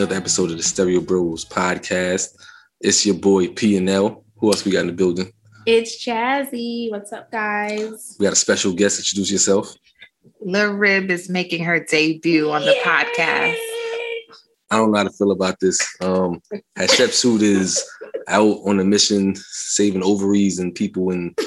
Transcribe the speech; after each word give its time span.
Another 0.00 0.16
episode 0.16 0.50
of 0.50 0.56
the 0.56 0.62
Stereo 0.62 1.02
Bros 1.02 1.44
podcast. 1.44 2.34
It's 2.80 3.04
your 3.04 3.16
boy 3.16 3.48
P 3.48 3.76
and 3.76 3.86
L. 3.86 4.24
Who 4.38 4.46
else 4.46 4.64
we 4.64 4.72
got 4.72 4.80
in 4.80 4.86
the 4.86 4.94
building? 4.94 5.30
It's 5.66 6.02
Chazzy. 6.02 6.90
What's 6.90 7.12
up, 7.12 7.30
guys? 7.30 8.16
We 8.18 8.24
got 8.24 8.32
a 8.32 8.36
special 8.36 8.72
guest. 8.72 8.98
Introduce 8.98 9.30
yourself. 9.30 9.74
Lil 10.40 10.72
Rib 10.72 11.10
is 11.10 11.28
making 11.28 11.64
her 11.64 11.84
debut 11.84 12.50
on 12.50 12.62
the 12.62 12.74
podcast. 12.82 13.58
I 14.70 14.78
don't 14.78 14.90
know 14.90 14.96
how 14.96 15.04
to 15.04 15.10
feel 15.10 15.32
about 15.32 15.60
this. 15.60 15.78
Um, 16.00 16.40
Hatshepsut 16.78 17.42
is 17.42 17.84
out 18.26 18.56
on 18.64 18.80
a 18.80 18.84
mission, 18.84 19.36
saving 19.36 20.02
ovaries 20.02 20.60
and 20.60 20.74
people 20.74 21.10
and 21.10 21.38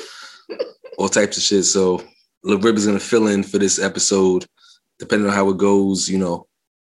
all 1.00 1.10
types 1.10 1.38
of 1.38 1.42
shit. 1.42 1.66
So 1.66 2.04
Lil 2.44 2.60
Rib 2.60 2.76
is 2.76 2.86
gonna 2.86 3.00
fill 3.00 3.30
in 3.30 3.42
for 3.42 3.58
this 3.58 3.80
episode. 3.80 4.46
Depending 5.00 5.28
on 5.28 5.34
how 5.34 5.50
it 5.50 5.58
goes, 5.58 6.08
you 6.08 6.20
know, 6.20 6.46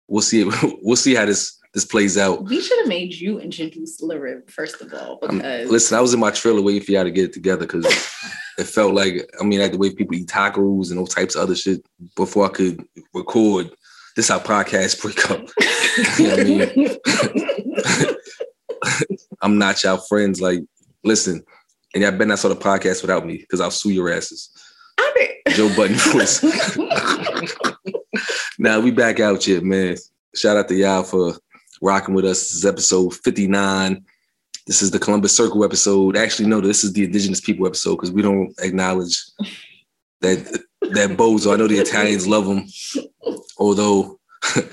we'll 0.08 0.22
see. 0.22 0.44
We'll 0.82 0.96
see 0.96 1.14
how 1.14 1.26
this 1.26 1.58
this 1.72 1.84
plays 1.84 2.16
out. 2.16 2.44
We 2.44 2.60
should 2.60 2.78
have 2.78 2.88
made 2.88 3.14
you 3.14 3.40
introduce 3.40 4.00
Larib 4.00 4.48
first 4.48 4.80
of 4.80 4.94
all 4.94 5.18
Um, 5.22 5.38
because 5.38 5.70
listen, 5.70 5.98
I 5.98 6.00
was 6.00 6.14
in 6.14 6.20
my 6.20 6.30
trailer 6.30 6.62
waiting 6.62 6.82
for 6.82 6.92
y'all 6.92 7.04
to 7.04 7.10
get 7.10 7.24
it 7.24 7.32
together 7.32 7.66
because 7.66 7.84
it 8.58 8.64
felt 8.64 8.94
like 8.94 9.28
I 9.40 9.44
mean, 9.44 9.60
like 9.60 9.72
the 9.72 9.78
way 9.78 9.94
people 9.94 10.14
eat 10.14 10.28
tacos 10.28 10.90
and 10.90 10.98
all 10.98 11.06
types 11.06 11.34
of 11.34 11.42
other 11.42 11.56
shit 11.56 11.84
before 12.16 12.46
I 12.46 12.50
could 12.50 12.84
record. 13.12 13.70
This 14.16 14.28
how 14.28 14.38
podcasts 14.38 15.00
break 15.02 15.28
up. 15.28 15.48
you 16.18 16.56
know 16.66 16.86
I? 17.96 18.14
I'm 19.42 19.58
not 19.58 19.82
y'all 19.82 19.96
friends. 19.96 20.40
Like, 20.40 20.60
listen, 21.02 21.42
and 21.94 22.02
y'all 22.02 22.12
better 22.12 22.26
not 22.26 22.38
start 22.38 22.56
a 22.56 22.60
podcast 22.60 23.02
without 23.02 23.26
me 23.26 23.38
because 23.38 23.60
I'll 23.60 23.72
sue 23.72 23.90
your 23.90 24.12
asses. 24.12 24.50
I 24.98 25.12
mean, 25.18 25.56
Joe 25.56 25.74
Budden 25.76 25.96
voice. 25.96 26.40
Now 28.64 28.80
we 28.80 28.90
back 28.90 29.20
out 29.20 29.44
here, 29.44 29.60
man. 29.60 29.94
Shout 30.34 30.56
out 30.56 30.68
to 30.68 30.74
y'all 30.74 31.02
for 31.02 31.34
rocking 31.82 32.14
with 32.14 32.24
us. 32.24 32.40
This 32.40 32.54
is 32.54 32.64
episode 32.64 33.14
59. 33.14 34.02
This 34.66 34.80
is 34.80 34.90
the 34.90 34.98
Columbus 34.98 35.36
Circle 35.36 35.62
episode. 35.64 36.16
Actually, 36.16 36.48
no, 36.48 36.62
this 36.62 36.82
is 36.82 36.94
the 36.94 37.04
Indigenous 37.04 37.42
People 37.42 37.66
episode 37.66 37.96
because 37.96 38.10
we 38.10 38.22
don't 38.22 38.54
acknowledge 38.60 39.22
that 40.22 40.38
that 40.80 41.10
Bozo. 41.10 41.52
I 41.52 41.56
know 41.56 41.68
the 41.68 41.76
Italians 41.76 42.26
love 42.26 42.46
him, 42.46 42.64
although 43.58 44.18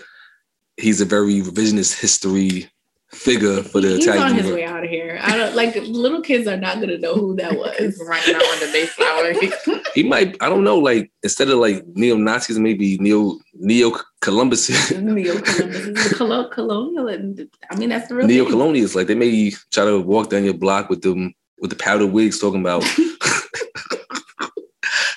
he's 0.78 1.02
a 1.02 1.06
very 1.06 1.42
revisionist 1.42 2.00
history 2.00 2.69
figure 3.13 3.61
for 3.61 3.81
the 3.81 3.89
he's 3.95 4.05
Italian. 4.07 4.23
on 4.23 4.33
his 4.35 4.45
universe. 4.45 4.55
way 4.55 4.65
out 4.65 4.83
of 4.83 4.89
here. 4.89 5.19
I 5.21 5.35
don't 5.37 5.55
like 5.55 5.75
little 5.75 6.21
kids 6.21 6.47
are 6.47 6.57
not 6.57 6.79
gonna 6.79 6.97
know 6.97 7.13
who 7.15 7.35
that 7.35 7.53
was. 7.57 8.01
Running 8.05 8.35
out 8.35 8.41
on 8.41 8.59
the 8.59 8.69
Mayflower. 8.71 9.81
He 9.93 10.03
might, 10.03 10.37
I 10.41 10.47
don't 10.47 10.63
know, 10.63 10.77
like 10.79 11.11
instead 11.21 11.49
of 11.49 11.59
like 11.59 11.85
neo 11.87 12.15
Nazis, 12.15 12.57
maybe 12.57 12.97
neo 12.99 13.37
neo 13.55 13.91
Columbus. 14.21 14.69
Neo 14.91 15.39
Columbus, 15.41 16.13
Colo- 16.17 16.47
colonial, 16.50 17.07
and 17.09 17.50
I 17.69 17.75
mean 17.75 17.89
that's 17.89 18.07
the 18.07 18.16
real 18.16 18.27
neo 18.27 18.44
thing. 18.45 18.53
colonials 18.53 18.95
like 18.95 19.07
they 19.07 19.16
may 19.16 19.51
try 19.71 19.83
to 19.83 20.00
walk 20.00 20.29
down 20.29 20.45
your 20.45 20.53
block 20.53 20.89
with 20.89 21.01
them 21.01 21.33
with 21.59 21.69
the 21.71 21.75
powder 21.75 22.07
wigs 22.07 22.39
talking 22.39 22.61
about 22.61 22.83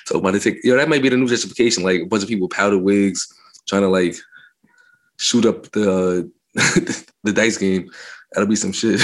talking 0.05 0.19
about 0.21 0.31
they 0.33 0.39
take 0.39 0.63
you 0.63 0.71
know 0.71 0.77
that 0.77 0.89
might 0.89 1.01
be 1.01 1.09
the 1.09 1.17
new 1.17 1.27
justification 1.27 1.83
like 1.83 2.01
a 2.01 2.05
bunch 2.05 2.23
of 2.23 2.29
people 2.29 2.47
with 2.47 2.55
powder 2.55 2.77
wigs 2.77 3.33
trying 3.67 3.81
to 3.81 3.87
like 3.87 4.15
shoot 5.17 5.45
up 5.45 5.71
the 5.71 6.29
the 7.23 7.33
dice 7.33 7.57
game 7.57 7.89
that'll 8.31 8.47
be 8.49 8.55
some 8.55 8.71
shit 8.71 8.99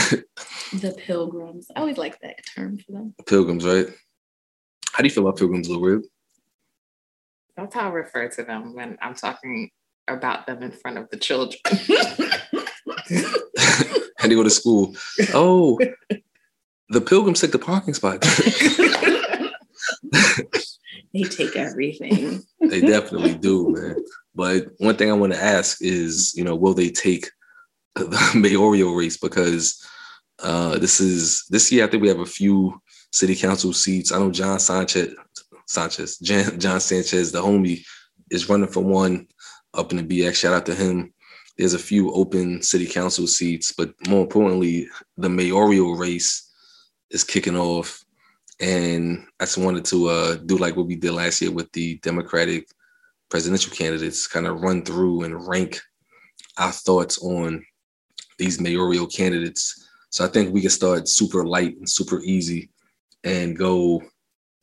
The 0.73 0.95
pilgrims. 1.05 1.67
I 1.75 1.81
always 1.81 1.97
like 1.97 2.19
that 2.21 2.35
term 2.55 2.77
for 2.79 2.93
them. 2.93 3.13
pilgrims 3.27 3.65
right 3.65 3.87
how 4.93 4.99
do 4.99 5.03
you 5.05 5.09
feel 5.09 5.27
about 5.27 5.37
pilgrims 5.37 5.67
little 5.67 5.83
rib 5.83 6.01
That's 7.57 7.75
how 7.75 7.89
I 7.89 7.93
refer 7.93 8.29
to 8.29 8.43
them 8.43 8.73
when 8.73 8.97
I'm 9.01 9.15
talking 9.15 9.69
about 10.07 10.47
them 10.47 10.63
in 10.63 10.71
front 10.71 10.97
of 10.97 11.09
the 11.09 11.17
children. 11.17 11.59
and 14.21 14.31
they 14.31 14.35
go 14.35 14.43
to 14.43 14.49
school 14.49 14.95
oh 15.33 15.77
the 16.89 17.01
pilgrims 17.01 17.41
take 17.41 17.51
the 17.51 17.59
parking 17.59 17.93
spot 17.93 18.23
they 21.13 21.23
take 21.23 21.55
everything. 21.55 22.41
They 22.59 22.81
definitely 22.81 23.35
do, 23.35 23.69
man. 23.69 23.95
But 24.33 24.67
one 24.77 24.95
thing 24.95 25.09
I 25.09 25.13
want 25.13 25.33
to 25.33 25.43
ask 25.43 25.81
is, 25.81 26.33
you 26.35 26.43
know, 26.43 26.55
will 26.55 26.73
they 26.73 26.89
take 26.89 27.25
the 27.25 27.31
mayoral 28.35 28.95
race? 28.95 29.17
Because 29.17 29.85
uh, 30.39 30.77
this 30.77 30.99
is 30.99 31.45
this 31.49 31.71
year. 31.71 31.85
I 31.85 31.87
think 31.87 32.01
we 32.01 32.09
have 32.09 32.19
a 32.19 32.25
few 32.25 32.81
city 33.11 33.35
council 33.35 33.73
seats. 33.73 34.11
I 34.11 34.19
know 34.19 34.31
John 34.31 34.59
Sanchez, 34.59 35.13
Sanchez, 35.67 36.17
John, 36.17 36.59
John 36.59 36.79
Sanchez, 36.79 37.31
the 37.31 37.41
homie, 37.41 37.85
is 38.29 38.49
running 38.49 38.69
for 38.69 38.83
one 38.83 39.27
up 39.73 39.91
in 39.91 39.97
the 39.97 40.21
BX. 40.23 40.35
Shout 40.35 40.53
out 40.53 40.65
to 40.67 40.75
him. 40.75 41.13
There's 41.57 41.73
a 41.73 41.79
few 41.79 42.11
open 42.13 42.61
city 42.61 42.87
council 42.87 43.27
seats, 43.27 43.71
but 43.71 43.93
more 44.07 44.21
importantly, 44.21 44.87
the 45.17 45.29
mayoral 45.29 45.95
race 45.95 46.49
is 47.11 47.23
kicking 47.23 47.57
off. 47.57 48.03
And 48.59 49.25
I 49.39 49.45
just 49.45 49.57
wanted 49.57 49.85
to 49.85 50.07
uh, 50.07 50.35
do 50.45 50.57
like 50.57 50.75
what 50.75 50.87
we 50.87 50.95
did 50.95 51.11
last 51.11 51.41
year 51.41 51.51
with 51.51 51.71
the 51.71 51.97
Democratic 51.97 52.67
presidential 53.29 53.73
candidates, 53.73 54.27
kind 54.27 54.47
of 54.47 54.61
run 54.61 54.83
through 54.83 55.23
and 55.23 55.47
rank 55.47 55.79
our 56.57 56.71
thoughts 56.71 57.17
on 57.19 57.65
these 58.41 58.59
mayoral 58.59 59.05
candidates. 59.05 59.87
So 60.09 60.25
I 60.25 60.27
think 60.27 60.51
we 60.53 60.61
can 60.61 60.71
start 60.71 61.07
super 61.07 61.45
light 61.45 61.77
and 61.77 61.87
super 61.87 62.19
easy 62.21 62.71
and 63.23 63.55
go 63.57 64.01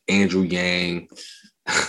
Andrew 0.09 0.43
Yang 0.43 1.07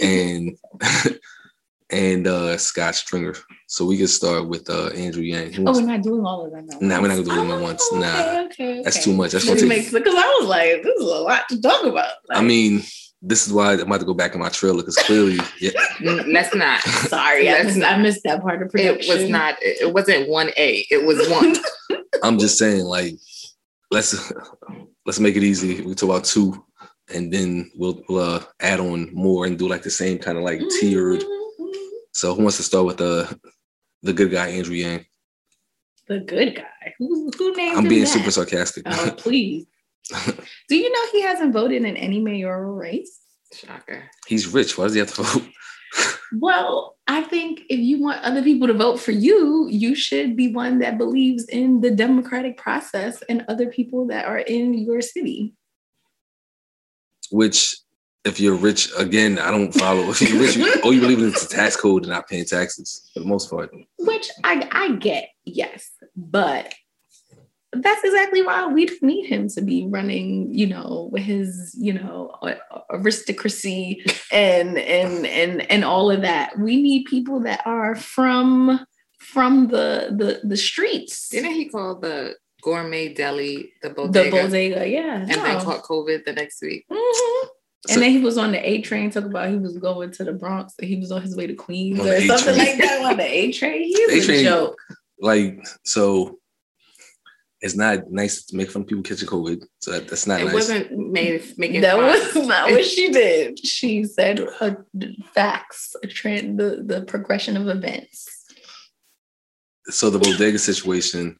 and 0.00 0.56
and 1.90 2.26
uh 2.26 2.58
Scott 2.58 2.94
Stringer. 2.94 3.34
So 3.66 3.86
we 3.86 3.96
can 3.96 4.06
start 4.08 4.46
with 4.46 4.68
uh 4.68 4.88
Andrew 4.88 5.22
Yang. 5.22 5.66
Oh, 5.66 5.72
we're 5.72 5.86
not 5.86 6.02
doing 6.02 6.24
all 6.24 6.44
of 6.44 6.52
them. 6.52 6.68
at 6.70 6.82
Nah, 6.82 7.00
we're 7.00 7.08
not 7.08 7.14
gonna 7.16 7.30
do 7.30 7.34
them 7.34 7.50
at 7.50 7.62
once. 7.62 7.82
Oh, 7.90 7.98
Nah. 7.98 8.08
okay, 8.10 8.44
okay, 8.46 8.82
That's 8.84 9.02
too 9.02 9.14
much. 9.14 9.32
That's 9.32 9.46
gonna 9.46 9.64
makes 9.66 9.90
take, 9.90 10.04
because 10.04 10.14
I 10.14 10.36
was 10.38 10.48
like, 10.48 10.82
this 10.82 10.94
is 11.00 11.10
a 11.10 11.20
lot 11.30 11.48
to 11.48 11.60
talk 11.60 11.82
about. 11.84 12.12
I 12.30 12.42
mean, 12.42 12.82
this 13.26 13.46
is 13.46 13.52
why 13.52 13.72
I'm 13.72 13.80
about 13.80 14.00
to 14.00 14.06
go 14.06 14.14
back 14.14 14.34
in 14.34 14.40
my 14.40 14.48
trailer 14.48 14.78
because 14.78 14.96
clearly, 14.96 15.38
yeah, 15.60 15.70
Let's 16.00 16.54
not. 16.54 16.80
sorry, 16.80 17.48
I 17.48 17.52
Let's 17.54 17.76
missed, 17.76 17.90
I 17.90 17.96
missed 17.98 18.20
that 18.24 18.40
part 18.40 18.62
of 18.62 18.70
It 18.74 19.08
was 19.08 19.28
not. 19.28 19.56
It 19.60 19.82
it 19.82 19.92
wasn't 19.92 20.28
one 20.28 20.50
A. 20.56 20.86
It 20.90 21.04
was 21.04 21.28
one. 21.28 21.56
I'm 22.22 22.38
just 22.38 22.56
saying, 22.58 22.84
like, 22.84 23.14
let's 23.90 24.32
let's 25.04 25.18
make 25.20 25.36
it 25.36 25.42
easy. 25.42 25.82
We 25.82 25.94
talk 25.94 26.10
about 26.10 26.24
two, 26.24 26.64
and 27.12 27.32
then 27.32 27.70
we'll, 27.74 28.00
we'll 28.08 28.36
uh, 28.36 28.42
add 28.60 28.80
on 28.80 29.12
more 29.12 29.46
and 29.46 29.58
do 29.58 29.68
like 29.68 29.82
the 29.82 29.90
same 29.90 30.18
kind 30.18 30.38
of 30.38 30.44
like 30.44 30.60
tiered. 30.80 31.22
So 32.12 32.34
who 32.34 32.42
wants 32.42 32.56
to 32.58 32.62
start 32.62 32.86
with 32.86 32.98
the 32.98 33.38
the 34.02 34.12
good 34.12 34.30
guy 34.30 34.48
Andrew 34.50 34.76
Yang? 34.76 35.04
The 36.06 36.20
good 36.20 36.54
guy. 36.54 36.94
Who, 36.98 37.32
who 37.36 37.56
named 37.56 37.76
I'm 37.76 37.84
him 37.84 37.88
being 37.88 38.02
that? 38.02 38.08
super 38.10 38.30
sarcastic. 38.30 38.84
Oh, 38.86 39.12
please. 39.16 39.66
Do 40.68 40.76
you 40.76 40.92
know 40.92 41.10
he 41.12 41.22
hasn't 41.22 41.52
voted 41.52 41.84
in 41.84 41.96
any 41.96 42.20
mayoral 42.20 42.74
race? 42.74 43.20
Shocker. 43.52 44.04
He's 44.26 44.46
rich. 44.48 44.76
Why 44.76 44.84
does 44.84 44.94
he 44.94 45.00
have 45.00 45.14
to 45.14 45.22
vote? 45.22 45.48
Well, 46.32 46.96
I 47.06 47.22
think 47.22 47.62
if 47.70 47.78
you 47.78 48.02
want 48.02 48.22
other 48.22 48.42
people 48.42 48.66
to 48.66 48.74
vote 48.74 48.98
for 48.98 49.12
you, 49.12 49.68
you 49.70 49.94
should 49.94 50.36
be 50.36 50.52
one 50.52 50.80
that 50.80 50.98
believes 50.98 51.44
in 51.44 51.80
the 51.80 51.90
democratic 51.90 52.56
process 52.56 53.22
and 53.28 53.44
other 53.48 53.68
people 53.68 54.08
that 54.08 54.26
are 54.26 54.38
in 54.38 54.74
your 54.74 55.00
city. 55.00 55.54
Which, 57.30 57.76
if 58.24 58.40
you're 58.40 58.56
rich, 58.56 58.90
again, 58.98 59.38
I 59.38 59.50
don't 59.50 59.72
follow. 59.72 60.10
If 60.10 60.20
you're 60.20 60.40
rich, 60.40 60.56
you, 60.56 60.74
all 60.82 60.92
you 60.92 61.00
believe 61.00 61.18
in 61.18 61.26
is 61.26 61.48
the 61.48 61.54
tax 61.54 61.76
code 61.76 62.02
and 62.02 62.12
not 62.12 62.28
paying 62.28 62.44
taxes 62.44 63.08
for 63.14 63.20
the 63.20 63.26
most 63.26 63.48
part. 63.48 63.70
Which 63.98 64.28
I, 64.42 64.68
I 64.72 64.96
get, 64.96 65.28
yes. 65.44 65.90
But 66.16 66.74
that's 67.82 68.04
exactly 68.04 68.42
why 68.42 68.66
we 68.66 68.86
don't 68.86 69.02
need 69.02 69.26
him 69.26 69.48
to 69.50 69.60
be 69.62 69.86
running, 69.88 70.48
you 70.52 70.66
know, 70.66 71.08
with 71.12 71.22
his, 71.22 71.74
you 71.78 71.92
know, 71.92 72.32
aristocracy 72.92 74.04
and 74.32 74.78
and 74.78 75.26
and 75.26 75.70
and 75.70 75.84
all 75.84 76.10
of 76.10 76.22
that. 76.22 76.58
We 76.58 76.80
need 76.82 77.04
people 77.04 77.40
that 77.40 77.60
are 77.66 77.94
from 77.94 78.84
from 79.18 79.68
the 79.68 80.14
the 80.16 80.40
the 80.46 80.56
streets. 80.56 81.28
Didn't 81.30 81.52
he 81.52 81.68
call 81.68 81.98
the 82.00 82.34
gourmet 82.62 83.12
deli, 83.14 83.72
the 83.82 83.90
bodega? 83.90 84.24
The 84.24 84.30
bodega, 84.30 84.48
bodega, 84.76 84.88
yeah. 84.88 85.16
and 85.20 85.30
then 85.30 85.60
caught 85.60 85.82
COVID 85.84 86.24
the 86.24 86.32
next 86.32 86.60
week. 86.62 86.84
Mhm. 86.90 86.96
So- 87.86 87.94
And 87.94 88.02
then 88.02 88.10
he 88.10 88.18
was 88.18 88.36
on 88.36 88.50
the 88.50 88.68
A 88.68 88.80
train, 88.80 89.10
talking 89.10 89.30
about 89.30 89.48
he 89.48 89.56
was 89.58 89.76
going 89.78 90.10
to 90.12 90.24
the 90.24 90.32
Bronx. 90.32 90.74
He 90.80 90.96
was 90.96 91.12
on 91.12 91.22
his 91.22 91.36
way 91.36 91.46
to 91.46 91.54
Queens 91.54 92.00
or 92.00 92.04
the 92.04 92.16
A 92.16 92.26
something 92.26 92.54
train. 92.54 92.58
like 92.58 92.78
that 92.78 93.04
on 93.04 93.16
the 93.16 93.22
A 93.24 93.52
train. 93.52 93.82
He's 93.84 94.24
A-train- 94.24 94.40
a 94.40 94.42
joke. 94.42 94.78
like 95.20 95.64
so 95.84 96.38
it's 97.62 97.74
not 97.74 98.10
nice 98.10 98.44
to 98.46 98.56
make 98.56 98.70
fun 98.70 98.82
of 98.82 98.88
people 98.88 99.02
catching 99.02 99.28
COVID. 99.28 99.64
So 99.80 99.92
that, 99.92 100.08
that's 100.08 100.26
not 100.26 100.40
It 100.40 100.44
nice. 100.46 100.54
wasn't 100.54 100.92
made 101.12 101.42
making 101.56 101.80
That 101.80 101.96
fun. 101.96 102.04
was 102.36 102.46
not 102.48 102.70
what 102.70 102.84
she 102.84 103.10
did. 103.10 103.64
She 103.66 104.04
said 104.04 104.46
facts, 105.34 105.96
a 106.02 106.06
trend, 106.06 106.58
the, 106.60 106.82
the 106.84 107.02
progression 107.02 107.56
of 107.56 107.68
events. 107.68 108.28
so 109.88 110.10
the 110.10 110.18
bodega 110.18 110.58
situation, 110.58 111.36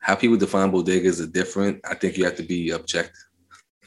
how 0.00 0.14
people 0.14 0.36
define 0.36 0.70
bodegas 0.70 1.20
are 1.22 1.26
different. 1.26 1.80
I 1.84 1.94
think 1.94 2.16
you 2.16 2.24
have 2.24 2.36
to 2.36 2.42
be 2.42 2.70
objective. 2.70 3.14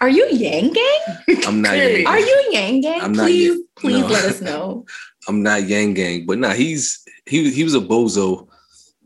Are 0.01 0.10
you 0.10 0.27
Yang 0.31 0.74
Gang? 0.74 1.00
I'm 1.48 1.62
not 1.62 1.69
Clearly. 1.75 2.01
Yang 2.04 2.07
Are 2.07 2.19
you 2.19 2.48
Yang 2.51 2.81
Gang? 2.81 3.01
I'm 3.01 3.13
not 3.13 3.25
please, 3.27 3.48
Yang- 3.48 3.63
please 3.77 4.01
no. 4.01 4.07
let 4.07 4.25
us 4.25 4.42
know. 4.42 4.86
I'm 5.30 5.42
not 5.44 5.63
Yang 5.63 5.94
Gang, 5.94 6.25
but 6.25 6.39
nah, 6.39 6.51
he's 6.51 7.04
he 7.25 7.50
he 7.51 7.63
was 7.63 7.74
a 7.75 7.80
bozo. 7.80 8.48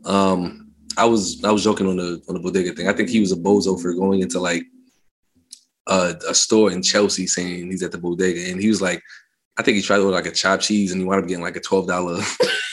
Um, 0.04 0.67
I 0.98 1.04
was 1.04 1.42
I 1.44 1.52
was 1.52 1.62
joking 1.62 1.86
on 1.86 1.96
the 1.96 2.20
on 2.28 2.34
the 2.34 2.40
bodega 2.40 2.72
thing. 2.72 2.88
I 2.88 2.92
think 2.92 3.08
he 3.08 3.20
was 3.20 3.30
a 3.32 3.36
bozo 3.36 3.80
for 3.80 3.94
going 3.94 4.20
into 4.20 4.40
like 4.40 4.64
a, 5.86 6.16
a 6.28 6.34
store 6.34 6.72
in 6.72 6.82
Chelsea 6.82 7.26
saying 7.26 7.70
he's 7.70 7.84
at 7.84 7.92
the 7.92 7.98
bodega, 7.98 8.50
and 8.50 8.60
he 8.60 8.68
was 8.68 8.82
like, 8.82 9.00
I 9.56 9.62
think 9.62 9.76
he 9.76 9.82
tried 9.82 9.98
to 9.98 10.02
order 10.02 10.16
like 10.16 10.26
a 10.26 10.32
chopped 10.32 10.64
cheese, 10.64 10.90
and 10.90 11.00
he 11.00 11.06
wound 11.06 11.22
up 11.22 11.28
getting 11.28 11.44
like 11.44 11.54
a 11.54 11.60
twelve 11.60 11.86
dollar 11.86 12.20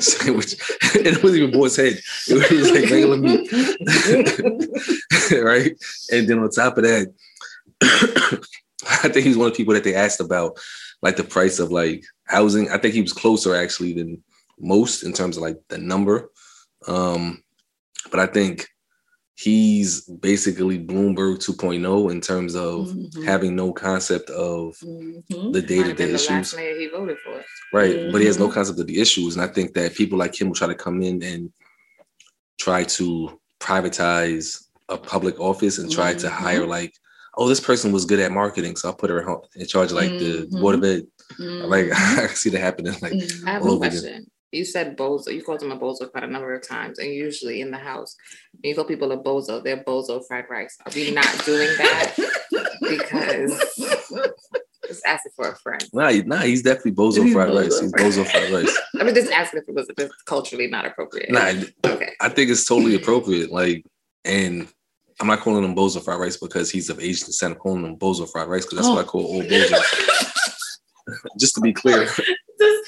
sandwich, 0.00 0.54
and 0.94 1.06
it 1.06 1.22
wasn't 1.22 1.42
even 1.42 1.52
Boar's 1.52 1.76
Head. 1.76 1.98
It 2.28 2.50
was 2.50 2.70
like 2.70 2.90
regular 2.90 3.16
meat, 3.16 3.50
right? 5.42 5.72
And 6.12 6.28
then 6.28 6.38
on 6.38 6.50
top 6.50 6.76
of 6.76 6.84
that, 6.84 7.12
I 7.82 9.08
think 9.08 9.24
he's 9.24 9.38
one 9.38 9.46
of 9.46 9.54
the 9.54 9.56
people 9.56 9.72
that 9.72 9.84
they 9.84 9.94
asked 9.94 10.20
about 10.20 10.60
like 11.00 11.16
the 11.16 11.24
price 11.24 11.58
of 11.58 11.72
like 11.72 12.04
housing. 12.24 12.70
I 12.70 12.76
think 12.76 12.92
he 12.92 13.02
was 13.02 13.14
closer 13.14 13.54
actually 13.54 13.94
than 13.94 14.22
most 14.60 15.02
in 15.02 15.14
terms 15.14 15.38
of 15.38 15.42
like 15.42 15.56
the 15.68 15.78
number. 15.78 16.30
Um, 16.88 17.42
but 18.10 18.20
I 18.20 18.26
think 18.26 18.68
he's 19.34 20.02
basically 20.02 20.78
Bloomberg 20.78 21.38
2.0 21.38 22.10
in 22.10 22.20
terms 22.20 22.54
of 22.54 22.88
Mhm. 22.88 23.24
having 23.24 23.56
no 23.56 23.72
concept 23.72 24.28
of 24.30 24.76
Mhm. 24.80 25.52
the 25.52 25.62
day-to-day 25.62 25.88
have 25.88 25.96
been 25.96 26.08
the 26.10 26.14
issues. 26.14 26.28
last 26.30 26.56
mayor 26.56 26.78
he 26.78 26.88
voted 26.88 27.16
for. 27.24 27.42
Right. 27.72 28.12
But 28.12 28.20
he 28.20 28.26
has 28.26 28.38
no 28.38 28.48
Mhm. 28.48 28.52
concept 28.52 28.78
of 28.78 28.86
the 28.86 29.00
issues. 29.00 29.34
And 29.34 29.42
I 29.42 29.48
think 29.48 29.72
that 29.74 29.94
people 29.94 30.18
like 30.18 30.38
him 30.38 30.48
will 30.48 30.54
try 30.54 30.68
to 30.68 30.74
come 30.74 31.02
in 31.02 31.22
and 31.22 31.50
try 32.58 32.84
to 32.84 33.40
privatize 33.58 34.64
a 34.88 34.98
public 34.98 35.40
office 35.40 35.78
and 35.78 35.90
try 35.90 36.12
to 36.14 36.26
Mhm. 36.26 36.30
hire 36.30 36.66
like, 36.66 36.92
oh, 37.38 37.48
this 37.48 37.60
person 37.60 37.90
was 37.92 38.04
good 38.04 38.20
at 38.20 38.30
marketing. 38.30 38.76
So 38.76 38.88
I'll 38.88 38.94
put 38.94 39.08
her 39.10 39.26
in 39.56 39.66
charge 39.66 39.90
of 39.90 39.96
like 39.96 40.18
the 40.18 40.46
Mhm. 40.50 40.60
board 40.60 40.74
of 40.76 40.84
ed. 40.84 41.06
Mhm. 41.38 41.68
Like 41.68 41.90
I 42.30 42.34
see 42.34 42.50
that 42.50 42.60
happening. 42.60 42.94
Like. 43.00 43.14
I 43.46 43.50
have 43.52 43.62
a 43.62 43.64
over 43.64 43.86
again. 43.86 44.26
Question. 44.52 44.58
You 44.58 44.64
said 44.64 44.96
bozo. 44.96 45.34
You 45.34 45.42
called 45.42 45.62
him 45.62 45.72
a 45.72 45.78
bozo 45.78 46.10
quite 46.10 46.24
a 46.24 46.28
number 46.28 46.54
of 46.54 46.66
times, 46.66 46.98
and 46.98 47.12
usually 47.12 47.60
in 47.60 47.70
the 47.70 47.78
house, 47.78 48.16
when 48.60 48.70
you 48.70 48.74
call 48.74 48.84
people 48.84 49.12
a 49.12 49.18
bozo, 49.22 49.62
they're 49.62 49.84
bozo 49.84 50.22
fried 50.26 50.44
rice. 50.50 50.76
Are 50.84 50.92
we 50.94 51.10
not 51.10 51.44
doing 51.44 51.68
that? 51.78 52.14
because 52.82 53.74
just 54.86 55.02
asking 55.06 55.32
for 55.36 55.48
a 55.50 55.56
friend. 55.56 55.84
Nah, 55.92 56.10
nah, 56.26 56.38
he's 56.38 56.62
definitely 56.62 56.92
bozo 56.92 57.24
He's 57.24 57.32
fried 57.32 57.48
bozo 57.48 57.62
rice. 57.62 57.80
He's 57.80 57.92
bozo 57.92 58.30
fried 58.30 58.50
rice. 58.50 58.78
I 59.00 59.04
mean, 59.04 59.14
just 59.14 59.32
asking 59.32 59.62
if 59.62 59.68
it 59.68 59.74
was 59.74 60.10
culturally 60.26 60.66
not 60.68 60.86
appropriate. 60.86 61.30
Nah, 61.30 61.52
Okay. 61.84 62.10
I 62.20 62.28
think 62.28 62.50
it's 62.50 62.64
totally 62.64 62.94
appropriate. 62.94 63.50
Like, 63.50 63.84
and 64.24 64.68
I'm 65.20 65.26
not 65.26 65.40
calling 65.40 65.64
him 65.64 65.74
bozo 65.74 66.02
fried 66.02 66.20
rice 66.20 66.36
because 66.36 66.70
he's 66.70 66.90
of 66.90 67.00
Asian 67.00 67.26
descent. 67.26 67.54
I'm 67.54 67.58
calling 67.58 67.84
him 67.84 67.96
bozo 67.96 68.30
fried 68.30 68.48
rice 68.48 68.64
because 68.64 68.78
that's 68.78 68.88
what 68.88 69.04
I 69.04 69.08
call 69.08 69.24
old 69.24 69.44
bozo. 69.44 69.80
just 71.38 71.54
to 71.54 71.60
be 71.60 71.72
clear, 71.72 72.08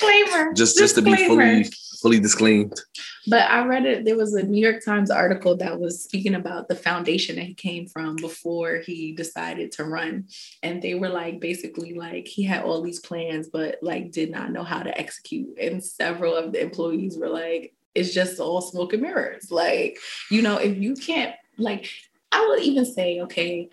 Disclaimer. 0.06 0.53
just 0.55 0.79
just 0.79 0.95
to 0.97 1.03
be 1.03 1.17
fully 1.27 1.65
fully 2.05 2.21
disclaimed. 2.21 2.79
But 3.27 3.51
I 3.51 3.65
read 3.65 3.87
it. 3.87 4.05
There 4.05 4.17
was 4.17 4.35
a 4.35 4.43
New 4.43 4.61
York 4.61 4.85
Times 4.85 5.11
article 5.11 5.56
that 5.56 5.81
was 5.81 6.05
speaking 6.05 6.35
about 6.35 6.69
the 6.69 6.75
foundation 6.75 7.37
that 7.37 7.47
he 7.47 7.55
came 7.55 7.87
from 7.87 8.17
before 8.17 8.77
he 8.77 9.12
decided 9.12 9.73
to 9.73 9.85
run. 9.85 10.27
And 10.62 10.83
they 10.83 10.95
were 10.95 11.09
like, 11.09 11.41
basically, 11.41 11.95
like 11.95 12.27
he 12.27 12.43
had 12.43 12.62
all 12.62 12.83
these 12.83 13.01
plans, 13.01 13.49
but 13.49 13.79
like 13.81 14.12
did 14.12 14.31
not 14.31 14.53
know 14.53 14.65
how 14.65 14.83
to 14.83 14.99
execute. 14.99 15.59
And 15.59 15.83
several 15.83 16.37
of 16.37 16.53
the 16.53 16.61
employees 16.61 17.17
were 17.17 17.31
like, 17.31 17.75
it's 17.95 18.12
just 18.12 18.39
all 18.39 18.61
smoke 18.61 18.93
and 18.93 19.01
mirrors. 19.01 19.51
Like, 19.51 19.97
you 20.31 20.43
know, 20.43 20.59
if 20.59 20.77
you 20.77 20.95
can't, 20.97 21.35
like, 21.56 21.89
I 22.33 22.47
would 22.49 22.62
even 22.65 22.85
say, 22.85 23.21
okay, 23.23 23.71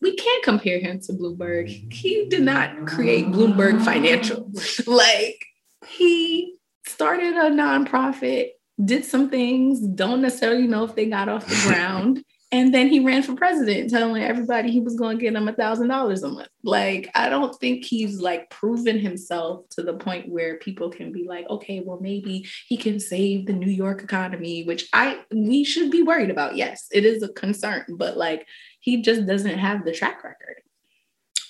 we 0.00 0.14
can't 0.14 0.44
compare 0.44 0.78
him 0.78 1.00
to 1.00 1.12
Bloomberg. 1.12 1.92
He 1.92 2.26
did 2.26 2.42
not 2.42 2.86
create 2.86 3.26
Bloomberg 3.26 3.84
Financial. 3.84 4.50
like, 4.86 5.44
he 5.86 6.54
started 6.86 7.34
a 7.34 7.50
nonprofit, 7.50 8.50
did 8.84 9.04
some 9.04 9.28
things, 9.28 9.80
don't 9.80 10.22
necessarily 10.22 10.66
know 10.66 10.84
if 10.84 10.94
they 10.94 11.06
got 11.06 11.28
off 11.28 11.46
the 11.46 11.60
ground. 11.66 12.24
And 12.50 12.72
then 12.72 12.88
he 12.88 13.00
ran 13.00 13.22
for 13.22 13.34
president, 13.34 13.90
telling 13.90 14.22
everybody 14.22 14.70
he 14.70 14.80
was 14.80 14.94
going 14.94 15.18
to 15.18 15.22
get 15.22 15.34
them 15.34 15.48
a 15.48 15.52
thousand 15.52 15.88
dollars 15.88 16.22
a 16.22 16.28
month. 16.28 16.48
Like, 16.62 17.10
I 17.14 17.28
don't 17.28 17.54
think 17.56 17.84
he's 17.84 18.20
like 18.20 18.48
proven 18.48 18.98
himself 18.98 19.68
to 19.70 19.82
the 19.82 19.92
point 19.92 20.30
where 20.30 20.56
people 20.56 20.88
can 20.88 21.12
be 21.12 21.24
like, 21.28 21.46
okay, 21.50 21.80
well, 21.80 21.98
maybe 22.00 22.46
he 22.66 22.78
can 22.78 23.00
save 23.00 23.44
the 23.44 23.52
New 23.52 23.70
York 23.70 24.02
economy, 24.02 24.64
which 24.64 24.88
I 24.94 25.20
we 25.30 25.62
should 25.62 25.90
be 25.90 26.02
worried 26.02 26.30
about. 26.30 26.56
Yes, 26.56 26.86
it 26.90 27.04
is 27.04 27.22
a 27.22 27.28
concern, 27.28 27.84
but 27.90 28.16
like 28.16 28.46
he 28.88 29.02
just 29.02 29.26
doesn't 29.26 29.58
have 29.58 29.84
the 29.84 29.92
track 29.92 30.24
record. 30.24 30.62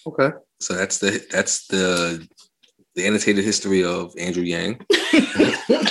Okay. 0.06 0.30
So 0.60 0.74
that's 0.74 0.98
the 0.98 1.24
that's 1.30 1.68
the 1.68 2.26
the 2.96 3.06
annotated 3.06 3.44
history 3.44 3.84
of 3.84 4.12
Andrew 4.18 4.42
Yang. 4.42 4.80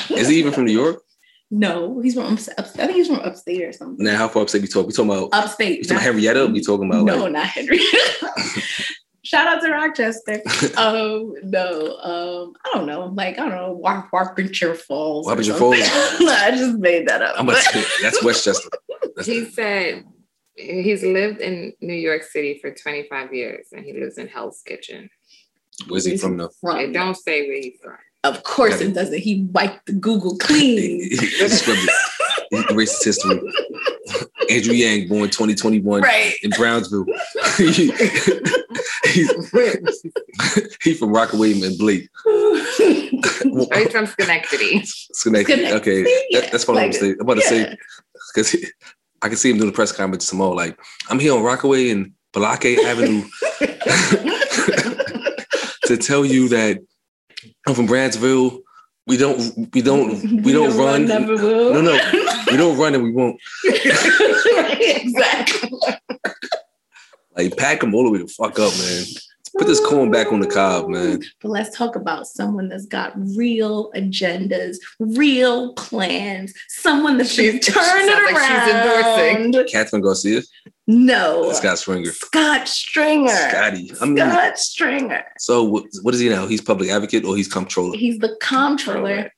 Is 0.09 0.27
he 0.27 0.39
even 0.39 0.51
from 0.51 0.65
New 0.65 0.73
York? 0.73 1.01
No, 1.49 2.01
he's 2.01 2.15
from 2.15 2.33
ups- 2.33 2.49
I 2.57 2.63
think 2.63 2.91
he's 2.97 3.07
from 3.07 3.21
upstate 3.21 3.63
or 3.63 3.71
something. 3.71 4.03
Now, 4.03 4.17
how 4.17 4.27
far 4.27 4.41
upstate 4.41 4.61
we 4.61 4.67
talk? 4.67 4.85
We 4.87 4.91
talking 4.91 5.11
about 5.11 5.29
Upstate. 5.31 5.79
we 5.79 5.83
talking 5.83 5.95
not- 5.95 6.01
about 6.01 6.15
Henrietta? 6.15 6.47
We 6.47 6.61
talking 6.61 6.89
about 6.89 7.05
no, 7.05 7.15
like 7.23 7.31
not 7.31 7.45
Henry. 7.45 7.79
Shout 9.23 9.47
out 9.47 9.61
to 9.61 9.71
Rochester. 9.71 10.41
um, 10.77 11.33
no, 11.43 11.97
um, 11.99 12.53
I 12.65 12.69
don't 12.73 12.87
know. 12.87 13.05
Like, 13.13 13.39
I 13.39 13.43
don't 13.47 13.55
know, 13.55 13.73
War- 13.73 14.09
Warpincher 14.13 14.75
Falls. 14.75 15.27
or 15.27 15.35
Warpincher 15.35 15.57
something. 15.57 15.83
Falls? 15.83 16.19
no, 16.19 16.31
I 16.33 16.51
just 16.51 16.77
made 16.79 17.07
that 17.07 17.21
up. 17.21 17.35
I'm 17.37 17.47
about 17.47 17.61
say, 17.61 17.83
that's 18.01 18.21
Westchester. 18.23 18.69
That's, 19.15 19.27
He 19.27 19.45
said 19.45 20.03
he's 20.57 21.03
lived 21.03 21.39
in 21.41 21.73
New 21.81 21.93
York 21.93 22.23
City 22.23 22.59
for 22.61 22.71
25 22.73 23.33
years, 23.33 23.67
and 23.71 23.85
he 23.85 23.93
lives 23.93 24.17
in 24.17 24.27
Hell's 24.27 24.61
Kitchen. 24.65 25.09
where's 25.87 26.05
he 26.05 26.17
from 26.17 26.37
though? 26.37 26.49
From- 26.61 26.77
It 26.79 26.93
don't 26.93 27.15
say 27.15 27.47
where 27.47 27.57
he's 27.61 27.79
from. 27.81 27.97
Of 28.23 28.43
course 28.43 28.81
it 28.81 28.93
doesn't. 28.93 29.19
He 29.19 29.43
wiped 29.51 29.85
the 29.85 29.93
Google 29.93 30.37
clean. 30.37 30.77
He, 30.77 31.09
he 31.17 31.47
scrubbed 31.47 31.79
it. 31.81 31.91
He 32.67 32.73
erased 32.73 33.03
his 33.03 33.21
history. 33.23 33.39
Andrew 34.49 34.73
Yang, 34.73 35.07
born 35.09 35.29
2021 35.29 36.01
right. 36.01 36.33
in 36.41 36.49
Brownsville. 36.51 37.05
he, 37.57 37.91
he's, 39.05 40.01
he 40.83 40.93
from 40.93 41.11
Rockaway 41.11 41.51
and 41.61 41.77
Blake. 41.77 42.09
Oh, 42.25 42.55
he's 42.77 43.91
from 43.91 44.05
Schenectady. 44.07 44.81
Schenectady. 44.85 45.65
Schenectady, 45.65 45.73
Okay, 45.73 46.25
yeah. 46.29 46.41
that, 46.41 46.51
that's 46.51 46.67
what 46.67 46.77
I'm 46.77 46.83
Like, 46.91 46.93
saying. 46.93 47.15
I'm 47.19 47.21
about 47.21 47.33
to 47.35 47.41
yeah. 47.43 47.49
say 47.49 47.77
because 48.33 48.55
I 49.27 49.29
can 49.29 49.37
see 49.37 49.51
him 49.51 49.57
doing 49.57 49.69
the 49.69 49.75
press 49.75 49.91
conference 49.91 50.29
tomorrow. 50.29 50.53
Like, 50.53 50.79
I'm 51.09 51.19
here 51.19 51.33
on 51.33 51.43
Rockaway 51.43 51.89
and 51.89 52.13
Balake 52.33 52.77
Avenue 52.77 53.25
to 55.83 55.97
tell 55.97 56.23
you 56.23 56.47
that 56.47 56.77
I'm 57.67 57.75
from 57.75 57.89
Brandsville. 57.89 58.61
We 59.05 59.17
don't, 59.17 59.69
we 59.73 59.81
don't, 59.81 60.43
we 60.43 60.53
don't 60.53 60.77
run. 60.77 61.07
Never 61.07 61.35
will. 61.35 61.73
No, 61.73 61.81
no, 61.81 61.99
we 62.49 62.55
don't 62.55 62.77
run 62.77 62.95
and 62.95 63.03
we 63.03 63.11
won't. 63.11 63.37
exactly. 63.65 65.71
Like, 67.35 67.57
pack 67.57 67.81
them 67.81 67.93
all 67.93 68.05
the 68.05 68.11
way 68.11 68.19
the 68.19 68.27
fuck 68.27 68.57
up, 68.59 68.71
man. 68.77 69.03
Put 69.57 69.67
this 69.67 69.79
corn 69.85 70.11
back 70.11 70.31
on 70.31 70.39
the 70.39 70.47
cob, 70.47 70.87
man. 70.89 71.21
But 71.41 71.49
let's 71.49 71.75
talk 71.75 71.95
about 71.95 72.27
someone 72.27 72.69
that's 72.69 72.85
got 72.85 73.13
real 73.35 73.91
agendas, 73.93 74.77
real 74.99 75.73
plans, 75.73 76.53
someone 76.69 77.17
that 77.17 77.27
should 77.27 77.63
She's- 77.63 77.65
turn 77.65 77.83
sounds 77.83 78.07
it 78.07 78.33
like 78.33 78.43
she's 78.43 78.73
endorsing. 78.75 79.55
around. 79.55 79.67
Kathryn 79.67 80.01
Garcia, 80.03 80.41
No, 80.85 81.51
Scott 81.53 81.79
Stringer, 81.79 82.11
Scott 82.11 82.67
Stringer. 82.67 83.29
Scotty. 83.49 83.91
I 83.99 84.05
mean, 84.05 84.17
Scott 84.17 84.59
Stringer. 84.59 85.23
so 85.39 85.63
what, 85.63 85.85
what 86.03 86.13
is 86.13 86.19
he 86.19 86.29
now? 86.29 86.45
He's 86.47 86.61
public 86.61 86.89
advocate 86.89 87.25
or 87.25 87.35
he's 87.35 87.47
comptroller? 87.47 87.97
He's 87.97 88.19
the 88.19 88.37
comptroller. 88.41 89.31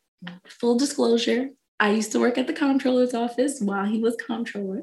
Full 0.60 0.78
disclosure, 0.78 1.50
I 1.80 1.92
used 1.92 2.12
to 2.12 2.20
work 2.20 2.38
at 2.38 2.46
the 2.46 2.54
comptroller's 2.54 3.14
office 3.14 3.62
while 3.62 3.86
he 3.86 4.00
was 4.02 4.16
comptroller. 4.18 4.82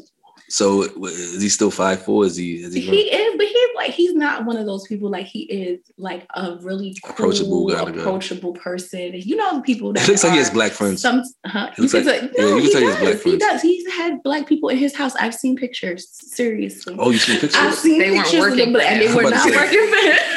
So 0.49 0.83
is 0.83 1.43
he 1.43 1.49
still 1.49 1.71
five 1.71 2.03
four? 2.05 2.25
Is 2.25 2.37
he? 2.37 2.63
Is 2.63 2.73
he, 2.73 2.81
He 2.81 3.01
is, 3.11 3.35
but 3.37 3.47
he's 3.47 3.69
like 3.75 3.91
he's 3.91 4.15
not 4.15 4.45
one 4.45 4.57
of 4.57 4.65
those 4.67 4.87
people. 4.87 5.11
Like 5.11 5.27
he 5.27 5.41
is 5.43 5.81
like 5.99 6.27
a 6.35 6.57
really 6.63 6.97
Approachable 7.05 7.67
cool, 7.67 7.75
kind 7.75 7.89
of 7.89 7.95
guy. 7.97 8.01
approachable 8.01 8.53
person. 8.53 9.11
You 9.15 9.35
know 9.37 9.57
the 9.57 9.63
people 9.63 9.93
that 9.93 10.03
He 10.05 10.13
looks 10.13 10.23
like 10.25 10.33
he 10.33 10.39
has 10.39 10.51
black 10.51 10.73
friends. 10.73 11.03
Some, 11.03 11.23
huh? 11.47 11.71
He 11.75 11.83
looks 11.83 11.95
You 11.95 12.01
like- 12.03 12.21
say- 12.21 12.31
yeah, 12.37 12.45
no, 12.45 12.49
you 12.49 12.55
can 12.57 12.63
he 12.63 12.73
tell 12.73 12.81
he 12.81 12.87
has 12.87 12.95
does. 12.97 13.03
black 13.23 13.23
He 13.33 13.37
does. 13.39 13.63
He's 13.63 13.93
had 13.93 14.23
black 14.23 14.47
people 14.47 14.69
in 14.69 14.79
his 14.79 14.95
house. 14.95 15.15
I've 15.17 15.35
seen 15.35 15.57
pictures. 15.57 16.09
Seriously, 16.13 16.95
oh, 16.99 17.11
you 17.11 17.19
see 17.19 17.39
I've 17.57 17.75
seen 17.75 17.99
They 17.99 18.15
pictures 18.17 18.35
of 18.35 18.41
working 18.41 18.73
them, 18.73 18.83
and 18.83 19.01
they 19.03 19.13
were 19.15 19.23
not 19.23 19.33
I'm 19.33 19.33
about 19.33 19.45
to 19.47 19.51
say. 19.53 19.57
working 19.79 19.89
for 19.91 20.01
him. 20.11 20.36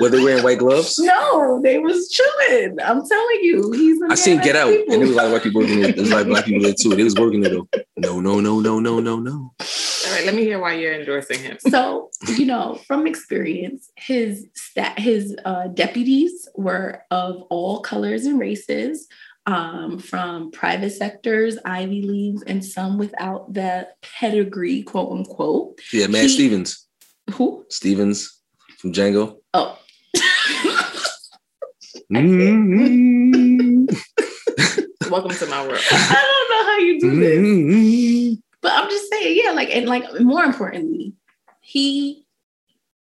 Were 0.00 0.08
they 0.08 0.22
wearing 0.22 0.42
white 0.42 0.58
gloves? 0.58 0.98
No, 0.98 1.60
they 1.62 1.78
was 1.78 2.08
chilling. 2.10 2.78
I'm 2.80 3.06
telling 3.06 3.38
you, 3.42 3.70
he's. 3.72 4.00
a 4.02 4.06
I 4.10 4.14
seen 4.14 4.40
Get 4.40 4.56
Out, 4.56 4.70
people. 4.70 4.94
and 4.94 5.02
there 5.02 5.08
was 5.08 5.10
a 5.10 5.16
lot 5.16 5.26
of 5.26 5.32
white 5.32 5.42
people 5.42 5.60
working 5.60 5.80
there. 5.80 5.92
There 5.92 6.02
was 6.02 6.12
like 6.12 6.26
black 6.26 6.44
people 6.46 6.62
there 6.62 6.74
too. 6.74 6.96
They 6.96 7.04
was 7.04 7.14
working 7.14 7.40
there 7.40 7.52
though. 7.52 7.68
No, 7.96 8.20
no, 8.20 8.40
no, 8.40 8.60
no, 8.60 8.80
no, 8.80 9.00
no, 9.00 9.18
no. 9.20 9.52
All 9.60 10.16
right, 10.16 10.24
let 10.24 10.34
me 10.34 10.42
hear 10.42 10.58
why 10.58 10.74
you're 10.74 10.94
endorsing 10.94 11.38
him. 11.40 11.58
So, 11.68 12.10
you 12.36 12.46
know, 12.46 12.80
from 12.86 13.06
experience, 13.06 13.90
his 13.96 14.46
stat, 14.54 14.98
his 14.98 15.36
uh, 15.44 15.68
deputies 15.68 16.48
were 16.56 17.02
of 17.10 17.42
all 17.50 17.80
colors 17.80 18.24
and 18.24 18.38
races, 18.40 19.06
um, 19.46 19.98
from 19.98 20.50
private 20.52 20.90
sectors, 20.90 21.58
Ivy 21.64 22.02
Leagues, 22.02 22.42
and 22.42 22.64
some 22.64 22.98
without 22.98 23.52
that 23.54 23.96
pedigree, 24.02 24.82
quote 24.82 25.12
unquote. 25.12 25.78
Yeah, 25.92 26.06
Matt 26.08 26.22
He- 26.22 26.28
Stevens. 26.30 26.86
Who? 27.34 27.64
Stevens 27.68 28.40
from 28.78 28.92
Django. 28.92 29.36
Oh. 29.54 29.78
Mm-hmm. 32.10 33.84
Welcome 35.10 35.30
to 35.30 35.46
my 35.46 35.66
world. 35.66 35.80
I 35.90 36.46
don't 36.48 36.50
know 36.50 36.64
how 36.64 36.78
you 36.78 37.00
do 37.00 37.20
this. 37.20 37.38
Mm-hmm. 37.38 38.34
But 38.60 38.72
I'm 38.74 38.90
just 38.90 39.10
saying, 39.10 39.40
yeah, 39.42 39.52
like, 39.52 39.70
and 39.74 39.86
like, 39.86 40.04
more 40.20 40.44
importantly, 40.44 41.14
he, 41.60 42.26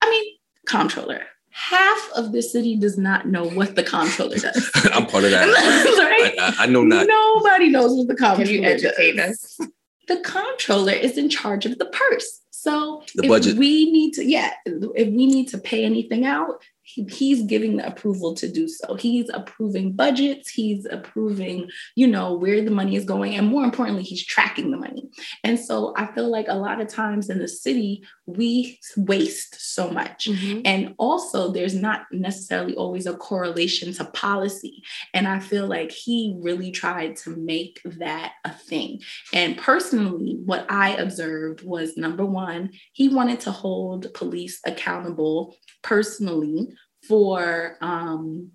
I 0.01 0.09
mean, 0.09 0.25
comptroller. 0.67 1.23
Half 1.51 2.11
of 2.15 2.31
the 2.31 2.41
city 2.41 2.75
does 2.77 2.97
not 2.97 3.27
know 3.27 3.43
what 3.45 3.75
the 3.75 3.83
comptroller 3.83 4.37
does. 4.37 4.71
I'm 4.93 5.05
part 5.07 5.23
of 5.25 5.31
that. 5.31 5.45
right? 5.47 6.33
I, 6.39 6.63
I, 6.63 6.63
I 6.63 6.65
know 6.67 6.83
not. 6.83 7.07
Nobody 7.07 7.69
knows 7.69 7.97
what 7.97 8.07
the 8.07 8.15
comptroller 8.15 8.45
Can 8.45 8.53
you 8.53 8.63
educate 8.63 9.15
does. 9.17 9.57
us? 9.59 9.67
The 10.07 10.17
comptroller 10.21 10.93
is 10.93 11.17
in 11.17 11.29
charge 11.29 11.65
of 11.65 11.77
the 11.79 11.85
purse. 11.85 12.41
So 12.51 13.03
The 13.15 13.23
if 13.23 13.29
budget. 13.29 13.57
we 13.57 13.91
need 13.91 14.13
to, 14.13 14.23
yeah, 14.25 14.53
if 14.65 15.07
we 15.07 15.25
need 15.25 15.49
to 15.49 15.57
pay 15.57 15.83
anything 15.83 16.25
out, 16.25 16.61
he, 16.93 17.03
he's 17.03 17.43
giving 17.43 17.77
the 17.77 17.85
approval 17.85 18.33
to 18.33 18.51
do 18.51 18.67
so. 18.67 18.95
He's 18.95 19.29
approving 19.31 19.93
budgets. 19.93 20.49
He's 20.49 20.87
approving, 20.89 21.69
you 21.95 22.07
know, 22.07 22.33
where 22.33 22.63
the 22.63 22.71
money 22.71 22.95
is 22.95 23.05
going, 23.05 23.35
and 23.35 23.47
more 23.47 23.63
importantly, 23.63 24.03
he's 24.03 24.25
tracking 24.25 24.71
the 24.71 24.77
money. 24.77 25.07
And 25.43 25.59
so 25.59 25.93
I 25.95 26.07
feel 26.07 26.31
like 26.31 26.47
a 26.47 26.55
lot 26.55 26.81
of 26.81 26.87
times 26.87 27.29
in 27.29 27.37
the 27.37 27.47
city 27.47 28.03
we 28.37 28.79
waste 28.97 29.73
so 29.75 29.89
much. 29.89 30.27
And 30.65 30.95
also, 30.97 31.51
there's 31.51 31.75
not 31.75 32.01
necessarily 32.11 32.75
always 32.75 33.05
a 33.05 33.15
correlation 33.15 33.93
to 33.93 34.05
policy. 34.05 34.81
And 35.13 35.27
I 35.27 35.39
feel 35.39 35.67
like 35.67 35.91
he 35.91 36.35
really 36.39 36.71
tried 36.71 37.15
to 37.17 37.35
make 37.35 37.81
that 37.85 38.33
a 38.45 38.51
thing. 38.51 38.99
And 39.33 39.57
personally, 39.57 40.37
what 40.45 40.65
I 40.69 40.95
observed 40.95 41.63
was 41.63 41.97
number 41.97 42.25
one, 42.25 42.71
he 42.93 43.09
wanted 43.09 43.39
to 43.41 43.51
hold 43.51 44.13
police 44.13 44.59
accountable 44.65 45.55
personally 45.81 46.69
for. 47.07 47.77
Um, 47.81 48.51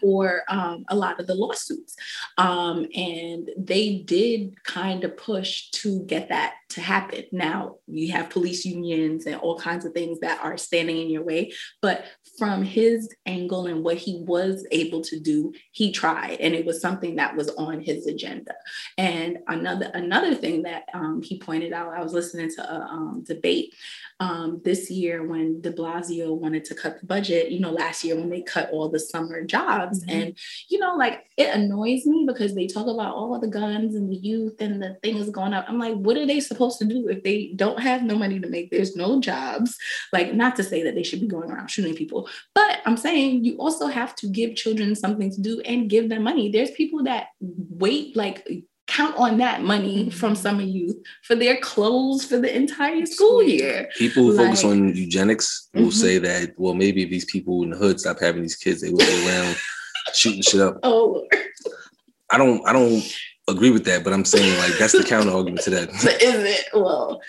for 0.00 0.42
um, 0.48 0.84
a 0.88 0.96
lot 0.96 1.20
of 1.20 1.26
the 1.26 1.34
lawsuits. 1.34 1.96
Um, 2.36 2.86
and 2.94 3.50
they 3.56 3.98
did 3.98 4.62
kind 4.64 5.04
of 5.04 5.16
push 5.16 5.70
to 5.70 6.04
get 6.04 6.28
that 6.28 6.54
to 6.70 6.80
happen. 6.80 7.24
Now, 7.32 7.76
you 7.86 8.12
have 8.12 8.30
police 8.30 8.64
unions 8.64 9.26
and 9.26 9.36
all 9.36 9.58
kinds 9.58 9.84
of 9.84 9.92
things 9.92 10.20
that 10.20 10.42
are 10.44 10.58
standing 10.58 10.98
in 10.98 11.10
your 11.10 11.22
way. 11.22 11.52
But 11.80 12.04
from 12.36 12.62
his 12.62 13.08
angle 13.26 13.66
and 13.66 13.82
what 13.82 13.96
he 13.96 14.22
was 14.26 14.66
able 14.70 15.00
to 15.02 15.18
do, 15.18 15.52
he 15.72 15.92
tried. 15.92 16.40
And 16.40 16.54
it 16.54 16.66
was 16.66 16.80
something 16.80 17.16
that 17.16 17.36
was 17.36 17.48
on 17.50 17.80
his 17.80 18.06
agenda. 18.06 18.54
And 18.98 19.38
another, 19.48 19.90
another 19.94 20.34
thing 20.34 20.62
that 20.62 20.84
um, 20.92 21.22
he 21.22 21.38
pointed 21.38 21.72
out, 21.72 21.94
I 21.94 22.02
was 22.02 22.12
listening 22.12 22.50
to 22.56 22.70
a 22.70 22.80
um, 22.80 23.24
debate 23.26 23.74
um, 24.20 24.60
this 24.64 24.90
year 24.90 25.24
when 25.24 25.60
de 25.60 25.72
Blasio 25.72 26.36
wanted 26.36 26.64
to 26.64 26.74
cut 26.74 27.00
the 27.00 27.06
budget, 27.06 27.52
you 27.52 27.60
know, 27.60 27.70
last 27.70 28.02
year 28.02 28.16
when 28.16 28.30
they 28.30 28.42
cut 28.42 28.68
all 28.72 28.88
the 28.88 28.98
summer 28.98 29.44
jobs. 29.44 30.04
Mhm. 30.04 30.12
And, 30.12 30.38
you 30.68 30.78
know, 30.78 30.96
like 30.96 31.24
it 31.36 31.54
annoys 31.54 32.04
me 32.04 32.24
because 32.26 32.54
they 32.54 32.66
talk 32.66 32.88
about 32.88 33.14
all 33.14 33.38
the 33.38 33.46
guns 33.46 33.94
and 33.94 34.10
the 34.10 34.16
youth 34.16 34.60
and 34.60 34.82
the 34.82 34.96
things 35.02 35.30
going 35.30 35.52
up. 35.52 35.66
I'm 35.68 35.78
like, 35.78 35.94
what 35.94 36.16
are 36.16 36.26
they 36.26 36.40
supposed 36.40 36.80
to 36.80 36.84
do 36.84 37.08
if 37.08 37.22
they 37.22 37.52
don't 37.54 37.80
have 37.80 38.02
no 38.02 38.16
money 38.16 38.40
to 38.40 38.48
make? 38.48 38.70
There's 38.70 38.96
no 38.96 39.20
jobs. 39.20 39.76
Like, 40.12 40.34
not 40.34 40.56
to 40.56 40.64
say 40.64 40.82
that 40.82 40.96
they 40.96 41.04
should 41.04 41.20
be 41.20 41.28
going 41.28 41.50
around 41.50 41.68
shooting 41.68 41.94
people, 41.94 42.28
but 42.54 42.80
I'm 42.86 42.96
saying 42.96 43.44
you 43.44 43.56
also 43.58 43.86
have 43.86 44.16
to 44.16 44.28
give 44.28 44.56
children 44.56 44.96
something 44.96 45.30
to 45.30 45.40
do 45.40 45.60
and 45.60 45.88
give 45.88 46.08
them 46.08 46.24
money. 46.24 46.50
There's 46.50 46.72
people 46.72 47.04
that 47.04 47.28
wait, 47.40 48.16
like, 48.16 48.48
count 48.88 49.14
on 49.16 49.36
that 49.38 49.62
money 49.62 50.10
from 50.10 50.34
summer 50.34 50.62
youth 50.62 50.96
for 51.22 51.36
their 51.36 51.58
clothes 51.58 52.24
for 52.24 52.38
the 52.38 52.54
entire 52.54 53.06
school 53.06 53.42
year. 53.42 53.88
People 53.96 54.24
who 54.24 54.36
focus 54.36 54.64
on 54.64 54.94
eugenics 54.96 55.68
will 55.74 55.88
Mhm. 55.88 55.92
say 55.92 56.18
that, 56.18 56.54
well, 56.58 56.74
maybe 56.74 57.02
if 57.04 57.10
these 57.10 57.26
people 57.26 57.62
in 57.62 57.70
the 57.70 57.76
hood 57.76 58.00
stop 58.00 58.18
having 58.18 58.42
these 58.42 58.56
kids, 58.56 58.80
they 58.80 58.90
will 58.90 58.98
be 58.98 59.26
around 59.28 59.56
shooting 60.14 60.42
shit 60.42 60.60
up. 60.60 60.78
Oh, 60.82 61.06
Lord. 61.30 61.48
I 62.30 62.38
don't 62.38 62.66
I 62.66 62.72
don't 62.72 63.02
agree 63.46 63.70
with 63.70 63.84
that, 63.84 64.04
but 64.04 64.12
I'm 64.12 64.24
saying 64.24 64.58
like 64.58 64.78
that's 64.78 64.92
the 64.92 65.04
counter 65.04 65.30
argument 65.32 65.62
to 65.64 65.70
that. 65.70 65.88
But 66.02 66.22
is 66.22 66.42
it? 66.44 66.64
Well, 66.74 67.20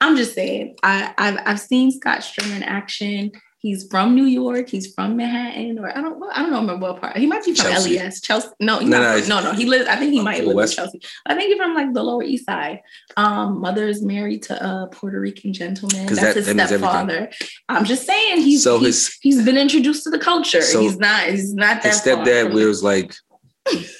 I'm 0.00 0.16
just 0.16 0.34
saying. 0.34 0.76
I, 0.82 1.12
I've 1.18 1.38
I've 1.44 1.60
seen 1.60 1.90
Scott 1.92 2.22
Strom 2.22 2.52
in 2.52 2.62
action. 2.62 3.32
He's 3.60 3.88
from 3.90 4.14
New 4.14 4.24
York. 4.24 4.68
He's 4.68 4.94
from 4.94 5.16
Manhattan, 5.16 5.80
or 5.80 5.88
I 5.90 6.00
don't 6.00 6.22
I 6.32 6.42
don't 6.42 6.52
know 6.52 6.60
remember 6.60 6.92
what 6.92 7.00
part. 7.00 7.16
He 7.16 7.26
might 7.26 7.44
be 7.44 7.54
from 7.54 7.72
Chelsea. 7.72 7.98
LES. 7.98 8.20
Chelsea. 8.20 8.48
No, 8.60 8.78
No, 8.78 9.00
no, 9.02 9.18
no, 9.26 9.40
no. 9.42 9.52
He 9.52 9.64
lives. 9.66 9.88
I 9.88 9.96
think 9.96 10.12
he 10.12 10.20
might 10.20 10.44
live 10.46 10.54
West? 10.54 10.74
in 10.78 10.84
Chelsea. 10.84 11.00
I 11.26 11.34
think 11.34 11.48
he's 11.48 11.56
from 11.58 11.74
like 11.74 11.92
the 11.92 12.02
Lower 12.04 12.22
East 12.22 12.46
Side. 12.46 12.82
Um, 13.16 13.60
mother 13.60 13.88
is 13.88 14.00
married 14.00 14.44
to 14.44 14.54
a 14.64 14.86
Puerto 14.86 15.18
Rican 15.20 15.52
gentleman. 15.52 16.06
That's 16.06 16.20
that- 16.20 16.36
his 16.36 16.54
that 16.54 16.68
stepfather. 16.68 17.30
I'm 17.68 17.84
just 17.84 18.06
saying 18.06 18.42
he's 18.42 18.62
So 18.62 18.78
he's, 18.78 19.08
his- 19.08 19.18
he's 19.22 19.44
been 19.44 19.56
introduced 19.58 20.04
to 20.04 20.10
the 20.10 20.20
culture. 20.20 20.62
So 20.62 20.80
he's 20.80 20.96
not 20.98 21.26
he's 21.26 21.52
not 21.52 21.82
that 21.82 21.94
His 21.94 22.00
stepdad 22.00 22.54
wears 22.54 22.84
like 22.84 23.12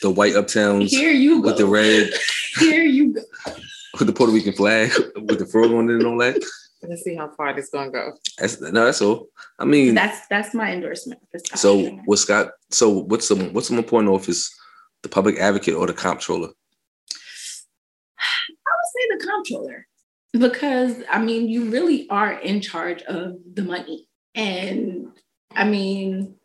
the 0.03 0.11
white 0.11 0.35
uptowns 0.35 0.88
Here 0.91 1.11
you 1.11 1.43
go. 1.43 1.49
with 1.49 1.59
the 1.59 1.67
red, 1.67 2.11
Here 2.61 2.85
you 2.85 3.12
go. 3.15 3.23
with 3.99 4.07
the 4.07 4.12
Puerto 4.12 4.33
Rican 4.33 4.53
flag, 4.53 4.93
with 5.17 5.41
the 5.41 5.47
frog 5.47 5.73
on 5.73 5.91
it 5.91 5.95
and 5.95 6.07
all 6.07 6.19
that. 6.19 6.41
Let's 6.83 7.03
see 7.03 7.17
how 7.17 7.29
far 7.37 7.55
this 7.55 7.67
is 7.67 7.71
gonna 7.71 7.91
go. 7.91 8.13
That's 8.39 8.61
no, 8.61 8.85
that's 8.85 9.03
all. 9.03 9.29
I 9.59 9.65
mean, 9.65 9.95
That's 9.95 10.27
that's 10.29 10.55
my 10.55 10.73
endorsement 10.73 11.21
for 11.31 11.39
Scott. 11.39 11.59
so 11.59 11.79
Stringer. 11.81 12.03
what 12.05 12.19
Scott? 12.19 12.51
So 12.71 12.89
what's 12.91 13.29
the 13.29 13.37
what's 13.51 13.69
the 13.69 13.75
more 13.75 13.83
important 13.83 14.13
office, 14.13 14.55
the 15.03 15.09
public 15.09 15.39
advocate 15.39 15.75
or 15.75 15.87
the 15.87 15.93
comptroller? 15.93 16.49
I 16.49 18.71
would 18.71 18.93
say 18.95 19.19
the 19.19 19.27
comptroller 19.27 19.87
because 20.33 20.97
I 21.11 21.21
mean 21.21 21.49
you 21.49 21.71
really 21.71 22.09
are 22.11 22.33
in 22.33 22.61
charge 22.61 23.03
of 23.03 23.35
the 23.55 23.63
money, 23.63 24.07
and 24.35 25.09
I 25.53 25.65
mean 25.65 26.37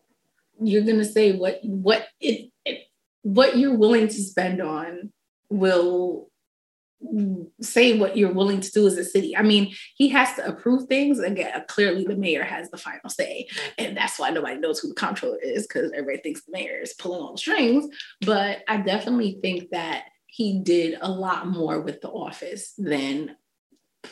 you're 0.61 0.83
gonna 0.83 1.05
say 1.05 1.33
what 1.33 1.59
what 1.63 2.07
it, 2.19 2.49
it 2.65 2.87
what 3.21 3.57
you're 3.57 3.77
willing 3.77 4.07
to 4.07 4.13
spend 4.21 4.61
on 4.61 5.11
will 5.49 6.29
say 7.61 7.97
what 7.97 8.17
you're 8.17 8.33
willing 8.33 8.61
to 8.61 8.71
do 8.71 8.87
as 8.87 8.97
a 8.97 9.03
city. 9.03 9.35
I 9.35 9.41
mean, 9.41 9.73
he 9.95 10.09
has 10.09 10.33
to 10.35 10.47
approve 10.47 10.87
things. 10.87 11.19
Again, 11.19 11.63
clearly 11.67 12.05
the 12.05 12.15
mayor 12.15 12.43
has 12.43 12.69
the 12.69 12.77
final 12.77 13.09
say. 13.09 13.47
And 13.77 13.95
that's 13.95 14.19
why 14.19 14.29
nobody 14.29 14.59
knows 14.59 14.79
who 14.79 14.89
the 14.89 14.95
comptroller 14.95 15.39
is, 15.41 15.67
because 15.67 15.91
everybody 15.91 16.21
thinks 16.21 16.43
the 16.43 16.51
mayor 16.51 16.79
is 16.81 16.93
pulling 16.93 17.21
all 17.21 17.33
the 17.33 17.37
strings. 17.37 17.87
But 18.21 18.63
I 18.67 18.77
definitely 18.77 19.39
think 19.41 19.69
that 19.71 20.05
he 20.27 20.59
did 20.59 20.97
a 21.01 21.11
lot 21.11 21.47
more 21.47 21.81
with 21.81 22.01
the 22.01 22.09
office 22.09 22.73
than 22.77 23.35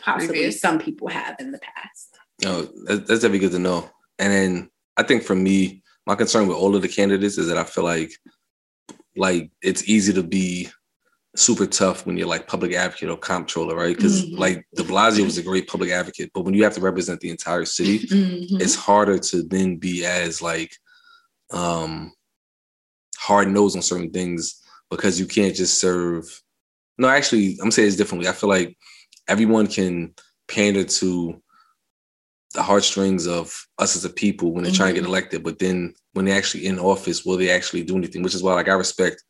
possibly 0.02 0.28
Previous. 0.28 0.62
some 0.62 0.80
people 0.80 1.08
have 1.08 1.36
in 1.40 1.52
the 1.52 1.60
past. 1.60 2.18
No, 2.44 2.64
that's, 2.86 3.08
that's 3.08 3.22
definitely 3.22 3.40
good 3.40 3.52
to 3.52 3.60
know. 3.60 3.90
And 4.20 4.32
then 4.32 4.70
I 4.98 5.04
think 5.04 5.24
for 5.24 5.36
me, 5.36 5.82
my 6.06 6.16
concern 6.16 6.48
with 6.48 6.58
all 6.58 6.76
of 6.76 6.82
the 6.82 6.88
candidates 6.88 7.38
is 7.38 7.48
that 7.48 7.58
I 7.58 7.64
feel 7.64 7.84
like 7.84 8.12
like 9.16 9.52
it's 9.62 9.88
easy 9.90 10.14
to 10.14 10.24
be 10.24 10.70
super 11.36 11.66
tough 11.66 12.06
when 12.06 12.18
you're 12.18 12.28
like 12.28 12.48
public 12.48 12.74
advocate 12.74 13.10
or 13.10 13.18
comptroller, 13.18 13.76
right? 13.76 13.96
Because 13.96 14.26
Mhm. 14.26 14.38
like 14.38 14.66
De 14.76 14.84
Blasio 14.84 15.24
was 15.24 15.38
a 15.38 15.44
great 15.44 15.68
public 15.68 15.90
advocate, 15.92 16.30
but 16.34 16.42
when 16.42 16.54
you 16.54 16.64
have 16.64 16.74
to 16.76 16.82
represent 16.82 17.22
the 17.22 17.30
entire 17.30 17.64
city, 17.66 18.00
Mhm. 18.00 18.62
it's 18.62 18.76
harder 18.76 19.18
to 19.18 19.44
then 19.44 19.78
be 19.78 20.06
as 20.06 20.42
like 20.42 20.76
um 21.52 22.12
hard 23.18 23.50
nosed 23.52 23.76
on 23.76 23.82
certain 23.82 24.12
things 24.12 24.62
because 24.90 25.20
you 25.20 25.26
can't 25.26 25.56
just 25.56 25.80
serve 25.80 26.42
no 26.98 27.08
actually 27.10 27.58
i'm 27.62 27.70
saying 27.72 27.88
it's 27.88 27.98
differently 27.98 28.28
i 28.28 28.32
feel 28.32 28.50
like 28.50 28.78
everyone 29.28 29.68
can 29.68 30.14
pander 30.48 30.84
to 30.86 31.42
the 32.54 32.64
heartstrings 32.64 33.28
of 33.28 33.68
us 33.80 33.96
as 33.96 34.06
a 34.06 34.10
people 34.10 34.54
when 34.54 34.64
they're 34.64 34.74
trying 34.74 34.94
to 34.96 35.00
get 35.02 35.08
elected 35.08 35.44
but 35.44 35.60
then 35.60 35.94
when 36.14 36.24
they're 36.26 36.38
actually 36.38 36.66
in 36.66 36.80
office 36.80 37.26
will 37.26 37.38
they 37.38 37.50
actually 37.52 37.84
do 37.84 37.98
anything 37.98 38.24
which 38.24 38.34
is 38.36 38.42
why 38.42 38.54
like 38.54 38.70
i 38.70 38.74
respect 38.74 39.22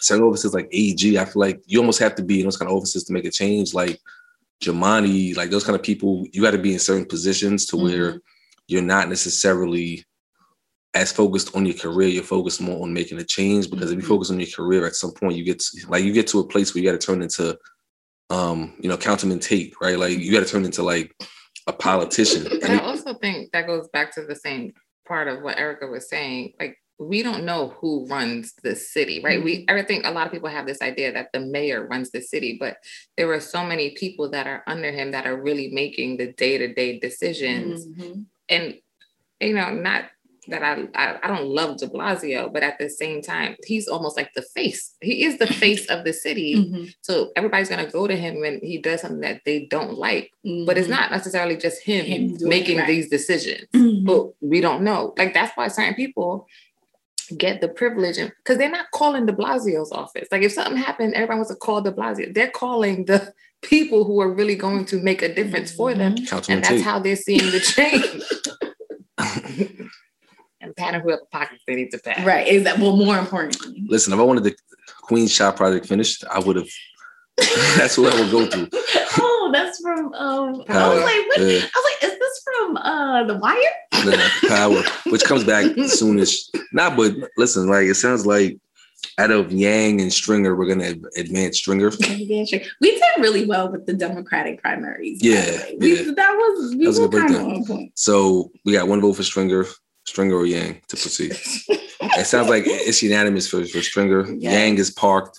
certain 0.00 0.24
offices 0.24 0.54
like 0.54 0.68
AG, 0.72 1.18
I 1.18 1.24
feel 1.24 1.40
like 1.40 1.60
you 1.66 1.78
almost 1.78 1.98
have 2.00 2.14
to 2.16 2.22
be 2.22 2.40
in 2.40 2.44
those 2.46 2.56
kind 2.56 2.70
of 2.70 2.76
offices 2.76 3.04
to 3.04 3.12
make 3.12 3.24
a 3.24 3.30
change. 3.30 3.74
Like 3.74 4.00
Jumaane, 4.62 5.36
like 5.36 5.50
those 5.50 5.64
kind 5.64 5.76
of 5.76 5.82
people, 5.82 6.26
you 6.32 6.42
got 6.42 6.50
to 6.52 6.58
be 6.58 6.72
in 6.72 6.78
certain 6.78 7.06
positions 7.06 7.66
to 7.66 7.76
where 7.76 8.12
Mhm. 8.12 8.20
you're 8.68 8.82
not 8.82 9.08
necessarily 9.08 10.04
as 10.94 11.12
focused 11.12 11.54
on 11.54 11.66
your 11.66 11.76
career. 11.76 12.08
You're 12.08 12.22
focused 12.24 12.60
more 12.60 12.82
on 12.82 12.92
making 12.92 13.18
a 13.18 13.24
change 13.24 13.70
because 13.70 13.90
if 13.90 13.96
you 13.98 14.04
Mhm. 14.04 14.08
focus 14.08 14.30
on 14.30 14.40
your 14.40 14.48
career, 14.48 14.86
at 14.86 14.96
some 14.96 15.12
point 15.12 15.36
you 15.36 15.44
get 15.44 15.60
to, 15.60 15.86
like 15.88 16.04
you 16.04 16.12
get 16.12 16.26
to 16.28 16.40
a 16.40 16.46
place 16.46 16.74
where 16.74 16.82
you 16.82 16.90
got 16.90 17.00
to 17.00 17.06
turn 17.06 17.22
into, 17.22 17.56
um, 18.28 18.74
you 18.80 18.88
know, 18.88 18.96
Councilman 18.96 19.38
Tate, 19.38 19.74
right? 19.80 19.98
Like 19.98 20.18
you 20.18 20.32
got 20.32 20.40
to 20.40 20.50
turn 20.50 20.64
into 20.64 20.82
like 20.82 21.14
a 21.66 21.72
politician. 21.72 22.44
But 22.44 22.62
And 22.64 22.80
I 22.80 22.84
also 22.84 23.14
think 23.14 23.52
that 23.52 23.66
goes 23.66 23.88
back 23.92 24.14
to 24.14 24.24
the 24.24 24.34
same 24.34 24.72
part 25.06 25.28
of 25.28 25.42
what 25.42 25.58
Erica 25.58 25.86
was 25.86 26.08
saying. 26.08 26.54
Like, 26.58 26.76
we 27.00 27.22
don't 27.22 27.44
know 27.44 27.68
who 27.80 28.06
runs 28.08 28.52
the 28.62 28.76
city, 28.76 29.20
right? 29.24 29.42
We 29.42 29.64
I 29.68 29.82
think 29.82 30.04
a 30.06 30.10
lot 30.10 30.26
of 30.26 30.32
people 30.32 30.50
have 30.50 30.66
this 30.66 30.82
idea 30.82 31.10
that 31.12 31.30
the 31.32 31.40
mayor 31.40 31.86
runs 31.86 32.10
the 32.10 32.20
city, 32.20 32.58
but 32.60 32.76
there 33.16 33.32
are 33.32 33.40
so 33.40 33.64
many 33.64 33.90
people 33.92 34.30
that 34.30 34.46
are 34.46 34.62
under 34.66 34.92
him 34.92 35.10
that 35.12 35.26
are 35.26 35.40
really 35.40 35.68
making 35.72 36.18
the 36.18 36.32
day-to-day 36.32 36.98
decisions. 36.98 37.86
Mhm. 37.86 38.26
And 38.50 38.74
you 39.40 39.54
know, 39.54 39.70
not 39.70 40.04
that 40.48 40.62
I, 40.62 40.88
I 40.94 41.18
I 41.22 41.28
don't 41.28 41.48
love 41.48 41.78
De 41.78 41.86
Blasio, 41.86 42.52
but 42.52 42.62
at 42.62 42.78
the 42.78 42.90
same 42.90 43.22
time, 43.22 43.56
he's 43.64 43.88
almost 43.88 44.16
like 44.18 44.30
the 44.34 44.42
face. 44.42 44.94
He 45.00 45.24
is 45.24 45.38
the 45.38 45.46
face 45.46 45.86
of 45.86 46.04
the 46.04 46.12
city. 46.12 46.54
Mhm. 46.56 46.94
So 47.00 47.30
everybody's 47.34 47.70
gonna 47.70 47.90
go 47.90 48.06
to 48.08 48.16
him 48.16 48.40
when 48.40 48.60
he 48.62 48.76
does 48.78 49.00
something 49.00 49.20
that 49.20 49.40
they 49.46 49.66
don't 49.70 49.94
like. 49.96 50.32
But 50.66 50.76
it's 50.76 50.88
Mhm. 50.88 50.90
not 50.98 51.10
necessarily 51.12 51.56
just 51.56 51.82
him, 51.82 52.04
Him 52.04 52.36
making 52.42 52.76
right. 52.78 52.86
these 52.86 53.08
decisions. 53.08 53.66
Mhm. 53.74 54.04
But 54.04 54.32
we 54.42 54.60
don't 54.60 54.82
know. 54.82 55.14
Like 55.16 55.32
that's 55.32 55.56
why 55.56 55.68
certain 55.68 55.94
people 55.94 56.46
get 57.36 57.60
the 57.60 57.68
privilege 57.68 58.18
and 58.18 58.32
because 58.38 58.58
they're 58.58 58.70
not 58.70 58.90
calling 58.92 59.26
de 59.26 59.32
Blasio's 59.32 59.92
office. 59.92 60.28
Like 60.30 60.42
if 60.42 60.52
something 60.52 60.76
happened, 60.76 61.14
everybody 61.14 61.38
wants 61.38 61.50
to 61.50 61.56
call 61.56 61.80
de 61.80 61.92
Blasio. 61.92 62.32
They're 62.32 62.50
calling 62.50 63.04
the 63.06 63.32
people 63.62 64.04
who 64.04 64.20
are 64.20 64.32
really 64.32 64.54
going 64.56 64.84
to 64.86 65.00
make 65.02 65.22
a 65.22 65.34
difference 65.34 65.72
for 65.72 65.92
them. 65.94 66.14
Mm-hmm. 66.14 66.24
Councilman 66.26 66.58
And 66.58 66.64
that's 66.64 66.74
Tate. 66.76 66.84
how 66.84 66.98
they're 66.98 67.16
seeing 67.16 67.50
the 67.50 67.60
change. 67.60 68.22
and 70.60 70.76
patting 70.76 71.00
whoever 71.00 71.20
the 71.20 71.26
pockets 71.30 71.62
they 71.66 71.74
need 71.74 71.90
to 71.90 71.98
pat. 71.98 72.24
Right. 72.24 72.46
Is 72.46 72.64
that 72.64 72.78
well 72.78 72.96
more 72.96 73.18
importantly. 73.18 73.84
Listen, 73.86 74.12
if 74.12 74.18
I 74.18 74.22
wanted 74.22 74.44
the 74.44 74.54
Queen's 75.02 75.32
Shop 75.32 75.56
project 75.56 75.86
finished, 75.86 76.24
I 76.30 76.38
would 76.38 76.56
have. 76.56 76.68
that's 77.76 77.98
what 77.98 78.14
I 78.14 78.20
would 78.20 78.30
go 78.30 78.46
through. 78.46 78.68
Oh, 79.50 79.52
that's 79.52 79.80
from 79.80 80.12
um 80.14 80.64
I 80.68 80.88
was 80.88 81.02
like, 81.02 81.26
what? 81.28 81.40
Yeah. 81.40 81.60
I 81.62 81.70
was 81.74 81.92
like, 81.92 82.12
is 82.12 82.18
this 82.18 82.42
from 82.44 82.76
uh 82.76 83.24
the 83.24 83.36
wire? 83.36 83.56
the 83.92 84.48
power, 84.48 84.82
which 85.10 85.24
comes 85.24 85.44
back 85.44 85.64
soonish. 85.64 86.48
Nah, 86.72 86.94
but 86.94 87.14
listen, 87.36 87.68
like 87.68 87.86
it 87.86 87.96
sounds 87.96 88.26
like 88.26 88.58
out 89.18 89.30
of 89.30 89.52
Yang 89.52 90.00
and 90.00 90.12
Stringer, 90.12 90.56
we're 90.56 90.66
gonna 90.66 90.94
advance 91.16 91.58
Stringer. 91.58 91.90
We 92.00 92.26
did 92.26 93.00
really 93.18 93.46
well 93.46 93.70
with 93.70 93.86
the 93.86 93.92
Democratic 93.92 94.62
primaries. 94.62 95.22
Yeah. 95.22 95.62
We, 95.78 95.96
yeah. 95.96 96.12
that 96.16 96.32
was 96.32 96.74
we 96.74 96.84
That 96.84 96.88
was 96.88 97.00
were 97.00 97.08
good 97.08 97.28
kind 97.28 97.34
of 97.34 97.42
on 97.42 97.64
point. 97.64 97.92
So 97.94 98.50
we 98.64 98.72
got 98.72 98.88
one 98.88 99.00
vote 99.00 99.14
for 99.14 99.22
Stringer, 99.22 99.66
Stringer 100.06 100.34
or 100.34 100.46
Yang 100.46 100.80
to 100.88 100.96
proceed. 100.96 101.32
it 102.00 102.26
sounds 102.26 102.48
like 102.48 102.64
it's 102.66 103.02
unanimous 103.02 103.48
for, 103.48 103.64
for 103.66 103.82
Stringer. 103.82 104.26
Yeah. 104.32 104.52
Yang 104.52 104.78
is 104.78 104.90
parked. 104.90 105.38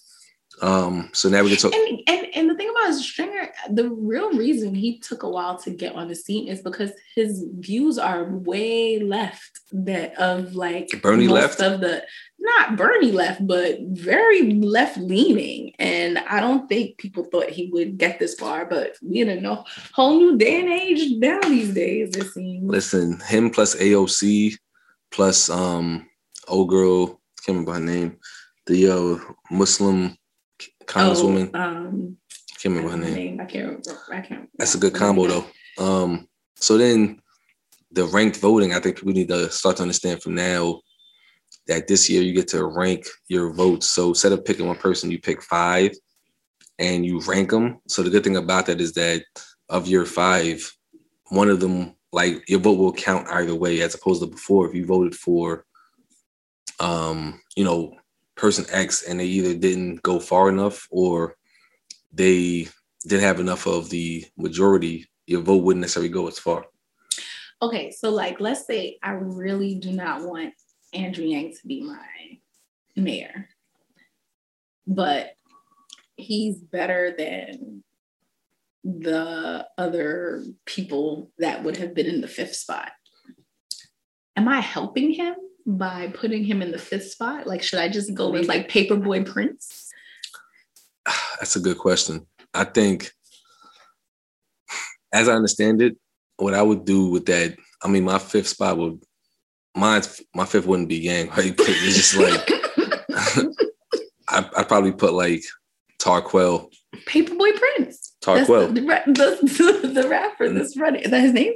Um, 0.61 1.09
so 1.13 1.27
now 1.27 1.43
we 1.43 1.49
can 1.49 1.57
talk. 1.57 1.73
And, 1.73 2.01
and 2.07 2.27
and 2.35 2.49
the 2.49 2.55
thing 2.55 2.69
about 2.69 2.93
Stringer, 2.93 3.49
the 3.71 3.89
real 3.89 4.31
reason 4.33 4.75
he 4.75 4.99
took 4.99 5.23
a 5.23 5.29
while 5.29 5.57
to 5.59 5.71
get 5.71 5.95
on 5.95 6.07
the 6.07 6.15
scene 6.15 6.47
is 6.47 6.61
because 6.61 6.91
his 7.15 7.45
views 7.59 7.97
are 7.97 8.25
way 8.25 8.99
left 8.99 9.59
that 9.71 10.13
of 10.19 10.55
like 10.55 10.89
Bernie 11.01 11.27
left? 11.27 11.61
of 11.61 11.81
the 11.81 12.03
not 12.39 12.77
Bernie 12.77 13.11
left, 13.11 13.45
but 13.45 13.79
very 13.81 14.53
left 14.53 14.97
leaning. 14.97 15.73
And 15.79 16.19
I 16.19 16.39
don't 16.39 16.67
think 16.69 16.97
people 16.97 17.23
thought 17.23 17.49
he 17.49 17.69
would 17.71 17.97
get 17.97 18.19
this 18.19 18.35
far, 18.35 18.65
but 18.65 18.95
we 19.01 19.23
don't 19.23 19.41
know 19.41 19.65
whole 19.93 20.17
new 20.17 20.37
day 20.37 20.61
and 20.61 20.69
age 20.69 21.11
now 21.17 21.39
these 21.41 21.73
days, 21.73 22.15
it 22.15 22.31
seems. 22.31 22.69
Listen, 22.69 23.19
him 23.21 23.49
plus 23.49 23.75
AOC 23.75 24.57
plus 25.09 25.49
um 25.49 26.07
old 26.47 26.69
girl, 26.69 27.07
can't 27.43 27.57
remember 27.57 27.73
her 27.73 27.79
name, 27.79 28.17
the 28.67 28.89
uh 28.89 29.33
Muslim 29.49 30.17
congresswoman, 30.91 31.51
Oh, 31.53 31.59
um, 31.59 32.17
can't 32.59 32.75
remember 32.75 32.89
her 32.91 33.03
don't 33.03 33.13
name. 33.13 33.39
I 33.39 33.45
can't 33.45 33.65
remember. 33.65 34.01
I 34.11 34.21
can't. 34.21 34.49
That's 34.57 34.75
a 34.75 34.79
good 34.79 34.93
combo 34.93 35.27
though. 35.27 35.45
Um, 35.77 36.27
so 36.55 36.77
then 36.77 37.21
the 37.91 38.05
ranked 38.05 38.37
voting, 38.37 38.73
I 38.73 38.79
think 38.79 39.01
we 39.03 39.13
need 39.13 39.29
to 39.29 39.49
start 39.49 39.77
to 39.77 39.83
understand 39.83 40.21
from 40.21 40.35
now 40.35 40.81
that 41.67 41.87
this 41.87 42.09
year 42.09 42.21
you 42.21 42.33
get 42.33 42.47
to 42.49 42.65
rank 42.65 43.05
your 43.27 43.53
votes. 43.53 43.87
So 43.87 44.09
instead 44.09 44.31
of 44.31 44.45
picking 44.45 44.67
one 44.67 44.77
person, 44.77 45.11
you 45.11 45.19
pick 45.19 45.41
five 45.41 45.91
and 46.79 47.05
you 47.05 47.21
rank 47.21 47.49
them. 47.51 47.79
So 47.87 48.03
the 48.03 48.09
good 48.09 48.23
thing 48.23 48.37
about 48.37 48.65
that 48.67 48.81
is 48.81 48.93
that 48.93 49.23
of 49.69 49.87
your 49.87 50.05
five, 50.05 50.71
one 51.29 51.49
of 51.49 51.59
them, 51.59 51.95
like 52.11 52.47
your 52.49 52.59
vote 52.59 52.77
will 52.77 52.93
count 52.93 53.27
either 53.29 53.55
way, 53.55 53.81
as 53.81 53.95
opposed 53.95 54.21
to 54.21 54.27
before 54.27 54.67
if 54.67 54.75
you 54.75 54.85
voted 54.85 55.15
for 55.15 55.65
um, 56.81 57.39
you 57.55 57.63
know, 57.63 57.95
person 58.41 58.65
X 58.71 59.03
and 59.03 59.19
they 59.19 59.25
either 59.25 59.53
didn't 59.53 60.01
go 60.01 60.19
far 60.19 60.49
enough 60.49 60.87
or 60.89 61.35
they 62.11 62.67
didn't 63.03 63.23
have 63.23 63.39
enough 63.39 63.67
of 63.67 63.91
the 63.91 64.25
majority, 64.35 65.07
your 65.27 65.41
vote 65.41 65.63
wouldn't 65.63 65.81
necessarily 65.81 66.09
go 66.09 66.27
as 66.27 66.39
far. 66.39 66.65
Okay, 67.61 67.91
so 67.91 68.09
like 68.09 68.39
let's 68.39 68.65
say 68.65 68.97
I 69.03 69.11
really 69.11 69.75
do 69.75 69.91
not 69.91 70.23
want 70.23 70.55
Andrew 70.91 71.23
Yang 71.23 71.57
to 71.61 71.67
be 71.67 71.83
my 71.83 72.39
mayor, 72.95 73.47
but 74.87 75.33
he's 76.15 76.57
better 76.57 77.13
than 77.15 77.83
the 78.83 79.67
other 79.77 80.43
people 80.65 81.31
that 81.37 81.63
would 81.63 81.77
have 81.77 81.93
been 81.93 82.07
in 82.07 82.21
the 82.21 82.27
fifth 82.27 82.55
spot. 82.55 82.91
Am 84.35 84.47
I 84.47 84.61
helping 84.61 85.13
him 85.13 85.35
by 85.77 86.11
putting 86.13 86.43
him 86.43 86.61
in 86.61 86.71
the 86.71 86.77
fifth 86.77 87.11
spot? 87.11 87.47
Like, 87.47 87.63
should 87.63 87.79
I 87.79 87.89
just 87.89 88.13
go 88.13 88.29
with 88.29 88.47
like 88.47 88.69
Paperboy 88.69 89.25
Prince? 89.25 89.89
That's 91.39 91.55
a 91.55 91.59
good 91.59 91.77
question. 91.77 92.25
I 92.53 92.65
think, 92.65 93.11
as 95.13 95.29
I 95.29 95.33
understand 95.33 95.81
it, 95.81 95.97
what 96.37 96.53
I 96.53 96.61
would 96.61 96.85
do 96.85 97.09
with 97.09 97.25
that, 97.27 97.55
I 97.83 97.87
mean, 97.87 98.03
my 98.03 98.19
fifth 98.19 98.47
spot 98.47 98.77
would, 98.77 99.01
mine's, 99.75 100.21
my 100.35 100.45
fifth 100.45 100.65
wouldn't 100.65 100.89
be 100.89 100.97
Yang, 100.97 101.29
right? 101.29 101.55
It's 101.59 101.95
just 101.95 102.17
like, 102.17 102.49
I, 104.29 104.49
I'd 104.57 104.67
probably 104.67 104.91
put 104.91 105.13
like 105.13 105.43
Tarquel. 105.99 106.71
Paperboy 107.05 107.57
Prince. 107.57 108.13
That's 108.21 108.49
Tarquel. 108.49 108.73
the, 108.73 108.81
the, 108.81 109.81
the, 109.81 110.01
the 110.01 110.09
rapper 110.09 110.49
that's 110.49 110.77
running. 110.77 111.03
Is 111.03 111.11
that 111.11 111.21
his 111.21 111.33
name? 111.33 111.53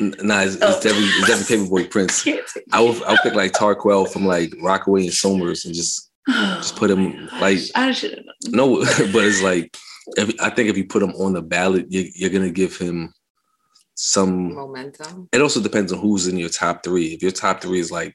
N- 0.00 0.14
Nah, 0.22 0.42
it's, 0.42 0.56
Oh. 0.60 0.68
it's 0.70 0.80
definitely, 0.80 1.08
it's 1.08 1.26
definitely 1.28 1.66
Paperboy 1.84 1.90
Prince. 1.90 2.26
I 2.72 2.80
would, 2.82 3.02
I 3.04 3.10
would 3.12 3.20
pick 3.22 3.34
like 3.34 3.52
Tarquel 3.52 4.08
from 4.10 4.26
like 4.26 4.52
Rockaway 4.62 5.04
and 5.04 5.12
Somers 5.12 5.64
and 5.64 5.74
just, 5.74 6.10
just 6.28 6.76
put 6.76 6.90
him 6.90 7.28
like, 7.40 7.58
I 7.74 7.92
should 7.92 8.12
have 8.12 8.24
known. 8.52 8.80
no, 8.80 8.80
but 9.12 9.24
it's 9.24 9.42
like, 9.42 9.76
if, 10.16 10.34
I 10.40 10.50
think 10.50 10.68
if 10.68 10.76
you 10.76 10.86
put 10.86 11.02
him 11.02 11.10
on 11.12 11.32
the 11.32 11.42
ballot, 11.42 11.86
you, 11.90 12.08
you're 12.14 12.30
gonna 12.30 12.50
give 12.50 12.76
him 12.76 13.12
some. 13.94 14.54
Momentum. 14.54 15.28
It 15.32 15.40
also 15.40 15.60
depends 15.60 15.92
on 15.92 15.98
who's 15.98 16.26
in 16.28 16.36
your 16.36 16.48
top 16.50 16.84
three. 16.84 17.06
If 17.14 17.22
your 17.22 17.32
top 17.32 17.60
three 17.62 17.80
is 17.80 17.90
like 17.90 18.14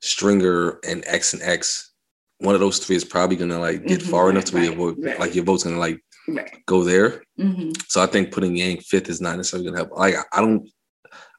Stringer 0.00 0.78
and 0.86 1.04
X 1.06 1.32
and 1.32 1.42
X, 1.42 1.92
one 2.38 2.54
of 2.54 2.60
those 2.60 2.78
three 2.78 2.96
is 2.96 3.04
probably 3.04 3.36
gonna 3.36 3.58
like 3.60 3.86
get 3.86 4.00
Mhm, 4.00 4.10
far 4.10 4.28
enough 4.30 4.44
to 4.46 4.54
where 4.54 4.64
your 4.64 4.72
right, 4.72 4.78
vote, 4.78 4.96
right. 5.00 5.20
like 5.20 5.34
your 5.34 5.44
vote's 5.44 5.62
gonna 5.64 5.78
like 5.78 6.00
Right. 6.26 6.50
go 6.66 6.82
there. 6.84 7.22
Mhm. 7.38 7.76
So 7.88 8.02
I 8.02 8.06
think 8.06 8.32
putting 8.32 8.56
Yang 8.56 8.80
fifth 8.80 9.08
is 9.08 9.20
not 9.20 9.36
necessarily 9.36 9.66
gonna 9.68 9.78
help. 9.84 9.90
Like 9.96 10.16
I 10.32 10.40
don't. 10.40 10.68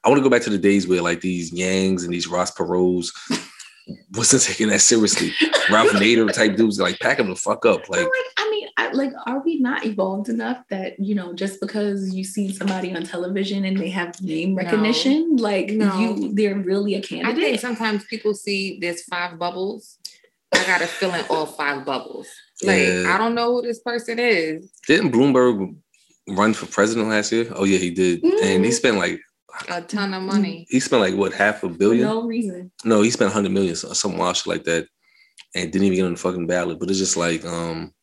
I 0.05 0.09
want 0.09 0.19
to 0.19 0.23
go 0.23 0.29
back 0.29 0.43
to 0.43 0.49
the 0.51 0.57
days 0.57 0.87
where 0.87 1.01
like 1.01 1.21
these 1.21 1.51
Yangs 1.51 2.03
and 2.03 2.13
these 2.13 2.27
Ross 2.27 2.51
Perot's 2.51 3.11
wasn't 4.13 4.43
taking 4.43 4.69
that 4.69 4.79
seriously. 4.81 5.33
Ralph 5.69 5.89
Nader 5.93 6.31
type 6.31 6.55
dudes 6.55 6.79
like 6.79 6.99
pack 6.99 7.17
them 7.17 7.29
the 7.29 7.35
fuck 7.35 7.65
up. 7.65 7.89
Like 7.89 8.01
like, 8.01 8.09
I 8.37 8.49
mean, 8.51 8.67
I, 8.77 8.91
like, 8.91 9.11
are 9.25 9.39
we 9.43 9.59
not 9.59 9.85
evolved 9.85 10.29
enough 10.29 10.63
that 10.69 10.99
you 10.99 11.15
know, 11.15 11.33
just 11.33 11.59
because 11.59 12.13
you 12.13 12.23
see 12.23 12.53
somebody 12.53 12.95
on 12.95 13.03
television 13.03 13.65
and 13.65 13.77
they 13.77 13.89
have 13.89 14.21
name 14.21 14.55
recognition, 14.55 15.37
like 15.37 15.69
No. 15.71 15.99
you, 15.99 16.33
they're 16.33 16.55
really 16.59 16.93
a 16.95 16.97
I 16.99 17.01
think 17.01 17.23
candidate? 17.23 17.59
sometimes 17.59 18.03
people 18.05 18.33
see 18.33 18.77
there's 18.79 19.03
five 19.03 19.39
bubbles. 19.39 19.97
I 20.53 20.63
gotta 20.65 20.87
fill 20.87 21.13
in 21.13 21.25
all 21.29 21.45
five 21.47 21.83
bubbles. 21.85 22.27
Like 22.63 22.77
Yeah. 22.87 23.13
I 23.13 23.17
don't 23.17 23.35
know 23.35 23.53
who 23.55 23.61
this 23.63 23.79
person 23.79 24.19
is. 24.19 24.71
Didn't 24.87 25.11
Bloomberg 25.11 25.75
run 26.29 26.53
for 26.53 26.65
president 26.67 27.09
last 27.09 27.31
year? 27.31 27.51
Oh 27.55 27.65
yeah, 27.65 27.77
he 27.79 27.89
did, 27.91 28.23
and 28.23 28.63
he 28.65 28.71
Mhm. 28.71 28.73
spent 28.73 28.97
like 28.97 29.19
A 29.69 29.81
ton 29.81 30.13
of 30.13 30.23
money. 30.23 30.65
he 30.69 30.79
spent 30.79 31.01
like 31.01 31.15
what 31.15 31.33
half 31.33 31.57
a 31.57 31.59
For 31.61 31.69
billion? 31.69 32.05
no 32.07 32.23
reason. 32.23 32.71
No, 32.83 33.01
he 33.01 33.09
spent 33.11 33.31
hundred 33.33 33.51
million, 33.51 33.75
so- 33.75 33.93
some 33.93 34.13
shit 34.33 34.47
like 34.47 34.63
that, 34.65 34.87
and 35.55 35.71
didn't 35.71 35.85
even 35.85 35.97
get 35.97 36.05
on 36.05 36.11
the 36.13 36.17
fucking 36.19 36.47
ballot. 36.47 36.79
But 36.79 36.89
it's 36.89 36.99
just 36.99 37.17
like 37.17 37.45
um, 37.45 37.93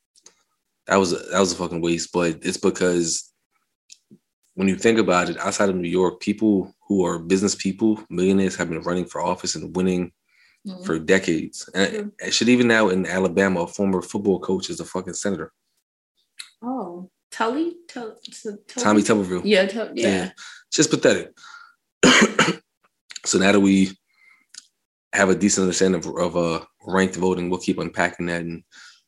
that 0.86 0.96
was 0.96 1.12
a, 1.12 1.16
that 1.30 1.40
was 1.40 1.52
a 1.52 1.56
fucking 1.56 1.80
waste. 1.80 2.10
But 2.12 2.38
it's 2.42 2.56
because 2.58 3.30
when 4.54 4.68
you 4.68 4.76
think 4.76 4.98
about 4.98 5.28
it, 5.30 5.38
outside 5.38 5.68
of 5.68 5.76
New 5.76 5.88
York, 5.88 6.20
people 6.20 6.74
who 6.88 7.04
are 7.04 7.18
business 7.18 7.54
people, 7.54 8.02
millionaires, 8.10 8.56
have 8.56 8.68
been 8.68 8.82
running 8.82 9.06
for 9.06 9.20
office 9.22 9.54
and 9.54 9.74
winning 9.76 10.12
Mhm. 10.66 10.84
for 10.86 10.98
decades. 10.98 11.68
And 11.74 12.12
it 12.20 12.32
should 12.32 12.48
even 12.48 12.68
now 12.68 12.88
in 12.90 13.04
Alabama, 13.06 13.62
a 13.62 13.66
former 13.66 14.00
football 14.00 14.38
coach 14.38 14.70
is 14.70 14.78
a 14.78 14.84
fucking 14.84 15.14
senator. 15.14 15.52
Oh, 16.62 17.10
Tully, 17.32 17.74
Tully, 17.88 18.14
Tommy 18.68 19.02
Tuberville. 19.02 19.42
Yeah, 19.44 19.66
Tu- 19.66 19.90
yeah. 19.94 20.08
Yeah. 20.08 20.30
Just 20.70 20.90
pathetic. 20.90 21.32
so 23.24 23.38
now 23.38 23.52
that 23.52 23.60
we 23.60 23.90
have 25.12 25.28
a 25.30 25.34
decent 25.34 25.62
understanding 25.64 26.04
of, 26.04 26.16
of 26.16 26.36
uh, 26.36 26.64
ranked 26.86 27.16
voting, 27.16 27.50
we'll 27.50 27.60
keep 27.60 27.78
unpacking 27.78 28.26
that 28.26 28.42
in 28.42 28.62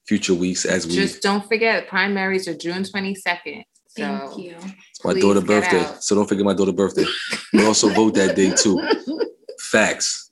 future 0.06 0.34
weeks 0.34 0.64
as 0.64 0.86
we. 0.86 0.94
Just 0.94 1.22
don't 1.22 1.46
forget, 1.46 1.88
primaries 1.88 2.48
are 2.48 2.56
June 2.56 2.82
22nd. 2.82 3.64
So 3.88 4.02
Thank 4.02 4.38
you. 4.38 4.56
my 5.04 5.12
please 5.12 5.22
daughter's 5.22 5.44
birthday, 5.44 5.84
out. 5.84 6.02
so 6.02 6.16
don't 6.16 6.28
forget 6.28 6.44
my 6.44 6.54
daughter's 6.54 6.74
birthday. 6.74 7.04
We 7.52 7.64
also 7.64 7.88
vote 7.90 8.14
that 8.14 8.34
day 8.34 8.52
too. 8.52 8.80
Facts, 9.60 10.30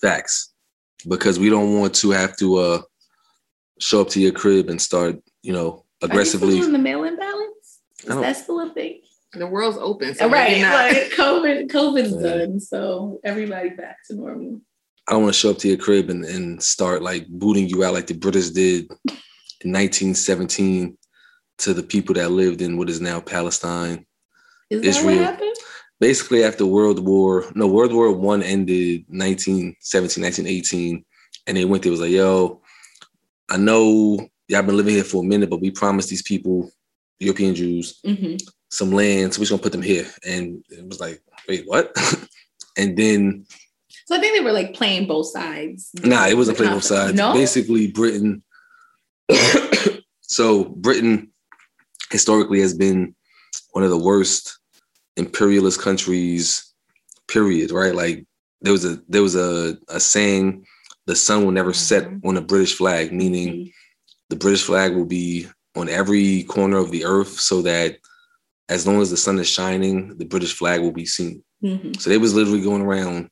facts, 0.00 0.52
because 1.06 1.38
we 1.38 1.48
don't 1.48 1.78
want 1.78 1.94
to 1.96 2.10
have 2.10 2.36
to 2.36 2.56
uh, 2.56 2.82
show 3.80 4.00
up 4.02 4.08
to 4.10 4.20
your 4.20 4.32
crib 4.32 4.68
and 4.68 4.80
start, 4.80 5.16
you 5.42 5.52
know, 5.52 5.68
Are 5.68 5.74
they 5.78 5.87
aggressively. 6.02 6.50
still 6.52 6.60
doing 6.62 6.72
the 6.72 6.78
mail-in 6.78 7.16
ballots? 7.16 7.80
I 8.00 8.02
Is 8.02 8.08
don't- 8.08 8.22
that 8.22 8.36
still 8.36 8.60
a 8.60 8.72
thing? 8.72 9.00
the 9.34 9.46
world's 9.46 9.76
open. 9.78 10.14
So 10.14 10.28
right, 10.30 10.48
maybe 10.52 10.62
not. 10.62 10.72
like 10.92 11.10
COVID, 11.16 11.68
COVID's 11.70 12.14
Yeah. 12.14 12.36
done, 12.38 12.60
so 12.60 13.20
everybody 13.22 13.68
back 13.70 13.98
to 14.06 14.14
normal. 14.14 14.62
I 15.06 15.12
don't 15.12 15.22
want 15.22 15.34
to 15.34 15.38
show 15.38 15.50
up 15.50 15.58
to 15.58 15.68
your 15.68 15.76
crib 15.76 16.08
and, 16.10 16.24
and 16.24 16.62
start 16.62 17.02
like 17.02 17.26
booting 17.28 17.68
you 17.68 17.84
out 17.84 17.92
like 17.94 18.06
the 18.06 18.14
British 18.14 18.48
did 18.50 18.86
in 19.64 19.72
1917 19.72 20.96
to 21.58 21.74
the 21.74 21.82
people 21.82 22.14
that 22.14 22.30
lived 22.30 22.62
in 22.62 22.76
what 22.78 22.88
is 22.88 23.00
now 23.02 23.20
Palestine. 23.20 24.06
Is 24.70 24.80
that 24.82 24.88
Israel. 24.88 25.16
what 25.16 25.24
happened? 25.24 25.56
Basically, 26.00 26.44
after 26.44 26.64
World 26.64 27.00
War, 27.04 27.44
no, 27.54 27.66
World 27.66 27.92
War 27.92 28.10
One 28.12 28.42
ended 28.42 29.04
1917, 29.08 30.22
1918, 30.22 31.04
and 31.46 31.56
they 31.56 31.64
went 31.64 31.82
there 31.82 31.92
was 31.92 32.00
like, 32.00 32.10
yo, 32.12 32.62
I 33.50 33.56
know 33.56 34.28
y'all 34.48 34.62
been 34.62 34.76
living 34.76 34.94
here 34.94 35.04
for 35.04 35.22
a 35.22 35.26
minute, 35.26 35.50
but 35.50 35.60
we 35.60 35.70
promised 35.70 36.08
these 36.08 36.22
people, 36.22 36.70
European 37.20 37.54
Jews, 37.54 38.00
hmm 38.04 38.36
some 38.70 38.92
land, 38.92 39.32
so 39.32 39.40
we're 39.40 39.44
just 39.44 39.50
gonna 39.50 39.62
put 39.62 39.72
them 39.72 39.80
here. 39.80 40.06
And 40.26 40.62
it 40.68 40.86
was 40.86 41.00
like, 41.00 41.22
wait, 41.48 41.62
what? 41.66 41.90
and 42.76 42.98
then 42.98 43.46
So 44.06 44.14
I 44.14 44.20
think 44.20 44.36
they 44.36 44.44
were 44.44 44.52
like 44.52 44.74
playing 44.74 45.06
both 45.06 45.28
sides. 45.28 45.88
Nah, 46.04 46.26
it 46.26 46.36
wasn't 46.36 46.58
playing 46.58 46.74
both 46.74 46.84
sides. 46.84 47.14
No, 47.16 47.32
Basically, 47.32 47.86
Britain. 47.90 48.42
so 50.20 50.64
Britain 50.64 51.32
historically 52.10 52.60
has 52.60 52.74
been 52.74 53.14
one 53.72 53.84
of 53.84 53.90
the 53.90 53.96
worst 53.98 54.58
imperialist 55.16 55.80
countries. 55.80 56.70
Period. 57.26 57.70
Right? 57.70 57.94
Like 57.94 58.26
there 58.60 58.72
was 58.72 58.84
a 58.84 59.00
there 59.08 59.22
was 59.22 59.34
a, 59.34 59.78
a 59.88 59.98
saying, 59.98 60.66
"The 61.06 61.16
sun 61.16 61.42
will 61.44 61.52
never 61.52 61.72
set 61.72 62.04
Mhm. 62.04 62.20
on 62.26 62.36
a 62.36 62.42
British 62.42 62.74
flag," 62.74 63.12
meaning 63.14 63.48
Mhm. 63.48 63.72
The 64.28 64.36
British 64.36 64.62
flag 64.62 64.94
will 64.94 65.06
be 65.06 65.46
on 65.76 65.88
every 65.88 66.42
corner 66.44 66.78
of 66.78 66.90
the 66.90 67.04
earth, 67.04 67.38
so 67.40 67.62
that 67.62 67.98
as 68.68 68.86
long 68.86 69.00
as 69.00 69.10
the 69.10 69.16
sun 69.16 69.38
is 69.38 69.48
shining, 69.48 70.16
the 70.18 70.24
British 70.24 70.52
flag 70.54 70.80
will 70.80 70.92
be 70.92 71.06
seen. 71.06 71.42
Mhm. 71.64 71.98
So 72.00 72.10
they 72.10 72.18
was 72.18 72.34
literally 72.34 72.60
going 72.60 72.82
around 72.82 73.30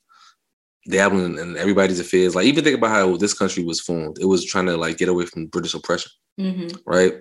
dabbling 0.88 1.38
in 1.38 1.56
everybody's 1.56 2.00
affairs. 2.00 2.34
Like 2.34 2.46
even 2.46 2.64
think 2.64 2.78
about 2.78 2.90
how 2.90 3.16
this 3.16 3.34
country 3.34 3.64
was 3.64 3.80
formed. 3.80 4.18
It 4.20 4.24
was 4.26 4.44
trying 4.44 4.66
to 4.66 4.76
like 4.76 4.98
get 4.98 5.08
away 5.08 5.26
from 5.26 5.46
British 5.46 5.74
oppression, 5.74 6.12
Mhm. 6.40 6.78
right? 6.86 7.14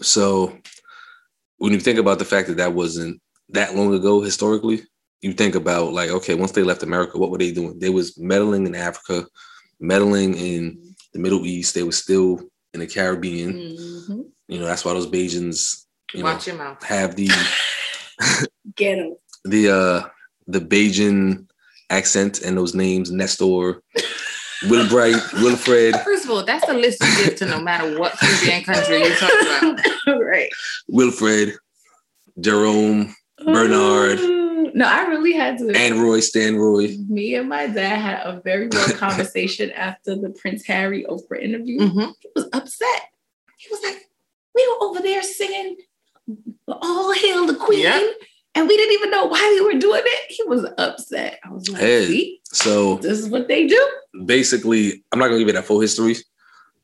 So 0.00 0.56
when 1.58 1.72
you 1.72 1.80
think 1.80 1.98
about 1.98 2.18
the 2.18 2.24
fact 2.24 2.48
that 2.48 2.56
that 2.58 2.72
wasn't 2.74 3.20
that 3.50 3.74
long 3.74 3.92
ago 3.94 4.20
historically, 4.20 4.84
you 5.22 5.32
think 5.32 5.56
about 5.56 5.92
like, 5.92 6.10
okay, 6.10 6.34
once 6.34 6.52
they 6.52 6.62
left 6.62 6.84
America, 6.84 7.18
what 7.18 7.30
were 7.30 7.38
they 7.38 7.50
doing? 7.50 7.78
They 7.78 7.90
was 7.90 8.16
meddling 8.16 8.66
in 8.66 8.76
Africa, 8.76 9.26
meddling 9.80 10.34
in 10.36 10.94
the 11.12 11.18
Middle 11.18 11.44
East. 11.44 11.74
They 11.74 11.82
were 11.82 11.92
still 11.92 12.48
in 12.74 12.80
the 12.80 12.86
Caribbean. 12.86 13.52
Mhm. 13.54 14.24
You 14.48 14.58
know, 14.58 14.66
that's 14.66 14.84
why 14.84 14.92
those 14.94 15.06
Bajans, 15.06 15.84
you 16.14 16.22
know, 16.22 16.38
your 16.46 16.56
mouth. 16.56 16.82
have 16.84 17.16
the 17.16 17.28
Get 18.76 18.96
them. 18.96 19.16
the 19.44 19.70
uh 19.70 20.08
the 20.46 20.60
Bajan 20.60 21.46
accent 21.90 22.40
and 22.42 22.56
those 22.56 22.74
names 22.74 23.10
Nestor, 23.10 23.82
Wilbright, 24.64 25.32
Wilfred, 25.42 25.94
First 26.04 26.24
of 26.24 26.30
all, 26.30 26.44
that's 26.44 26.66
the 26.66 26.74
list 26.74 27.02
you 27.02 27.24
give 27.24 27.36
to 27.36 27.46
no 27.46 27.60
matter 27.60 27.98
what 27.98 28.12
Caribbean 28.18 28.64
country 28.64 29.02
you 29.04 29.14
talk 29.14 29.32
about. 30.06 30.20
right. 30.20 30.50
Wilfred, 30.88 31.54
Jerome, 32.40 33.14
Bernard. 33.44 34.18
No, 34.74 34.86
I 34.86 35.06
really 35.06 35.32
had 35.32 35.58
to. 35.58 35.70
And 35.74 35.96
Roy, 36.02 36.20
Stan 36.20 36.56
Roy. 36.56 36.96
me 37.08 37.34
and 37.34 37.48
my 37.48 37.66
dad 37.66 37.96
had 37.98 38.20
a 38.26 38.40
very 38.40 38.68
long 38.68 38.90
conversation 38.96 39.70
after 39.72 40.16
the 40.16 40.30
Prince 40.30 40.66
Harry 40.66 41.04
Oprah 41.08 41.42
interview. 41.42 41.78
Mhm. 41.80 42.12
He 42.20 42.28
was 42.34 42.48
upset. 42.52 43.02
He 43.58 43.68
was 43.70 43.80
like, 43.82 44.06
"We 44.54 44.66
were 44.68 44.84
over 44.88 45.00
there 45.00 45.22
singing 45.22 45.76
"All 46.68 47.12
Hail 47.12 47.46
the 47.46 47.54
Queen," 47.54 47.80
Yeah. 47.82 48.06
and 48.54 48.68
we 48.68 48.76
didn't 48.76 48.94
even 48.94 49.10
know 49.10 49.26
why 49.26 49.58
we 49.60 49.60
were 49.74 49.78
doing 49.80 50.02
it." 50.04 50.30
He 50.32 50.42
was 50.44 50.66
upset. 50.78 51.38
I 51.44 51.50
was 51.52 51.68
like, 51.68 51.80
Hey. 51.80 52.06
"See, 52.06 52.40
So 52.52 52.96
this 52.96 53.18
is 53.18 53.28
what 53.28 53.48
they 53.48 53.66
do." 53.66 53.88
basically, 54.26 55.04
I'm 55.12 55.18
not 55.18 55.26
gonna 55.26 55.38
give 55.38 55.48
you 55.48 55.54
that 55.54 55.64
full 55.66 55.80
history 55.80 56.16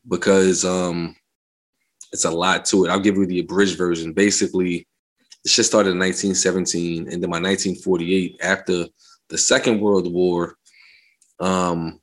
because 0.08 0.64
um 0.64 1.16
it's 2.12 2.24
a 2.24 2.30
lot 2.30 2.64
to 2.66 2.84
it. 2.84 2.90
I'll 2.90 3.00
give 3.00 3.16
you 3.16 3.26
the 3.26 3.40
abridged 3.40 3.76
version. 3.76 4.12
Basically, 4.12 4.86
the 5.44 5.50
shit 5.50 5.66
started 5.66 5.90
in 5.90 5.98
1917, 5.98 7.02
and 7.02 7.22
then 7.22 7.30
by 7.30 7.38
1948, 7.38 8.40
after 8.42 8.86
the 9.28 9.38
Second 9.38 9.80
World 9.80 10.10
War, 10.10 10.56
um, 11.38 12.00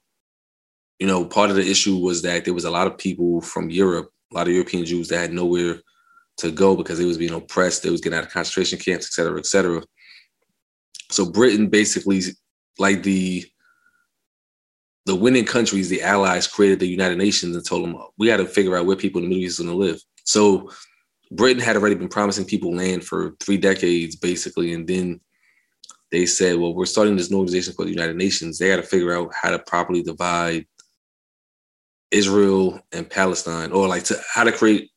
you 0.99 1.07
know, 1.07 1.25
part 1.25 1.49
of 1.49 1.55
the 1.55 1.67
issue 1.67 1.97
was 1.97 2.21
that 2.21 2.45
there 2.45 2.53
was 2.53 2.65
a 2.65 2.71
lot 2.71 2.85
of 2.85 2.97
people 2.97 3.41
from 3.41 3.71
Europe, 3.71 4.11
a 4.31 4.35
lot 4.35 4.47
of 4.47 4.53
European 4.53 4.85
Jews 4.85 5.07
that 5.07 5.17
had 5.17 5.33
nowhere 5.33 5.81
to 6.37 6.51
go 6.51 6.75
because 6.75 6.99
they 6.99 7.05
was 7.05 7.17
being 7.17 7.33
oppressed, 7.33 7.81
they 7.81 7.89
was 7.89 8.01
getting 8.01 8.19
out 8.19 8.25
of 8.25 8.31
concentration 8.31 8.77
camps, 8.77 9.07
et 9.07 9.13
cetera, 9.13 9.39
et 9.39 9.47
cetera. 9.47 9.81
So 11.09 11.29
Britain 11.29 11.67
basically, 11.67 12.21
like 12.77 13.01
the 13.03 13.45
the 15.07 15.15
winning 15.15 15.45
countries, 15.45 15.89
the 15.89 16.03
allies 16.03 16.45
created 16.45 16.79
the 16.79 16.87
United 16.87 17.17
Nations 17.17 17.55
and 17.55 17.65
told 17.65 17.83
them 17.83 17.97
we 18.19 18.27
got 18.27 18.37
to 18.37 18.45
figure 18.45 18.77
out 18.77 18.85
where 18.85 18.95
people 18.95 19.19
in 19.19 19.23
the 19.23 19.29
Middle 19.29 19.45
East 19.45 19.59
are 19.59 19.63
going 19.63 19.75
to 19.75 19.83
live. 19.83 19.99
So 20.25 20.69
Britain 21.31 21.63
had 21.63 21.77
already 21.77 21.95
been 21.95 22.09
promising 22.09 22.45
people 22.45 22.75
land 22.75 23.05
for 23.05 23.35
three 23.39 23.57
decades, 23.57 24.15
basically, 24.15 24.73
and 24.73 24.85
then 24.87 25.21
they 26.11 26.25
said, 26.25 26.57
"Well, 26.57 26.73
we're 26.73 26.85
starting 26.85 27.15
this 27.15 27.31
new 27.31 27.37
organization 27.37 27.73
called 27.73 27.87
the 27.87 27.93
United 27.93 28.17
Nations. 28.17 28.57
They 28.57 28.67
got 28.67 28.75
to 28.77 28.83
figure 28.83 29.13
out 29.13 29.33
how 29.33 29.51
to 29.51 29.59
properly 29.59 30.03
divide 30.03 30.67
Israel 32.11 32.81
and 32.91 33.09
Palestine, 33.09 33.71
or 33.71 33.87
like 33.87 34.03
to 34.05 34.21
how 34.33 34.43
to 34.43 34.51
create 34.51 34.91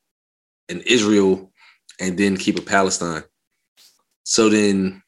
an 0.68 0.80
Israel 0.86 1.52
and 2.00 2.18
then 2.18 2.36
keep 2.36 2.58
a 2.58 2.62
Palestine." 2.62 3.22
So 4.24 4.48
then 4.48 5.02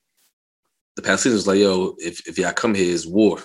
the 0.94 1.02
Palestinians 1.02 1.46
like, 1.46 1.58
"Yo, 1.58 1.96
if 1.98 2.26
if 2.28 2.38
y'all 2.38 2.52
come 2.52 2.74
here, 2.74 2.94
it's 2.94 3.04
war." 3.04 3.42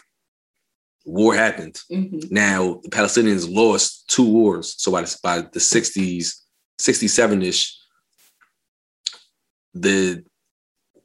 War 1.03 1.33
happened. 1.33 1.81
Mhm. 1.91 2.29
Now 2.29 2.79
the 2.83 2.89
Palestinians 2.89 3.51
lost 3.51 4.07
two 4.07 4.23
wars. 4.25 4.75
So 4.77 4.91
by 4.91 5.01
the, 5.01 5.17
by 5.23 5.41
the 5.41 5.59
60s, 5.59 6.41
67-ish, 6.81 7.77
the 9.73 10.23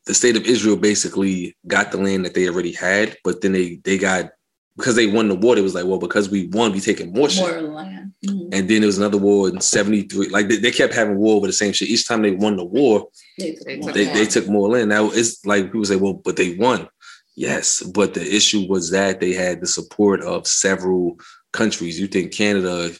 the 0.06 0.14
state 0.14 0.36
of 0.36 0.44
Israel 0.44 0.76
basically 0.76 1.56
got 1.66 1.90
the 1.90 1.98
land 1.98 2.24
that 2.24 2.34
they 2.34 2.48
already 2.48 2.72
had, 2.72 3.16
but 3.24 3.40
then 3.40 3.52
they 3.52 3.76
they 3.84 3.98
got 3.98 4.30
because 4.76 4.94
they 4.94 5.06
won 5.06 5.28
the 5.28 5.34
war, 5.34 5.56
it 5.56 5.62
was 5.62 5.74
like, 5.74 5.86
well, 5.86 5.98
because 5.98 6.28
we 6.28 6.48
won, 6.48 6.72
we 6.72 6.80
taking 6.80 7.12
more 7.12 7.30
shit. 7.30 7.42
More 7.62 7.72
land. 7.74 8.12
Mhm. 8.24 8.48
And 8.52 8.68
then 8.68 8.80
there 8.82 8.86
was 8.86 8.98
another 8.98 9.16
war 9.16 9.48
in 9.48 9.58
73. 9.60 10.28
Like 10.28 10.48
they, 10.48 10.56
they 10.56 10.70
kept 10.70 10.92
having 10.94 11.16
war 11.16 11.36
over 11.36 11.46
the 11.46 11.52
same 11.52 11.72
shit. 11.72 11.88
Each 11.88 12.06
time 12.06 12.20
they 12.22 12.32
won 12.32 12.56
the 12.56 12.64
war, 12.64 13.08
They 13.38 13.52
took 13.54 13.66
They 13.66 13.76
more 13.76 13.88
took 13.88 13.94
they, 13.94 14.04
land. 14.06 14.18
they 14.18 14.26
took 14.26 14.48
more 14.48 14.68
land. 14.68 14.90
Now 14.90 15.10
it's 15.10 15.44
like 15.46 15.66
people 15.66 15.84
say, 15.86 15.96
well, 15.96 16.14
but 16.14 16.36
they 16.36 16.54
won. 16.56 16.88
Yes, 17.36 17.82
but 17.82 18.14
the 18.14 18.22
issue 18.36 18.66
was 18.68 18.90
that 18.90 19.18
they 19.20 19.32
had 19.32 19.60
the 19.60 19.66
support 19.66 20.22
of 20.22 20.46
several 20.46 21.18
countries. 21.52 21.98
You 21.98 22.06
think 22.06 22.32
Canada, 22.32 22.90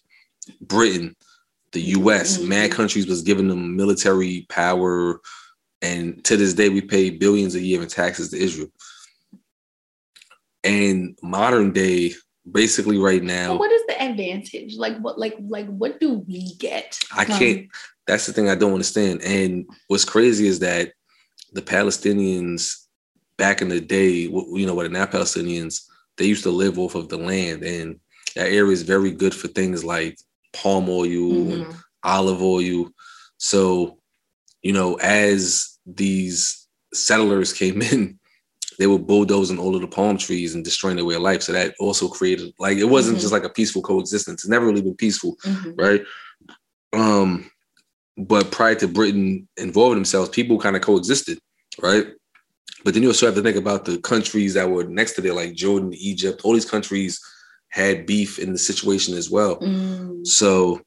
Britain, 0.60 1.14
the 1.72 1.81
US, 1.81 2.38
Mhm. 2.38 2.48
mad 2.48 2.70
countries 2.70 3.07
was 3.07 3.22
giving 3.22 3.48
them 3.48 3.76
military 3.76 4.46
power. 4.48 5.20
And 5.83 6.24
to 6.24 6.37
this 6.37 6.55
day, 6.55 6.68
we 6.68 6.81
pay 6.81 7.11
billions 7.11 7.55
a 7.55 7.61
year 7.61 7.83
in 7.83 7.88
taxes 7.88 8.31
to 8.31 8.38
Israel. 8.38 8.72
And 10.64 11.16
modern 11.22 11.72
day, 11.72 12.14
basically 12.50 12.98
right 12.98 13.20
But 13.20 13.26
now, 13.26 13.57
what 13.57 13.72
is 13.72 13.83
the 13.87 14.02
advantage? 14.02 14.76
Like 14.76 14.98
what? 14.98 15.18
Like 15.18 15.37
like 15.48 15.66
what 15.66 16.00
do 16.00 16.24
we 16.26 16.55
get? 16.59 16.98
I 17.12 17.24
can't. 17.24 17.68
That's 18.07 18.26
the 18.26 18.33
thing 18.33 18.48
I 18.48 18.55
don't 18.55 18.72
understand. 18.72 19.22
And 19.22 19.66
what's 19.88 20.05
crazy 20.05 20.46
is 20.46 20.61
that 20.61 20.92
the 21.52 21.62
Palestinians 21.62 22.76
back 23.37 23.61
in 23.61 23.68
the 23.68 23.81
day, 23.81 24.11
you 24.11 24.64
know, 24.66 24.74
what 24.74 24.85
the 24.85 24.88
now 24.88 25.07
Palestinians, 25.07 25.83
they 26.16 26.24
used 26.24 26.44
to 26.44 26.50
live 26.50 26.79
off 26.79 26.94
of 26.94 27.09
the 27.09 27.18
land, 27.18 27.62
and 27.62 28.00
that 28.35 28.48
area 28.48 28.72
is 28.72 28.83
very 28.83 29.11
good 29.11 29.35
for 29.35 29.48
things 29.48 29.85
like 29.85 30.18
palm 30.62 30.86
oil 30.88 31.52
and 31.52 31.66
Mhm. 31.66 31.76
olive 32.02 32.42
oil. 32.42 32.90
So, 33.38 33.98
you 34.62 34.72
know, 34.72 34.94
as 34.96 35.78
these 35.86 36.66
settlers 36.94 37.52
came 37.52 37.80
in, 37.92 38.18
they 38.78 38.86
were 38.86 38.98
bulldozing 38.98 39.58
all 39.58 39.74
of 39.74 39.80
the 39.80 39.88
palm 39.88 40.18
trees 40.18 40.54
and 40.54 40.64
destroying 40.64 40.96
their 40.96 41.04
way 41.04 41.14
of 41.14 41.22
life. 41.22 41.42
So 41.42 41.52
that 41.52 41.74
also 41.80 42.08
created 42.08 42.52
like 42.58 42.78
it 42.78 42.84
wasn't 42.96 43.16
Mhm. 43.18 43.20
just 43.22 43.32
like 43.32 43.44
a 43.44 43.48
peaceful 43.58 43.82
coexistence. 43.82 44.42
It's 44.44 44.50
never 44.50 44.66
really 44.66 44.82
been 44.82 44.94
peaceful 44.96 45.36
Mhm. 45.44 45.74
right? 45.84 46.02
Um, 46.92 47.50
but 48.16 48.50
prior 48.50 48.74
to 48.76 48.88
Britain 48.88 49.48
involving 49.56 49.96
themselves, 49.98 50.30
people 50.30 50.58
kind 50.58 50.76
of 50.76 50.82
coexisted, 50.82 51.38
right? 51.82 52.06
But 52.84 52.94
then 52.94 53.02
you 53.02 53.08
also 53.10 53.26
have 53.26 53.34
to 53.34 53.42
think 53.42 53.56
about 53.56 53.84
the 53.84 53.98
countries 53.98 54.54
that 54.54 54.70
were 54.70 54.84
next 54.84 55.12
to 55.14 55.20
there, 55.20 55.34
like 55.34 55.54
Jordan, 55.54 55.92
Egypt. 55.94 56.40
All 56.44 56.54
these 56.54 56.64
countries 56.74 57.20
had 57.68 58.07
beef 58.07 58.38
in 58.38 58.52
the 58.52 58.59
situation 58.59 59.14
as 59.16 59.31
well. 59.31 59.57
Mm. 59.61 60.26
So 60.26 60.81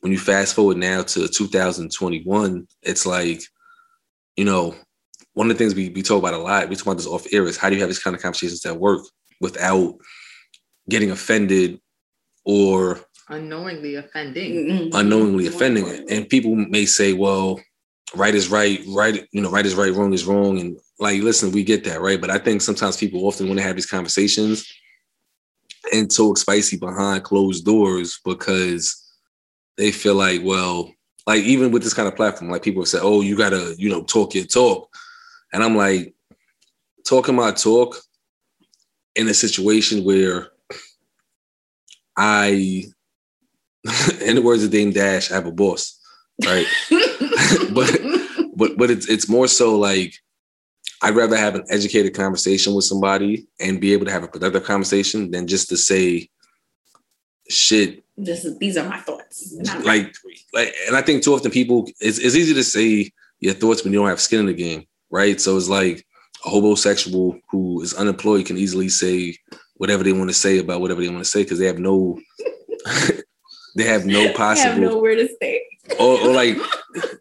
when 0.00 0.12
you 0.12 0.18
fast 0.18 0.54
forward 0.54 0.78
now 0.78 1.02
to 1.02 1.28
2021, 1.28 2.66
it's 2.82 3.06
like, 3.06 3.42
you 4.36 4.44
know, 4.44 4.74
one 5.34 5.50
of 5.50 5.56
the 5.56 5.62
things 5.62 5.74
we, 5.74 5.90
we 5.90 6.02
talk 6.02 6.18
about 6.18 6.34
a 6.34 6.38
lot, 6.38 6.68
we 6.68 6.76
talk 6.76 6.86
about 6.86 6.96
this 6.96 7.06
off 7.06 7.26
air 7.32 7.44
is 7.44 7.56
how 7.56 7.68
do 7.68 7.76
you 7.76 7.80
have 7.80 7.88
these 7.88 8.02
kind 8.02 8.16
of 8.16 8.22
conversations 8.22 8.64
at 8.66 8.78
work 8.78 9.02
without 9.40 9.94
getting 10.88 11.10
offended 11.10 11.80
or 12.44 13.00
Unknowingly 13.28 13.94
offending. 13.94 14.90
Unknowingly 14.92 15.46
offending 15.46 15.86
it. 15.86 16.04
And 16.10 16.28
people 16.28 16.54
may 16.54 16.84
say, 16.84 17.12
well, 17.12 17.60
right 18.14 18.34
is 18.34 18.50
right, 18.50 18.80
right, 18.88 19.26
you 19.32 19.40
know, 19.40 19.50
right 19.50 19.64
is 19.64 19.74
right, 19.74 19.92
wrong 19.92 20.12
is 20.12 20.26
wrong. 20.26 20.58
And 20.58 20.76
like, 20.98 21.22
listen, 21.22 21.52
we 21.52 21.62
get 21.64 21.84
that, 21.84 22.00
right? 22.00 22.20
But 22.20 22.30
I 22.30 22.38
think 22.38 22.60
sometimes 22.60 22.96
people 22.96 23.24
often 23.26 23.46
want 23.46 23.58
to 23.58 23.64
have 23.64 23.76
these 23.76 23.86
conversations 23.86 24.70
and 25.92 26.14
talk 26.14 26.38
spicy 26.38 26.76
behind 26.76 27.24
closed 27.24 27.64
doors 27.64 28.20
because 28.24 28.98
they 29.76 29.90
feel 29.90 30.14
like, 30.14 30.40
well, 30.42 30.92
like 31.26 31.42
even 31.42 31.70
with 31.70 31.82
this 31.82 31.94
kind 31.94 32.08
of 32.08 32.16
platform, 32.16 32.50
like 32.50 32.62
people 32.62 32.82
have 32.82 32.88
said, 32.88 33.02
oh, 33.02 33.20
you 33.20 33.36
gotta, 33.36 33.74
you 33.78 33.88
know, 33.88 34.02
talk 34.02 34.34
your 34.34 34.44
talk. 34.44 34.88
And 35.52 35.62
I'm 35.62 35.76
like, 35.76 36.14
talking 37.06 37.34
my 37.34 37.52
talk 37.52 37.96
in 39.14 39.28
a 39.28 39.34
situation 39.34 40.04
where 40.04 40.48
I, 42.16 42.84
in 44.20 44.36
the 44.36 44.42
words 44.42 44.64
of 44.64 44.70
Dame 44.70 44.92
Dash, 44.92 45.30
I 45.30 45.34
have 45.34 45.46
a 45.46 45.52
boss, 45.52 45.98
right? 46.44 46.66
but 47.72 48.00
but 48.54 48.76
but 48.76 48.90
it's 48.90 49.08
it's 49.08 49.28
more 49.28 49.48
so 49.48 49.78
like 49.78 50.14
I'd 51.02 51.16
rather 51.16 51.36
have 51.36 51.56
an 51.56 51.64
educated 51.68 52.14
conversation 52.14 52.74
with 52.74 52.84
somebody 52.84 53.46
and 53.60 53.80
be 53.80 53.92
able 53.92 54.06
to 54.06 54.12
have 54.12 54.22
a 54.22 54.28
productive 54.28 54.64
conversation 54.64 55.30
than 55.30 55.46
just 55.46 55.68
to 55.70 55.76
say 55.76 56.28
shit 57.48 58.02
this 58.16 58.44
is 58.44 58.58
these 58.58 58.76
are 58.76 58.88
my 58.88 58.98
thoughts. 58.98 59.54
like 59.84 60.14
like 60.52 60.74
and 60.86 60.96
I 60.96 61.02
think 61.02 61.22
too 61.22 61.34
often 61.34 61.50
people 61.50 61.88
it's, 62.00 62.18
it's 62.18 62.36
easy 62.36 62.54
to 62.54 62.64
say 62.64 63.10
your 63.40 63.54
thoughts 63.54 63.82
when 63.82 63.92
you 63.92 63.98
don't 63.98 64.08
have 64.08 64.20
skin 64.20 64.40
in 64.40 64.46
the 64.46 64.54
game, 64.54 64.86
right? 65.10 65.40
So 65.40 65.56
it's 65.56 65.68
like 65.68 66.06
a 66.44 66.48
homosexual 66.48 67.38
who 67.50 67.82
is 67.82 67.94
unemployed 67.94 68.46
can 68.46 68.56
easily 68.56 68.88
say 68.88 69.36
whatever 69.76 70.04
they 70.04 70.12
want 70.12 70.30
to 70.30 70.34
say 70.34 70.58
about 70.58 70.80
whatever 70.80 71.00
they 71.00 71.08
want 71.08 71.24
to 71.24 71.30
say 71.30 71.42
because 71.42 71.58
they 71.58 71.66
have 71.66 71.78
no 71.78 72.20
they 73.76 73.84
have 73.84 74.06
no 74.06 74.20
I 74.20 74.26
have 74.26 74.36
possible 74.36 74.80
nowhere 74.80 75.16
to 75.16 75.28
stay. 75.36 75.62
Or, 75.98 76.20
or 76.20 76.32
like 76.32 76.56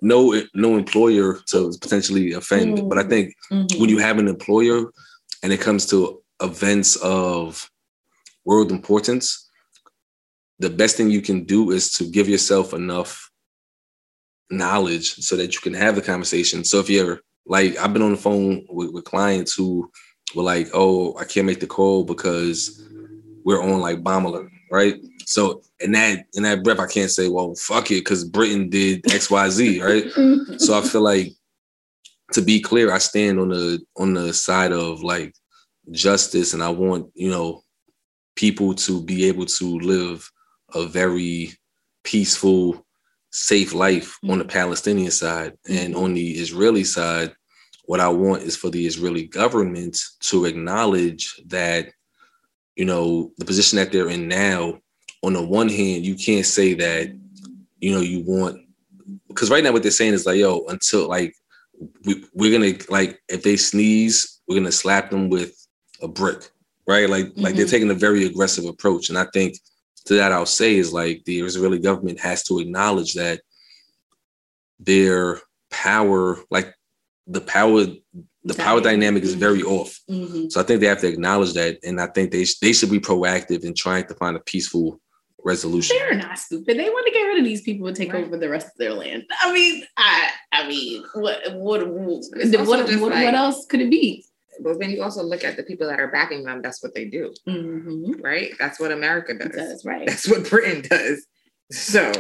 no 0.01 0.41
no 0.53 0.77
employer 0.77 1.39
to 1.47 1.71
potentially 1.81 2.33
offend. 2.33 2.77
Mm. 2.77 2.89
But 2.89 2.97
I 2.97 3.03
think 3.03 3.33
when 3.49 3.89
you 3.89 3.99
have 3.99 4.17
an 4.19 4.27
employer 4.27 4.91
and 5.43 5.53
it 5.53 5.61
comes 5.61 5.85
to 5.87 6.21
events 6.41 6.95
of 6.97 7.69
world 8.45 8.71
importance, 8.71 9.49
the 10.59 10.69
best 10.69 10.97
thing 10.97 11.09
you 11.09 11.21
can 11.21 11.43
do 11.43 11.71
is 11.71 11.91
to 11.93 12.05
give 12.05 12.29
yourself 12.29 12.73
enough 12.73 13.29
knowledge 14.49 15.15
so 15.15 15.35
that 15.35 15.53
you 15.53 15.61
can 15.61 15.73
have 15.73 15.95
the 15.95 16.01
conversation. 16.01 16.63
So 16.63 16.79
if 16.79 16.89
you're 16.89 17.21
like, 17.45 17.77
I've 17.77 17.93
been 17.93 18.01
on 18.01 18.11
the 18.11 18.17
phone 18.17 18.65
with, 18.69 18.91
with 18.91 19.05
clients 19.05 19.53
who 19.53 19.89
were 20.35 20.43
like, 20.43 20.69
oh, 20.73 21.17
I 21.17 21.23
can't 21.23 21.47
make 21.47 21.59
the 21.59 21.67
call 21.67 22.03
because 22.03 22.83
we're 23.43 23.61
on 23.61 23.79
like 23.79 24.03
bomb 24.03 24.25
alert, 24.25 24.51
right? 24.71 24.95
So 25.25 25.61
in 25.79 25.91
that 25.93 26.25
in 26.33 26.43
that 26.43 26.63
breath, 26.63 26.79
I 26.79 26.87
can't 26.87 27.11
say, 27.11 27.29
well, 27.29 27.55
fuck 27.55 27.91
it, 27.91 28.01
because 28.01 28.23
Britain 28.23 28.69
did 28.69 29.11
X, 29.11 29.29
Y, 29.29 29.49
Z, 29.49 29.81
right? 29.81 30.05
Mm-hmm. 30.05 30.57
So 30.57 30.77
I 30.77 30.81
feel 30.81 31.01
like 31.01 31.33
to 32.33 32.41
be 32.41 32.61
clear, 32.61 32.91
I 32.91 32.97
stand 32.97 33.39
on 33.39 33.49
the 33.49 33.79
on 33.97 34.13
the 34.13 34.33
side 34.33 34.71
of 34.71 35.03
like 35.03 35.35
justice, 35.91 36.53
and 36.53 36.63
I 36.63 36.69
want 36.69 37.11
you 37.15 37.29
know 37.29 37.63
people 38.35 38.73
to 38.75 39.01
be 39.03 39.25
able 39.25 39.45
to 39.45 39.79
live 39.79 40.29
a 40.73 40.85
very 40.85 41.51
peaceful, 42.03 42.85
safe 43.31 43.73
life 43.73 44.17
on 44.23 44.37
the 44.37 44.43
mm-hmm. 44.43 44.49
Palestinian 44.49 45.11
side, 45.11 45.53
mm-hmm. 45.67 45.85
and 45.85 45.95
on 45.95 46.13
the 46.13 46.31
Israeli 46.31 46.83
side. 46.83 47.33
What 47.85 47.99
I 47.99 48.07
want 48.09 48.43
is 48.43 48.55
for 48.55 48.69
the 48.69 48.85
Israeli 48.85 49.25
government 49.25 49.99
to 50.21 50.45
acknowledge 50.45 51.41
that, 51.47 51.89
you 52.75 52.85
know, 52.85 53.31
the 53.37 53.43
position 53.43 53.77
that 53.77 53.91
they're 53.91 54.07
in 54.07 54.29
now. 54.29 54.79
On 55.23 55.33
the 55.33 55.41
one 55.41 55.69
hand, 55.69 56.05
you 56.05 56.15
can't 56.15 56.45
say 56.45 56.73
that, 56.75 57.13
you 57.79 57.91
know, 57.93 58.01
you 58.01 58.23
want 58.25 58.61
because 59.27 59.49
right 59.49 59.63
now 59.63 59.71
what 59.71 59.81
they're 59.83 59.91
saying 59.91 60.13
is 60.13 60.25
like, 60.25 60.37
yo, 60.37 60.65
until 60.67 61.07
like 61.07 61.35
we, 62.05 62.23
we're 62.33 62.51
gonna 62.51 62.73
like 62.89 63.19
if 63.29 63.43
they 63.43 63.55
sneeze, 63.57 64.41
we're 64.47 64.55
gonna 64.55 64.71
slap 64.71 65.09
them 65.11 65.29
with 65.29 65.55
a 66.01 66.07
brick, 66.07 66.49
right? 66.87 67.09
Like 67.09 67.31
like 67.35 67.55
they're 67.55 67.65
Mhm. 67.65 67.69
taking 67.71 67.91
a 67.91 67.95
very 67.95 68.25
aggressive 68.25 68.65
approach, 68.65 69.09
and 69.09 69.17
I 69.17 69.25
think 69.33 69.57
to 70.05 70.15
that 70.15 70.31
I'll 70.31 70.45
say 70.47 70.75
is 70.77 70.91
like 70.91 71.23
the 71.25 71.41
Israeli 71.41 71.77
government 71.79 72.19
has 72.19 72.43
to 72.45 72.59
acknowledge 72.59 73.13
that 73.13 73.41
their 74.79 75.39
power, 75.69 76.39
like 76.49 76.73
the 77.27 77.41
power, 77.41 77.85
the 78.43 78.53
power 78.55 78.81
dynamic 78.81 79.23
is 79.23 79.35
very 79.35 79.61
off. 79.61 79.99
Mhm. 80.09 80.51
So 80.51 80.59
I 80.59 80.63
think 80.63 80.81
they 80.81 80.87
have 80.87 81.01
to 81.01 81.07
acknowledge 81.07 81.53
that, 81.53 81.77
and 81.83 82.01
I 82.01 82.07
think 82.07 82.31
they 82.31 82.45
sh- 82.45 82.57
they 82.59 82.73
should 82.73 82.89
be 82.89 82.99
proactive 82.99 83.63
in 83.63 83.73
trying 83.75 84.07
to 84.07 84.15
find 84.15 84.35
a 84.35 84.39
peaceful 84.39 84.99
resolution. 85.43 85.97
They're 85.99 86.15
not 86.15 86.37
stupid. 86.37 86.77
They 86.77 86.89
want 86.89 87.05
to 87.07 87.13
get 87.13 87.23
rid 87.23 87.39
of 87.39 87.45
these 87.45 87.61
people 87.61 87.87
and 87.87 87.95
take 87.95 88.13
Right. 88.13 88.23
over 88.23 88.37
the 88.37 88.49
rest 88.49 88.67
of 88.67 88.73
their 88.77 88.93
land. 88.93 89.23
I 89.41 89.51
mean, 89.53 89.83
I 89.97 90.29
I 90.51 90.67
mean, 90.67 91.03
what 91.13 91.39
what 91.55 91.87
what 91.87 92.23
It's 92.33 92.57
what, 92.57 92.67
what, 92.67 92.89
like- 92.89 92.99
what 93.25 93.33
else 93.35 93.65
could 93.67 93.81
it 93.81 93.89
be? 93.89 94.25
But 94.59 94.79
then 94.79 94.91
you 94.91 95.01
also 95.01 95.23
look 95.23 95.43
at 95.43 95.57
the 95.57 95.63
people 95.63 95.87
that 95.87 95.99
are 95.99 96.11
backing 96.11 96.43
them, 96.43 96.61
that's 96.61 96.83
what 96.83 96.93
they 96.93 97.05
do, 97.05 97.33
Mm-hmm. 97.47 98.21
right? 98.21 98.51
That's 98.59 98.79
what 98.79 98.91
America 98.91 99.33
does. 99.33 99.51
That's 99.55 99.85
right. 99.85 100.05
That's 100.07 100.27
what 100.27 100.47
Britain 100.49 100.83
does. 100.87 101.25
So 101.71 102.11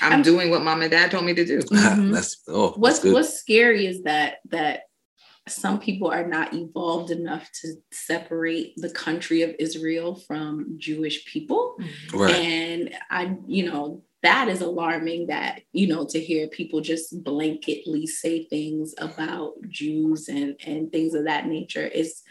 I'm, 0.00 0.12
I'm- 0.12 0.22
doing 0.22 0.50
what 0.50 0.62
mom 0.62 0.82
and 0.82 0.90
dad 0.90 1.10
told 1.10 1.24
me 1.26 1.34
to 1.34 1.44
do. 1.44 1.58
Mhm. 1.62 2.12
that's 2.12 2.40
oh, 2.48 2.70
What's 2.76 2.96
that's 2.98 3.02
good. 3.04 3.12
what's 3.14 3.34
scary 3.38 3.86
is 3.86 4.02
that 4.04 4.36
that 4.50 4.82
some 5.50 5.78
people 5.78 6.10
are 6.10 6.26
not 6.26 6.54
evolved 6.54 7.10
enough 7.10 7.50
to 7.62 7.74
separate 7.92 8.74
the 8.76 8.90
country 8.90 9.42
of 9.42 9.54
Israel 9.58 10.14
from 10.14 10.76
Jewish 10.78 11.24
people. 11.24 11.76
Mm-hmm. 11.80 12.18
right. 12.18 12.34
And 12.34 12.94
I, 13.10 13.36
you 13.46 13.70
know, 13.70 14.02
that 14.22 14.48
is 14.48 14.60
alarming 14.60 15.28
that, 15.28 15.62
you 15.72 15.86
know, 15.86 16.06
to 16.10 16.20
hear 16.20 16.46
people 16.48 16.80
just 16.80 17.24
blanketly 17.24 18.06
say 18.06 18.44
things 18.44 18.94
about 18.98 19.54
Jews 19.68 20.28
and 20.28 20.56
and 20.66 20.92
things 20.92 21.14
of 21.14 21.24
that 21.24 21.46
nature 21.46 21.86
is 21.86 22.22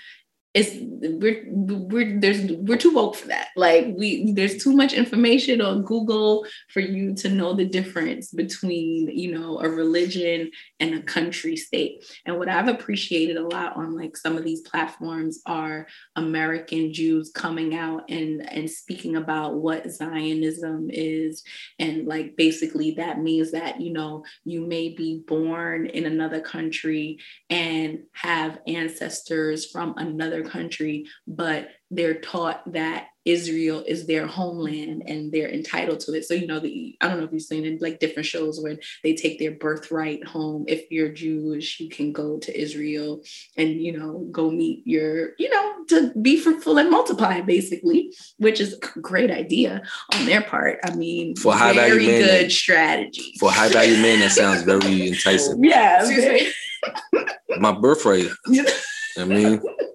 it's 0.55 0.71
we're 0.81 1.45
we're 1.47 2.19
there's 2.19 2.51
we're 2.51 2.77
too 2.77 2.93
woke 2.93 3.15
for 3.15 3.27
that. 3.27 3.49
Like 3.55 3.93
we 3.95 4.31
there's 4.33 4.63
too 4.63 4.75
much 4.75 4.93
information 4.93 5.61
on 5.61 5.83
Google 5.83 6.43
for 6.69 6.79
you 6.79 7.13
to 7.15 7.29
know 7.29 7.53
the 7.53 7.65
difference 7.65 8.31
between, 8.31 9.15
you 9.15 9.31
know, 9.37 9.59
a 9.59 9.69
religion 9.69 10.49
and 10.79 10.95
a 10.95 11.03
country 11.03 11.55
state. 11.55 12.03
And 12.25 12.39
what 12.39 12.49
I've 12.49 12.67
appreciated 12.67 13.37
a 13.37 13.47
lot 13.47 13.77
on 13.77 13.95
like 13.95 14.17
some 14.17 14.37
of 14.37 14.43
these 14.43 14.61
platforms 14.61 15.39
are 15.45 15.85
American 16.15 16.93
Jews 16.93 17.31
coming 17.31 17.75
out 17.75 18.09
and 18.09 18.41
and 18.51 18.67
speaking 18.67 19.17
about 19.17 19.55
what 19.55 19.91
Zionism 19.91 20.89
is 20.91 21.43
and 21.77 22.07
like 22.07 22.35
basically 22.35 22.91
that 22.91 23.19
means 23.19 23.51
that 23.51 23.79
you 23.79 23.93
know 23.93 24.23
you 24.45 24.65
may 24.65 24.89
be 24.89 25.21
born 25.27 25.85
in 25.85 26.07
another 26.07 26.41
country 26.41 27.19
and 27.51 27.99
have 28.13 28.59
ancestors 28.65 29.69
from 29.69 29.93
another 29.97 30.38
country 30.43 31.05
but 31.27 31.69
they're 31.91 32.19
taught 32.19 32.71
that 32.73 33.07
Israel 33.25 33.83
is 33.85 34.07
their 34.07 34.25
homeland 34.25 35.03
and 35.05 35.31
they're 35.31 35.49
entitled 35.49 35.99
to 36.01 36.13
it. 36.13 36.25
So, 36.25 36.33
you 36.33 36.47
know, 36.47 36.59
the 36.59 36.95
I 37.01 37.07
don't 37.07 37.17
know 37.17 37.25
if 37.25 37.31
you've 37.31 37.41
seen 37.41 37.65
in 37.65 37.77
like 37.79 37.99
different 37.99 38.25
shows 38.25 38.59
where 38.61 38.77
they 39.03 39.13
take 39.13 39.39
their 39.39 39.51
birthright 39.51 40.25
home. 40.25 40.65
If 40.67 40.89
you're 40.89 41.09
Jewish, 41.09 41.79
you 41.79 41.89
can 41.89 42.11
go 42.11 42.39
to 42.39 42.59
Israel 42.59 43.21
and, 43.57 43.69
you 43.81 43.97
know, 43.97 44.27
go 44.31 44.49
meet 44.49 44.83
your, 44.85 45.31
you 45.37 45.49
know, 45.49 45.75
to 45.89 46.11
be 46.21 46.37
fruitful 46.39 46.77
and 46.77 46.89
multiply, 46.89 47.41
basically, 47.41 48.13
which 48.37 48.59
is 48.59 48.73
a 48.73 48.99
great 48.99 49.31
idea 49.31 49.81
on 50.15 50.25
their 50.25 50.41
part. 50.41 50.79
I 50.83 50.95
mean, 50.95 51.35
For 51.35 51.53
high 51.53 51.73
value 51.73 51.93
very 51.93 52.07
men, 52.07 52.21
good 52.21 52.51
strategy. 52.51 53.33
For 53.39 53.51
high 53.51 53.69
value 53.69 54.01
men, 54.01 54.19
that 54.21 54.31
sounds 54.31 54.63
very 54.63 55.07
enticing. 55.09 55.63
yeah. 55.63 55.99
Excuse 56.03 56.25
me? 56.25 57.23
My 57.59 57.77
birthright. 57.77 58.27
I 59.17 59.25
mean, 59.25 59.59
but 59.59 59.88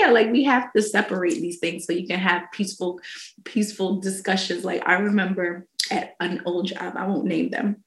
yeah 0.00 0.10
like 0.10 0.30
we 0.30 0.44
have 0.44 0.72
to 0.72 0.82
separate 0.82 1.40
these 1.40 1.58
things 1.58 1.84
so 1.84 1.92
you 1.92 2.06
can 2.06 2.18
have 2.18 2.50
peaceful 2.52 3.00
peaceful 3.44 4.00
discussions. 4.00 4.64
Like 4.64 4.82
i 4.86 4.94
remember 4.94 5.66
at 5.90 6.14
an 6.20 6.42
old 6.44 6.66
job 6.66 6.94
i 6.96 7.06
won't 7.06 7.26
name 7.26 7.50
them 7.50 7.82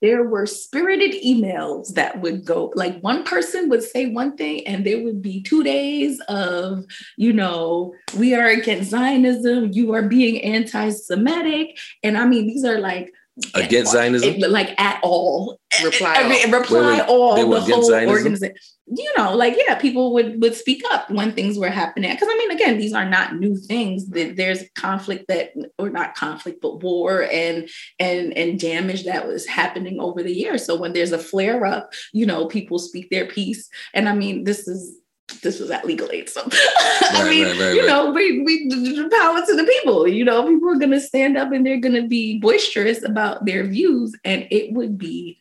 there 0.00 0.22
were 0.22 0.46
spirited 0.46 1.10
emails 1.24 1.94
that 1.94 2.20
would 2.20 2.44
go 2.44 2.72
like 2.74 3.00
one 3.00 3.24
person 3.24 3.68
would 3.68 3.82
say 3.82 4.06
one 4.06 4.36
thing 4.36 4.66
and 4.66 4.84
there 4.84 5.02
would 5.02 5.20
be 5.20 5.42
two 5.42 5.62
days 5.62 6.20
of 6.28 6.84
you 7.16 7.32
know 7.32 7.92
we 8.16 8.34
are 8.34 8.46
against 8.46 8.90
zionism 8.90 9.70
you 9.72 9.92
are 9.94 10.02
being 10.02 10.42
anti-semitic. 10.42 11.78
And 12.02 12.16
i 12.16 12.24
mean 12.26 12.46
these 12.46 12.64
are 12.64 12.78
like 12.78 13.12
Against 13.54 13.92
Zionism? 13.92 14.34
It- 14.34 14.50
like 14.50 14.78
at 14.80 15.00
all. 15.02 15.58
Reply 15.84 16.14
I 16.14 16.28
mean, 16.28 16.52
all. 16.52 16.60
reply 16.60 16.80
Wait, 16.80 16.98
wait. 16.98 17.08
all 17.08 17.34
They 17.36 17.42
the 17.42 17.74
whole 17.74 17.82
Zionism? 17.84 18.10
organization. 18.16 18.56
You 18.90 19.12
know, 19.18 19.34
like 19.36 19.54
yeah, 19.58 19.74
people 19.74 20.14
would 20.14 20.40
would 20.40 20.54
speak 20.54 20.82
up 20.90 21.10
when 21.10 21.32
things 21.32 21.58
were 21.58 21.68
happening. 21.68 22.10
Because 22.10 22.28
I 22.30 22.36
mean, 22.38 22.50
again, 22.52 22.78
these 22.78 22.94
are 22.94 23.04
not 23.04 23.36
new 23.36 23.54
things. 23.56 24.06
That 24.08 24.36
There's 24.36 24.64
conflict 24.74 25.26
that, 25.28 25.52
or 25.78 25.90
not 25.90 26.14
conflict, 26.14 26.60
but 26.62 26.82
war 26.82 27.28
and 27.30 27.68
and 27.98 28.32
and 28.36 28.58
damage 28.58 29.04
that 29.04 29.26
was 29.28 29.46
happening 29.46 30.00
over 30.00 30.22
the 30.22 30.32
years. 30.32 30.64
So 30.64 30.74
when 30.74 30.94
there's 30.94 31.12
a 31.12 31.18
flare 31.18 31.66
up, 31.66 31.92
you 32.14 32.24
know, 32.24 32.46
people 32.46 32.78
speak 32.78 33.10
their 33.10 33.26
piece. 33.26 33.68
And 33.92 34.08
I 34.08 34.14
mean, 34.14 34.44
this 34.44 34.66
is 34.66 34.96
this 35.42 35.60
was 35.60 35.70
at 35.70 35.84
legal 35.86 36.10
aid. 36.10 36.28
So 36.28 36.42
I 36.46 37.28
mean, 37.28 37.44
right, 37.46 37.58
right, 37.58 37.74
you 37.74 37.80
right. 37.80 37.86
know, 37.86 38.10
we 38.10 38.40
we 38.42 38.68
power 39.10 39.44
to 39.46 39.56
the 39.56 39.64
people. 39.64 40.08
You 40.08 40.24
know, 40.24 40.46
people 40.46 40.68
are 40.70 40.78
gonna 40.78 41.00
stand 41.00 41.36
up 41.36 41.52
and 41.52 41.64
they're 41.66 41.80
gonna 41.80 42.06
be 42.06 42.38
boisterous 42.40 43.02
about 43.04 43.44
their 43.44 43.64
views, 43.64 44.14
and 44.24 44.46
it 44.50 44.72
would 44.72 44.98
be 44.98 45.38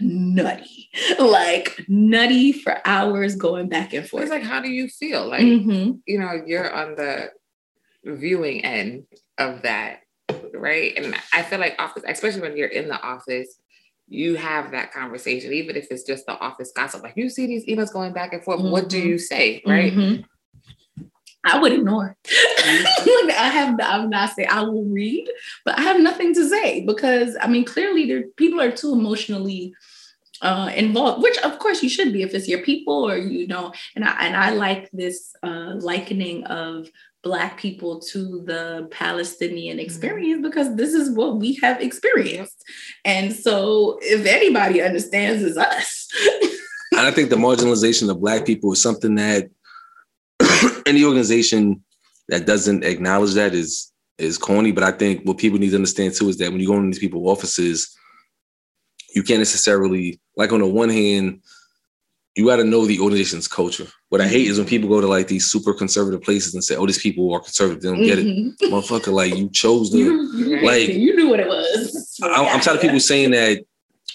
nutty, 0.00 0.88
like 1.18 1.84
nutty 1.88 2.52
for 2.52 2.80
hours 2.86 3.34
going 3.36 3.68
back 3.68 3.92
and 3.92 4.02
It's 4.02 4.10
forth. 4.10 4.30
like, 4.30 4.42
how 4.42 4.60
do 4.60 4.68
you 4.70 4.88
feel? 4.88 5.26
Like, 5.28 5.42
Mhm. 5.42 6.00
you 6.06 6.18
know, 6.18 6.42
you're 6.46 6.72
on 6.72 6.94
the 6.94 7.30
viewing 8.04 8.64
end 8.64 9.04
of 9.38 9.62
that, 9.62 10.00
right? 10.54 10.96
And 10.96 11.14
I 11.34 11.42
feel 11.42 11.58
like 11.58 11.76
office, 11.78 12.02
especially 12.06 12.40
when 12.42 12.56
you're 12.56 12.68
in 12.68 12.88
the 12.88 13.00
office, 13.00 13.59
you 14.10 14.34
have 14.34 14.72
that 14.72 14.92
conversation, 14.92 15.52
even 15.52 15.76
if 15.76 15.86
it's 15.90 16.02
just 16.02 16.26
the 16.26 16.36
office 16.38 16.72
gossip. 16.74 17.02
Like, 17.02 17.16
you 17.16 17.30
see 17.30 17.46
these 17.46 17.64
emails 17.66 17.92
going 17.92 18.12
back 18.12 18.32
and 18.32 18.42
forth. 18.42 18.60
What 18.60 18.88
do 18.88 19.00
Mhm. 19.00 19.06
you 19.06 19.18
say, 19.18 19.62
right? 19.64 19.92
Mhm. 19.94 20.24
I 21.44 21.58
would 21.58 21.72
ignore. 21.72 22.16
Like, 22.66 23.36
I 23.36 23.48
have. 23.48 23.78
I'm 23.82 24.10
not 24.10 24.34
saying 24.34 24.48
I 24.50 24.62
will 24.62 24.84
read, 24.84 25.26
but 25.64 25.78
I 25.78 25.82
have 25.82 26.00
nothing 26.00 26.34
to 26.34 26.48
say 26.48 26.84
because 26.84 27.36
I 27.40 27.46
mean, 27.46 27.64
clearly, 27.64 28.06
there 28.06 28.24
people 28.36 28.60
are 28.60 28.70
too 28.70 28.92
emotionally 28.92 29.72
uh, 30.42 30.70
involved, 30.74 31.22
which 31.22 31.38
of 31.38 31.58
course 31.58 31.82
you 31.82 31.88
should 31.88 32.12
be 32.12 32.22
if 32.22 32.34
it's 32.34 32.48
your 32.48 32.62
people 32.62 33.08
or 33.08 33.16
you 33.16 33.46
know. 33.46 33.72
And 33.94 34.04
I 34.04 34.12
and 34.26 34.36
I 34.36 34.50
like 34.50 34.90
this 34.92 35.32
uh, 35.42 35.74
likening 35.80 36.44
of 36.44 36.88
Black 37.22 37.58
people 37.58 38.00
to 38.00 38.42
the 38.46 38.88
Palestinian 38.90 39.76
mm-hmm. 39.76 39.84
experience 39.84 40.42
because 40.42 40.74
this 40.76 40.94
is 40.94 41.14
what 41.14 41.36
we 41.36 41.58
have 41.62 41.80
experienced, 41.80 42.64
and 43.04 43.32
so 43.32 43.98
if 44.00 44.26
anybody 44.26 44.80
understands, 44.80 45.42
is 45.42 45.56
us. 45.56 46.08
And 46.92 47.06
I 47.08 47.12
think 47.12 47.30
the 47.30 47.36
marginalization 47.36 48.10
of 48.10 48.20
black 48.20 48.44
people 48.44 48.72
is 48.72 48.82
something 48.82 49.14
that 49.14 49.48
any 50.86 51.04
organization 51.04 51.82
that 52.28 52.46
doesn't 52.46 52.84
acknowledge 52.84 53.34
that 53.34 53.54
is 53.54 53.92
is 54.18 54.36
corny. 54.36 54.72
But 54.72 54.84
I 54.84 54.92
think 54.92 55.24
what 55.24 55.38
people 55.38 55.58
need 55.58 55.70
to 55.70 55.76
understand 55.76 56.14
too 56.14 56.28
is 56.28 56.36
that 56.38 56.50
when 56.50 56.60
you 56.60 56.66
go 56.66 56.74
into 56.74 56.88
these 56.88 56.98
people's 56.98 57.30
offices, 57.30 57.96
you 59.14 59.22
can't 59.22 59.38
necessarily 59.38 60.20
like 60.36 60.52
on 60.52 60.60
the 60.60 60.66
one 60.66 60.88
hand, 60.90 61.42
you 62.40 62.46
got 62.46 62.56
to 62.56 62.64
know 62.64 62.86
the 62.86 62.98
organization's 62.98 63.46
culture. 63.46 63.86
What 64.08 64.22
I 64.22 64.26
hate 64.26 64.46
is 64.46 64.56
when 64.56 64.66
people 64.66 64.88
go 64.88 65.00
to 65.02 65.06
like 65.06 65.28
these 65.28 65.50
super 65.50 65.74
conservative 65.74 66.22
places 66.22 66.54
and 66.54 66.64
say, 66.64 66.74
"Oh, 66.74 66.86
these 66.86 66.98
people 66.98 67.30
are 67.34 67.40
conservative. 67.40 67.82
They 67.82 67.90
don't 67.90 68.02
get 68.02 68.18
it, 68.18 68.26
Mhm. 68.26 68.56
motherfucker." 68.72 69.12
Like 69.12 69.36
you 69.36 69.50
chose 69.50 69.90
the. 69.92 69.98
You, 69.98 70.32
you, 70.34 70.60
Like- 70.66 70.88
you 70.88 71.14
knew 71.14 71.28
what 71.28 71.38
it 71.40 71.46
was. 71.46 72.18
I, 72.22 72.46
I'm 72.46 72.60
tired 72.60 72.76
of 72.76 72.80
people 72.82 72.98
saying 72.98 73.32
that 73.32 73.62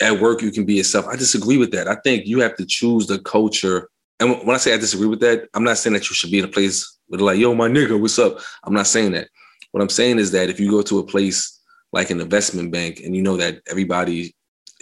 at 0.02 0.20
work 0.20 0.42
you 0.42 0.52
can 0.52 0.66
be 0.66 0.74
yourself. 0.74 1.06
I 1.08 1.16
disagree 1.16 1.58
with 1.58 1.72
that. 1.72 1.88
I 1.88 1.98
think 2.04 2.26
you 2.26 2.40
have 2.40 2.56
to 2.58 2.66
choose 2.66 3.06
the 3.06 3.20
culture. 3.20 3.90
And 4.20 4.32
when 4.46 4.56
I 4.56 4.58
say 4.58 4.74
I 4.74 4.78
disagree 4.78 5.08
with 5.08 5.20
that, 5.20 5.48
I'm 5.54 5.64
not 5.64 5.78
saying 5.78 5.94
that 5.94 6.10
you 6.10 6.16
should 6.16 6.32
be 6.32 6.40
in 6.40 6.46
a 6.46 6.50
place 6.58 6.98
where 7.08 7.18
they're 7.20 7.26
like, 7.28 7.38
yo, 7.40 7.54
my 7.54 7.70
nigga, 7.70 8.00
what's 8.00 8.18
up? 8.18 8.40
I'm 8.64 8.74
not 8.74 8.88
saying 8.88 9.12
that. 9.12 9.28
What 9.72 9.82
I'm 9.84 9.90
saying 9.90 10.18
is 10.20 10.32
that 10.32 10.50
if 10.50 10.60
you 10.60 10.72
go 10.72 10.82
to 10.82 11.00
a 11.00 11.06
place 11.06 11.60
like 11.94 12.10
an 12.10 12.20
investment 12.22 12.72
bank 12.72 13.02
and 13.04 13.16
you 13.16 13.22
know 13.22 13.38
that 13.38 13.62
everybody 13.70 14.34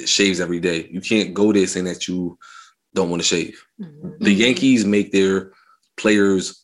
shaves 0.06 0.40
every 0.40 0.60
day, 0.60 0.88
you 0.92 1.02
can't 1.02 1.34
go 1.34 1.52
there 1.52 1.68
saying 1.68 1.86
that 1.86 2.08
you 2.08 2.38
don't 2.94 3.10
want 3.10 3.22
to 3.22 3.28
shave. 3.28 3.62
Mhm. 3.82 4.20
The. 4.20 4.32
Yankees 4.34 4.86
make 4.86 5.12
their 5.12 5.52
players 5.98 6.64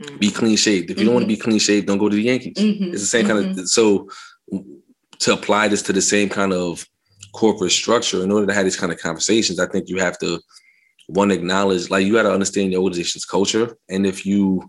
Mhm. 0.00 0.18
be 0.20 0.30
clean 0.30 0.56
shaved. 0.56 0.90
If 0.90 0.98
you 0.98 1.04
don't 1.04 1.14
want 1.14 1.24
to 1.24 1.34
be 1.34 1.36
clean 1.36 1.58
shaved, 1.58 1.86
don't 1.86 1.98
go 1.98 2.08
to 2.08 2.16
the 2.16 2.22
Yankees. 2.22 2.54
Mhm. 2.56 2.92
It's 2.92 3.02
the 3.02 3.06
same 3.06 3.26
kind 3.26 3.58
of 3.58 3.68
so 3.68 4.08
to 5.20 5.32
apply 5.32 5.68
this 5.68 5.82
to 5.82 5.92
the 5.92 6.00
same 6.02 6.28
kind 6.28 6.52
of 6.52 6.86
corporate 7.32 7.72
structure 7.72 8.22
in 8.24 8.30
order 8.32 8.46
to 8.46 8.54
have 8.54 8.64
these 8.64 8.76
kind 8.76 8.92
of 8.92 8.98
conversations, 8.98 9.58
I 9.60 9.66
think 9.66 9.88
you 9.88 9.98
have 9.98 10.18
to 10.18 10.40
one 11.06 11.30
acknowledge 11.30 11.90
like 11.90 12.06
you 12.06 12.12
got 12.12 12.22
to 12.22 12.32
understand 12.32 12.72
your 12.72 12.82
organization's 12.82 13.24
culture. 13.24 13.76
And 13.88 14.06
if 14.06 14.24
you 14.24 14.62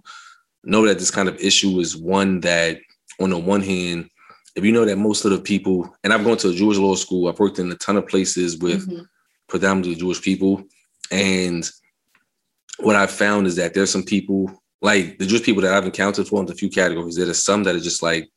know 0.63 0.85
that 0.87 0.99
this 0.99 1.11
kind 1.11 1.29
of 1.29 1.39
issue 1.39 1.79
is 1.79 1.95
one 1.97 2.39
that 2.41 2.79
on 3.19 3.29
the 3.29 3.37
one 3.37 3.61
hand, 3.61 4.09
if 4.55 4.65
you 4.65 4.71
know 4.71 4.85
that 4.85 4.97
most 4.97 5.23
of 5.23 5.31
the 5.31 5.39
people, 5.39 5.95
and 6.03 6.11
I've 6.13 6.23
gone 6.25 6.37
to 6.37 6.49
a 6.49 6.53
Jewish 6.53 6.77
law 6.77 6.95
school, 6.95 7.27
I've 7.29 7.39
worked 7.39 7.59
in 7.59 7.71
a 7.71 7.75
ton 7.75 7.95
of 7.97 8.07
places 8.07 8.57
with 8.57 8.87
Mhm. 8.89 9.05
predominantly 9.47 9.95
Jewish 9.95 10.21
people. 10.21 10.63
And 11.11 11.69
what 12.79 12.95
I've 12.95 13.11
found 13.11 13.45
is 13.47 13.55
that 13.57 13.73
there's 13.73 13.91
some 13.91 14.03
people, 14.03 14.51
like 14.81 15.17
the 15.19 15.25
Jewish 15.25 15.43
people 15.43 15.61
that 15.61 15.73
I've 15.73 15.85
encountered 15.85 16.27
fall 16.27 16.39
into 16.39 16.53
a 16.53 16.55
few 16.55 16.69
categories. 16.69 17.15
There 17.15 17.29
are 17.29 17.33
some 17.33 17.63
that 17.63 17.75
are 17.75 17.79
just 17.79 18.01
like, 18.01 18.29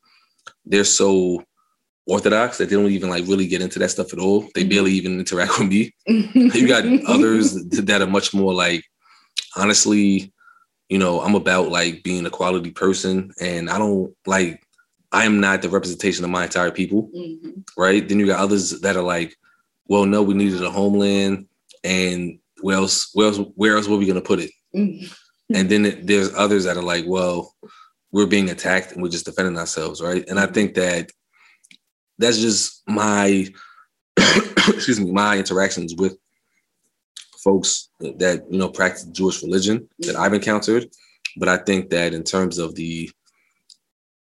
they're 0.66 0.84
so 0.84 1.42
orthodox 2.06 2.58
that 2.58 2.68
they 2.68 2.76
don't 2.76 2.90
even 2.90 3.08
like 3.08 3.24
really 3.26 3.46
get 3.46 3.62
into 3.62 3.78
that 3.78 3.90
stuff 3.90 4.12
at 4.12 4.18
all. 4.18 4.48
They 4.54 4.64
barely 4.64 4.92
even 4.92 5.18
interact 5.18 5.58
with 5.58 5.68
me. 5.68 5.94
You 6.06 6.68
got 6.68 6.84
others 7.06 7.54
that 7.68 8.02
are 8.02 8.06
much 8.06 8.34
more 8.34 8.52
like, 8.52 8.84
honestly, 9.56 10.32
you 10.90 10.98
know, 10.98 11.20
I'm 11.22 11.34
about 11.34 11.70
like 11.70 12.02
being 12.02 12.26
a 12.26 12.30
quality 12.30 12.70
person 12.70 13.32
and 13.40 13.70
I 13.70 13.78
don't 13.78 14.14
like, 14.26 14.62
I 15.12 15.24
am 15.24 15.40
not 15.40 15.62
the 15.62 15.68
representation 15.70 16.24
of 16.24 16.30
my 16.30 16.44
entire 16.44 16.70
people 16.72 17.08
Mhm. 17.16 17.62
right? 17.76 18.06
Then 18.06 18.18
you 18.18 18.26
got 18.26 18.40
others 18.40 18.80
that 18.80 18.96
are 18.96 19.02
like, 19.02 19.36
well, 19.86 20.04
no, 20.06 20.22
we 20.22 20.34
needed 20.34 20.62
a 20.62 20.70
homeland, 20.70 21.46
and 21.84 22.38
where 22.64 22.76
else, 22.78 23.10
where 23.12 23.26
else, 23.28 23.38
where 23.56 23.76
else 23.76 23.86
were 23.88 23.98
we 23.98 24.06
gonna 24.06 24.20
put 24.32 24.40
it? 24.40 24.50
Mhm. 24.74 25.14
And 25.54 25.68
then 25.70 25.84
it- 25.86 26.06
there's 26.06 26.32
others 26.34 26.64
that 26.64 26.76
are 26.78 26.82
like, 26.94 27.04
well, 27.06 27.54
we're 28.10 28.26
being 28.26 28.48
attacked 28.50 28.92
and 28.92 29.02
we're 29.02 29.10
just 29.16 29.26
defending 29.26 29.58
ourselves, 29.58 30.00
right? 30.00 30.24
And 30.28 30.38
I 30.40 30.46
think 30.46 30.74
that 30.74 31.10
that's 32.18 32.38
just 32.38 32.82
my, 32.86 33.46
excuse 34.68 34.98
me, 35.00 35.10
my 35.12 35.36
interactions 35.36 35.94
with 35.94 36.16
folks 37.42 37.90
that 38.00 38.44
you 38.50 38.58
know 38.58 38.70
practice 38.70 39.04
Jewish 39.04 39.42
religion 39.42 39.86
that 39.98 40.16
I've 40.16 40.32
encountered. 40.32 40.88
But 41.36 41.48
I 41.50 41.58
think 41.58 41.90
that 41.90 42.14
in 42.14 42.22
terms 42.24 42.56
of 42.58 42.74
the 42.74 43.10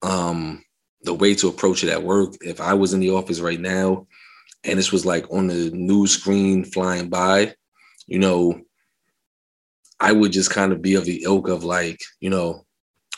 um 0.02 0.64
the 1.02 1.14
way 1.14 1.34
to 1.36 1.48
approach 1.50 1.84
it 1.84 1.90
at 1.90 2.04
work, 2.04 2.36
if 2.42 2.62
I 2.62 2.74
was 2.74 2.94
in 2.94 3.02
the 3.02 3.12
office 3.12 3.40
right 3.42 3.60
now 3.60 4.08
and 4.64 4.78
this 4.80 4.92
was 4.92 5.06
like 5.06 5.26
on 5.32 5.48
the 5.48 5.72
news 5.72 6.12
screen 6.12 6.64
flying 6.64 7.10
by, 7.10 7.56
you 8.10 8.20
know, 8.20 8.60
I 10.00 10.12
would 10.12 10.32
just 10.32 10.50
kind 10.50 10.72
of 10.72 10.82
be 10.82 10.96
of 10.96 11.06
the 11.06 11.24
ilk 11.24 11.48
of 11.48 11.64
like, 11.64 12.02
you 12.20 12.30
know, 12.30 12.66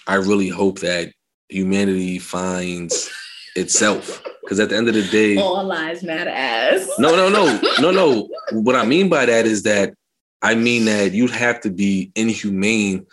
I 0.06 0.16
really 0.16 0.50
hope 0.50 0.80
that 0.80 1.14
humanity 1.50 2.20
finds 2.20 3.10
itself. 3.56 4.22
Because 4.42 4.60
at 4.60 4.70
the 4.70 4.76
end 4.78 4.90
of 4.90 4.96
the 4.96 5.08
day, 5.08 5.38
All 5.38 5.64
lives 5.64 6.04
matter 6.04 6.30
ass. 6.30 6.90
no, 7.00 7.16
no, 7.16 7.30
no, 7.30 7.60
no, 7.80 7.92
no. 7.92 8.28
What 8.52 8.76
I 8.76 8.86
mean 8.86 9.08
by 9.08 9.26
that 9.26 9.46
is 9.46 9.64
that 9.64 9.94
I 10.42 10.56
mean 10.56 10.86
that 10.86 11.14
you'd 11.14 11.32
have 11.32 11.62
to 11.62 11.70
be 11.70 12.12
inhumane 12.16 13.06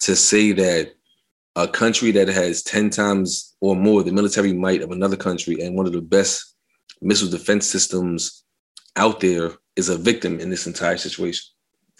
to 0.00 0.16
say 0.16 0.52
that 0.52 0.92
a 1.56 1.66
country 1.66 2.12
that 2.12 2.28
has 2.28 2.62
10 2.62 2.90
times 2.90 3.56
or 3.60 3.74
more 3.74 4.02
the 4.04 4.12
military 4.12 4.52
might 4.52 4.80
of 4.80 4.92
another 4.92 5.16
country 5.16 5.60
and 5.60 5.76
one 5.76 5.86
of 5.86 5.92
the 5.92 6.00
best 6.00 6.54
missile 7.02 7.28
defense 7.28 7.66
systems 7.66 8.44
out 8.96 9.18
there 9.18 9.52
is 9.78 9.88
a 9.88 9.96
victim 9.96 10.40
in 10.40 10.50
this 10.50 10.66
entire 10.66 10.98
situation. 10.98 11.44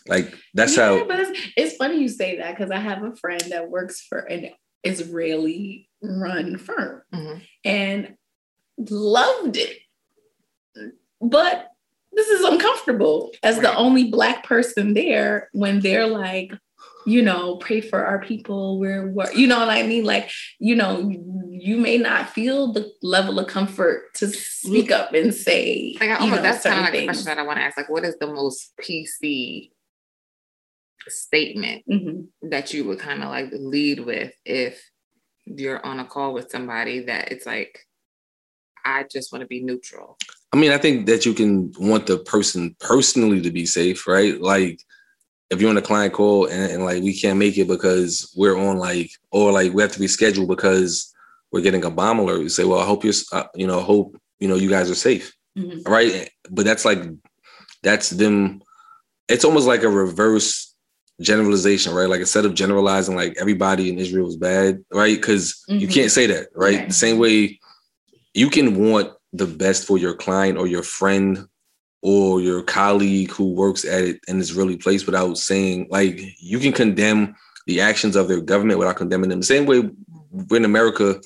Like 0.06 0.34
that's 0.54 0.76
yeah, 0.76 0.98
how 0.98 1.04
but 1.06 1.20
it's, 1.20 1.40
it's 1.56 1.76
funny 1.76 2.00
you 2.00 2.08
say 2.08 2.38
that 2.38 2.56
because 2.56 2.70
I 2.70 2.80
have 2.80 3.02
a 3.02 3.14
friend 3.16 3.40
that 3.50 3.70
works 3.70 4.00
for 4.08 4.18
an 4.18 4.50
Israeli 4.82 5.88
run 6.02 6.58
firm 6.58 7.02
Mhm. 7.14 7.42
and 7.64 8.14
loved 8.78 9.56
it. 9.56 9.78
But 11.20 11.68
this 12.12 12.28
is 12.28 12.44
uncomfortable 12.44 13.32
as 13.42 13.58
the 13.58 13.74
only 13.74 14.10
black 14.10 14.44
person 14.44 14.94
there 14.94 15.48
when 15.52 15.80
they're 15.80 16.06
like, 16.06 16.52
you 17.06 17.22
know, 17.22 17.56
pray 17.56 17.80
for 17.80 18.04
our 18.04 18.20
people. 18.20 18.78
We're, 18.78 19.08
we're 19.08 19.32
you 19.32 19.46
know 19.46 19.58
what 19.58 19.68
I 19.68 19.82
mean? 19.82 20.04
Like, 20.04 20.30
you 20.58 20.74
know, 20.74 21.12
you 21.60 21.76
may 21.76 21.98
not 21.98 22.30
feel 22.30 22.72
the 22.72 22.92
level 23.02 23.38
of 23.38 23.48
comfort 23.48 24.14
to 24.14 24.28
speak 24.28 24.90
up 24.90 25.12
and 25.14 25.34
say, 25.34 25.96
Like, 26.00 26.10
I 26.10 26.24
you 26.24 26.30
know, 26.30 26.42
that's 26.42 26.62
kind 26.62 26.78
of 26.78 26.84
like 26.84 26.94
a 26.94 27.04
question 27.04 27.24
that 27.26 27.38
I 27.38 27.42
want 27.42 27.58
to 27.58 27.64
ask. 27.64 27.76
Like, 27.76 27.88
what 27.88 28.04
is 28.04 28.16
the 28.18 28.26
most 28.26 28.72
PC 28.80 29.72
statement 31.08 31.84
Mhm. 31.88 32.28
that 32.42 32.74
you 32.74 32.84
would 32.84 32.98
kind 32.98 33.22
of 33.22 33.30
like 33.30 33.48
lead 33.52 34.00
with 34.00 34.32
if 34.44 34.90
you're 35.46 35.84
on 35.84 36.00
a 36.00 36.04
call 36.04 36.34
with 36.34 36.50
somebody 36.50 37.00
that 37.00 37.32
it's 37.32 37.46
like, 37.46 37.86
I 38.84 39.04
just 39.10 39.32
want 39.32 39.42
to 39.42 39.48
be 39.48 39.62
neutral. 39.62 40.18
I 40.52 40.56
mean, 40.56 40.70
I 40.70 40.78
think 40.78 41.06
that 41.06 41.24
you 41.26 41.34
can 41.34 41.72
want 41.78 42.06
the 42.06 42.18
person 42.18 42.76
personally 42.80 43.40
to 43.42 43.50
be 43.50 43.66
safe, 43.66 44.06
right? 44.06 44.40
Like 44.40 44.80
if 45.50 45.60
you're 45.60 45.70
on 45.70 45.76
a 45.78 45.82
client 45.82 46.12
call 46.12 46.46
and, 46.46 46.72
and 46.72 46.84
like 46.84 47.02
we 47.02 47.18
can't 47.18 47.38
make 47.38 47.56
it 47.56 47.68
because 47.68 48.32
we're 48.36 48.58
on 48.58 48.78
like 48.78 49.10
or 49.30 49.50
like 49.52 49.72
we 49.72 49.82
have 49.82 49.92
to 49.92 50.00
reschedule 50.00 50.46
because 50.46 51.14
we're 51.52 51.62
getting 51.62 51.84
a 51.84 51.90
bomb 51.90 52.18
alert. 52.18 52.40
You 52.42 52.48
say, 52.48 52.64
well, 52.64 52.78
I 52.80 52.84
hope 52.84 53.04
you're, 53.04 53.14
uh, 53.32 53.44
you 53.54 53.66
know, 53.66 53.80
hope 53.80 54.16
you 54.40 54.48
know, 54.48 54.54
you 54.54 54.68
guys 54.68 54.90
are 54.90 54.94
safe, 54.94 55.34
Mhm. 55.56 55.86
right? 55.88 56.30
But 56.50 56.64
that's 56.64 56.84
like 56.84 57.02
that's 57.82 58.10
them. 58.10 58.60
It's 59.28 59.44
almost 59.44 59.66
like 59.66 59.82
a 59.82 59.88
reverse 59.88 60.74
generalization, 61.20 61.92
right? 61.92 62.08
Like 62.08 62.20
instead 62.20 62.44
of 62.44 62.54
generalizing 62.54 63.16
like 63.16 63.36
everybody 63.40 63.88
in 63.90 63.98
Israel 63.98 64.28
is 64.28 64.36
bad, 64.36 64.84
right? 64.92 65.16
Because 65.16 65.62
you 65.68 65.88
Mhm. 65.88 65.92
can't 65.92 66.10
say 66.12 66.26
that, 66.26 66.48
right? 66.54 66.78
Right. 66.78 66.88
The 66.88 66.94
same 66.94 67.18
way 67.18 67.58
you 68.34 68.50
can 68.50 68.76
want 68.76 69.12
the 69.32 69.46
best 69.46 69.84
for 69.84 69.98
your 69.98 70.14
client 70.14 70.58
or 70.58 70.66
your 70.68 70.82
friend 70.84 71.46
or 72.02 72.40
your 72.40 72.62
colleague 72.62 73.32
who 73.32 73.52
works 73.52 73.84
at 73.84 74.04
it 74.04 74.20
in 74.28 74.38
this 74.38 74.52
really 74.52 74.76
place 74.76 75.04
without 75.04 75.36
saying 75.36 75.88
like 75.90 76.20
you 76.38 76.60
can 76.60 76.72
condemn 76.72 77.34
the 77.66 77.80
actions 77.80 78.14
of 78.14 78.28
their 78.28 78.40
government 78.40 78.78
without 78.78 78.96
condemning 78.96 79.30
them. 79.30 79.40
The 79.40 79.46
same 79.46 79.66
way 79.66 79.90
we're 80.30 80.56
in 80.56 80.64
America 80.64 81.20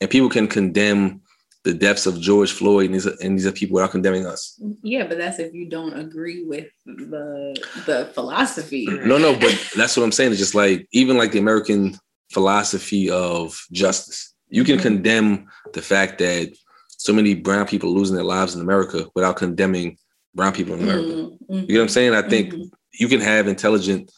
and 0.00 0.10
people 0.10 0.28
can 0.28 0.46
condemn 0.46 1.20
the 1.64 1.74
deaths 1.74 2.06
of 2.06 2.20
George 2.20 2.52
Floyd 2.52 2.86
and 2.86 2.94
these, 2.94 3.06
and 3.06 3.36
these 3.36 3.46
are 3.46 3.52
people 3.52 3.74
without 3.74 3.90
condemning 3.90 4.24
us. 4.24 4.60
Yeah, 4.82 5.06
but 5.06 5.18
that's 5.18 5.38
if 5.40 5.52
you 5.52 5.68
don't 5.68 5.94
agree 5.98 6.44
with 6.44 6.66
the 6.84 7.56
the 7.86 8.10
philosophy. 8.14 8.86
No, 8.86 9.18
no, 9.18 9.36
but 9.36 9.72
that's 9.76 9.96
what 9.96 10.04
I'm 10.04 10.12
saying. 10.12 10.30
It's 10.30 10.40
just 10.40 10.54
like 10.54 10.86
even 10.92 11.16
like 11.16 11.32
the 11.32 11.40
American 11.40 11.98
philosophy 12.32 13.10
of 13.10 13.60
justice. 13.72 14.34
You 14.48 14.62
can 14.62 14.78
Mhm. 14.78 14.82
condemn 14.82 15.46
the 15.72 15.82
fact 15.82 16.18
that 16.18 16.52
so 16.98 17.12
many 17.12 17.34
brown 17.34 17.66
people 17.66 17.90
are 17.90 17.98
losing 17.98 18.14
their 18.16 18.24
lives 18.24 18.54
in 18.54 18.60
America 18.60 19.08
without 19.14 19.36
condemning 19.36 19.98
brown 20.34 20.52
people 20.52 20.74
in 20.74 20.82
America. 20.82 21.14
Mhm, 21.14 21.38
mhm, 21.50 21.68
You 21.68 21.74
know 21.74 21.80
what 21.80 21.82
I'm 21.82 21.88
saying? 21.88 22.14
I 22.14 22.22
think 22.22 22.54
mhm. 22.54 22.70
you 22.92 23.08
can 23.08 23.20
have 23.20 23.48
intelligent 23.48 24.12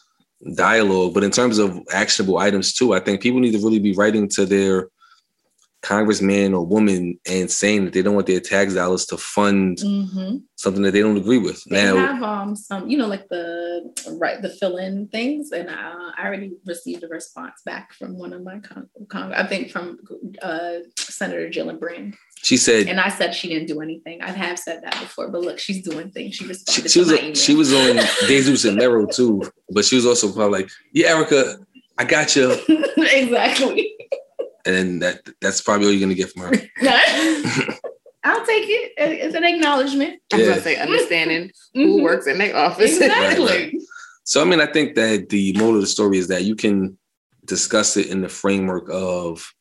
dialogue, 0.55 1.13
but 1.15 1.23
in 1.23 1.31
terms 1.31 1.57
of 1.57 1.79
actionable 1.91 2.37
items 2.37 2.73
too, 2.73 2.93
I 2.93 2.99
think 2.99 3.21
people 3.21 3.39
need 3.39 3.53
to 3.53 3.59
really 3.59 3.79
be 3.79 3.93
writing 3.93 4.27
to 4.29 4.45
their 4.45 4.87
congressman 5.81 6.53
or 6.53 6.65
woman 6.65 7.17
and 7.25 7.49
saying 7.49 7.85
that 7.85 7.93
they 7.93 8.01
don't 8.01 8.15
want 8.15 8.27
their 8.27 8.39
tax 8.41 8.73
dollars 8.73 9.05
to 9.05 9.17
fund 9.17 9.77
Mhm. 9.77 10.41
something 10.57 10.81
that 10.83 10.91
they 10.91 10.99
don't 11.01 11.15
agree 11.17 11.37
with. 11.37 11.63
They 11.65 11.81
Now, 11.83 11.95
have 11.95 12.21
um 12.23 12.55
some, 12.55 12.89
you 12.89 12.97
know, 12.97 13.07
like 13.07 13.27
the 13.29 13.89
right 14.17 14.41
the 14.41 14.49
fill-in 14.49 15.07
things, 15.07 15.51
and 15.51 15.69
uh, 15.69 16.11
I 16.17 16.25
already 16.25 16.51
received 16.65 17.03
a 17.03 17.07
response 17.07 17.61
back 17.65 17.93
from 17.93 18.17
one 18.17 18.33
of 18.33 18.43
my 18.43 18.59
con, 18.59 18.87
con- 19.09 19.33
I 19.33 19.45
think 19.47 19.71
from 19.71 19.99
uh, 20.41 20.79
Senator 20.97 21.47
Gillibrand, 21.49 22.15
she 22.41 22.57
said 22.57 22.87
and 22.87 22.99
I 22.99 23.09
said 23.09 23.33
she 23.33 23.47
didn't 23.47 23.67
do 23.67 23.79
anything. 23.81 24.21
I 24.21 24.31
have 24.31 24.59
said 24.59 24.81
that 24.83 24.99
before, 24.99 25.29
but 25.29 25.41
look, 25.41 25.59
she's 25.59 25.81
doing 25.81 26.11
things. 26.11 26.35
She 26.35 26.43
she, 26.43 26.49
responded 26.49 26.91
she 26.91 26.99
was 26.99 27.07
to 27.09 27.15
my 27.15 27.21
email. 27.21 27.35
she 27.35 27.55
was 27.55 27.73
on 27.73 27.97
Jesus 28.27 28.65
and 28.65 28.75
Mero 28.75 29.05
too, 29.05 29.43
but 29.69 29.85
she 29.85 29.95
was 29.95 30.05
also 30.05 30.31
probably 30.31 30.61
like, 30.63 30.69
"Yeah, 30.93 31.07
Erica, 31.15 31.57
I 31.97 32.03
got 32.03 32.35
you," 32.35 32.51
exactly. 32.97 33.88
And 34.75 35.01
that 35.01 35.27
that's 35.41 35.61
probably 35.61 35.87
all 35.87 35.91
you're 35.93 36.01
gonna 36.01 36.13
get 36.15 36.31
from 36.31 36.43
her. 36.43 36.51
I'll 38.23 38.45
take 38.45 38.65
it. 38.67 38.93
It's 38.97 39.35
an 39.35 39.43
acknowledgement. 39.45 40.21
I 40.33 40.37
was 40.37 40.45
Yeah. 40.45 40.51
gonna 40.51 40.61
say 40.63 40.75
understanding 40.77 41.51
who 41.73 41.97
Mhm. 41.99 42.03
works 42.03 42.27
in 42.27 42.37
their 42.37 42.55
office. 42.55 42.97
Exactly. 42.97 43.79
So 44.25 44.41
I 44.41 44.45
mean, 44.45 44.59
I 44.61 44.65
think 44.71 44.95
that 44.95 45.29
the 45.29 45.53
moral 45.57 45.75
of 45.75 45.81
the 45.81 45.87
story 45.87 46.17
is 46.17 46.27
that 46.27 46.43
you 46.43 46.55
can 46.55 46.97
discuss 47.45 47.97
it 47.97 48.07
in 48.07 48.21
the 48.21 48.29
framework 48.29 48.87
of, 48.91 49.51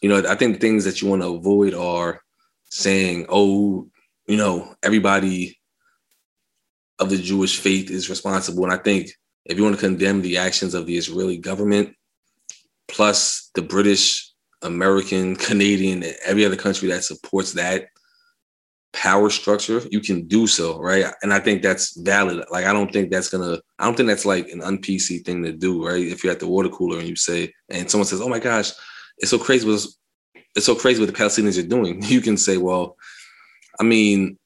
you 0.00 0.08
know, 0.08 0.22
I 0.28 0.36
think 0.36 0.60
things 0.60 0.84
that 0.84 1.00
you 1.02 1.08
want 1.08 1.22
to 1.22 1.28
avoid 1.34 1.74
are 1.74 2.20
saying, 2.68 3.26
oh, 3.28 3.88
you 4.28 4.36
know, 4.36 4.74
everybody 4.82 5.58
of 6.98 7.10
the 7.10 7.16
Jewish 7.18 7.58
faith 7.58 7.90
is 7.90 8.08
responsible. 8.10 8.62
And 8.64 8.72
I 8.72 8.76
think 8.76 9.10
if 9.44 9.56
you 9.56 9.64
want 9.64 9.74
to 9.74 9.80
condemn 9.80 10.22
the 10.22 10.36
actions 10.38 10.74
of 10.74 10.86
the 10.86 10.96
Israeli 10.96 11.38
government, 11.38 11.94
plus 12.88 13.50
the 13.54 13.62
British, 13.62 14.25
American, 14.66 15.36
Canadian, 15.36 16.02
and 16.02 16.14
every 16.24 16.44
other 16.44 16.56
country 16.56 16.88
that 16.88 17.04
supports 17.04 17.52
that 17.52 17.88
power 18.96 19.28
structure, 19.28 19.82
you 19.90 20.00
can 20.00 20.26
do 20.26 20.46
so, 20.46 20.80
right? 20.80 21.04
And 21.22 21.32
I 21.32 21.38
think 21.38 21.62
that's 21.62 21.96
valid. 22.00 22.42
Like 22.50 22.64
I 22.64 22.72
don't 22.72 22.90
think 22.90 23.10
that's 23.10 23.28
gonna, 23.28 23.58
I 23.78 23.84
don't 23.84 23.94
think 23.94 24.08
that's 24.08 24.24
like 24.24 24.48
an 24.48 24.62
un-PC 24.62 25.24
thing 25.24 25.44
to 25.44 25.52
do, 25.52 25.86
right? 25.86 26.02
If 26.02 26.24
you're 26.24 26.32
at 26.32 26.40
the 26.40 26.48
water 26.48 26.70
cooler 26.70 26.98
and 26.98 27.08
you 27.08 27.14
say, 27.14 27.52
and 27.68 27.90
someone 27.90 28.06
says, 28.06 28.22
"Oh 28.22 28.28
my 28.28 28.38
gosh, 28.38 28.70
it's 29.18 29.30
so 29.30 29.38
crazy 29.38 29.66
what 29.68 29.84
it's 30.54 30.66
so 30.66 30.74
crazy 30.74 31.00
what 31.00 31.14
the 31.14 31.22
Palestinians 31.24 31.62
are 31.62 31.68
doing," 31.68 32.02
you 32.04 32.22
can 32.22 32.38
say, 32.38 32.56
"Well, 32.56 32.96
I 33.78 33.84
mean, 33.84 34.38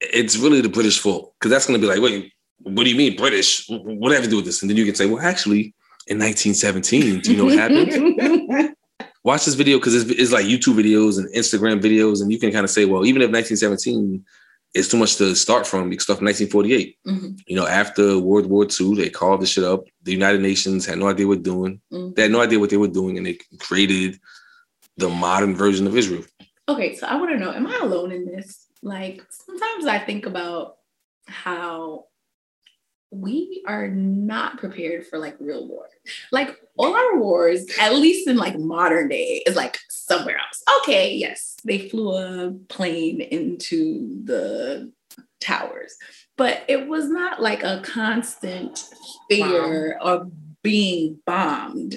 it's 0.00 0.38
really 0.38 0.62
the 0.62 0.68
British 0.70 0.98
fault," 0.98 1.34
because 1.38 1.50
that's 1.50 1.66
gonna 1.66 1.78
be 1.78 1.86
like, 1.86 2.00
"Wait, 2.00 2.32
what 2.60 2.84
do 2.84 2.90
you 2.90 2.96
mean 2.96 3.16
British? 3.16 3.66
What 3.68 4.12
have 4.12 4.24
to 4.24 4.30
do 4.30 4.36
with 4.36 4.46
this?" 4.46 4.62
And 4.62 4.70
then 4.70 4.78
you 4.78 4.86
can 4.86 4.94
say, 4.94 5.06
"Well, 5.06 5.20
actually." 5.24 5.74
In 6.06 6.18
1917, 6.18 7.20
do 7.20 7.30
you 7.30 7.36
know 7.36 7.44
what 7.44 7.58
happened? 7.58 7.92
watch 9.24 9.44
this 9.44 9.54
video 9.54 9.78
because 9.78 9.94
it's, 9.94 10.10
it's 10.10 10.32
like 10.32 10.46
YouTube 10.46 10.74
videos 10.74 11.18
and 11.18 11.32
Instagram 11.34 11.80
videos, 11.80 12.22
and 12.22 12.32
you 12.32 12.38
can 12.38 12.52
kind 12.52 12.64
of 12.64 12.70
say, 12.70 12.84
well, 12.84 13.04
even 13.04 13.22
if 13.22 13.30
1917 13.30 14.24
is 14.74 14.88
too 14.88 14.96
much 14.96 15.16
to 15.16 15.34
start 15.34 15.66
from, 15.66 15.92
start 15.98 16.18
from 16.18 16.26
1948. 16.26 16.96
Mhm. 17.06 17.38
You 17.46 17.56
know, 17.56 17.66
after 17.66 18.18
World 18.18 18.46
War 18.46 18.64
II, 18.64 18.94
they 18.94 19.10
called 19.10 19.40
the 19.40 19.46
shit 19.46 19.64
up. 19.64 19.84
The 20.04 20.12
United 20.12 20.40
Nations 20.40 20.86
had 20.86 20.98
no 20.98 21.08
idea 21.08 21.26
what 21.26 21.42
doing. 21.42 21.80
Mhm. 21.92 22.14
They 22.14 22.22
had 22.22 22.30
no 22.30 22.40
idea 22.40 22.60
what 22.60 22.70
they 22.70 22.76
were 22.76 22.88
doing, 22.88 23.16
and 23.18 23.26
they 23.26 23.38
created 23.58 24.20
the 24.96 25.08
modern 25.08 25.54
version 25.56 25.86
of 25.86 25.96
Israel. 25.96 26.24
Okay, 26.68 26.94
so 26.96 27.06
I 27.06 27.16
want 27.16 27.30
to 27.32 27.38
know, 27.38 27.52
am 27.52 27.66
I 27.66 27.78
alone 27.82 28.12
in 28.12 28.26
this? 28.26 28.66
Like 28.82 29.22
sometimes 29.30 29.86
I 29.86 29.98
think 29.98 30.24
about 30.26 30.76
how 31.26 32.06
we 33.10 33.62
are 33.66 33.88
not 33.88 34.58
prepared 34.58 35.06
for 35.06 35.18
like 35.18 35.36
real 35.40 35.66
war. 35.66 35.88
Like 36.30 36.56
all 36.76 36.94
our 36.94 37.18
wars, 37.18 37.66
at 37.80 37.94
least 37.94 38.28
in 38.28 38.36
like 38.36 38.58
modern 38.58 39.08
day, 39.08 39.42
is 39.46 39.56
like 39.56 39.78
somewhere 39.88 40.36
else. 40.38 40.62
Okay, 40.82 41.14
yes, 41.14 41.56
they 41.64 41.88
flew 41.88 42.16
a 42.16 42.52
plane 42.68 43.20
into 43.20 44.22
the 44.24 44.92
towers, 45.40 45.96
but 46.36 46.62
it 46.68 46.86
was 46.86 47.08
not 47.08 47.42
like 47.42 47.62
a 47.62 47.82
constant 47.84 48.88
fear 49.28 49.98
of 50.00 50.30
being 50.62 51.18
bombed 51.26 51.96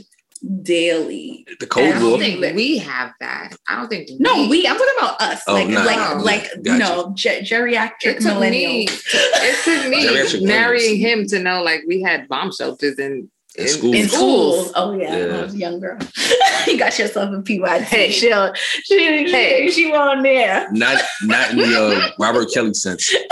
daily. 0.61 1.45
The 1.59 1.65
I 1.65 1.69
Cold 1.69 1.93
don't 1.93 2.09
War. 2.11 2.19
think 2.19 2.55
we 2.55 2.77
have 2.79 3.11
that. 3.19 3.55
I 3.69 3.75
don't 3.77 3.87
think 3.87 4.09
No, 4.19 4.47
we. 4.49 4.67
I'm 4.67 4.75
talking 4.77 4.93
about 4.99 5.21
us, 5.21 5.41
Oh, 5.47 5.53
like, 5.53 5.67
nah, 5.69 5.83
like, 5.83 5.97
nah, 5.97 6.21
like, 6.21 6.43
yeah, 6.43 6.73
you 6.73 6.79
gotcha. 6.79 6.79
know, 6.79 7.13
ge- 7.15 7.49
geriatric 7.49 7.91
It 8.03 8.21
took 8.21 8.39
me. 8.39 8.85
millennials 8.87 9.03
It 9.13 10.29
took 10.31 10.39
me 10.41 10.45
marrying 10.45 10.99
him 10.99 11.25
to 11.27 11.39
know 11.39 11.63
like 11.63 11.83
we 11.87 12.01
had 12.01 12.27
bomb 12.27 12.51
shelters 12.51 12.99
in 12.99 13.29
In 13.55 13.67
schools. 13.67 13.95
in 13.95 14.07
schools. 14.09 14.71
Oh 14.75 14.93
yeah, 14.97 15.15
Yeah. 15.17 15.25
when 15.27 15.35
I 15.35 15.43
was 15.43 15.53
a 15.53 15.57
young 15.57 15.79
girl. 15.79 15.97
you 16.67 16.77
got 16.77 16.97
yourself 16.99 17.33
a 17.33 17.41
PYT. 17.41 17.81
Hey. 17.83 18.11
She, 18.11 18.29
she, 18.31 18.97
she, 18.97 19.31
Hey. 19.31 19.69
she 19.71 19.93
on 19.93 20.23
there. 20.23 20.67
Not 20.71 21.01
not 21.23 21.51
in 21.51 21.57
the 21.57 22.01
uh, 22.03 22.09
Robert 22.19 22.51
Kelly 22.53 22.73
sense. 22.73 23.13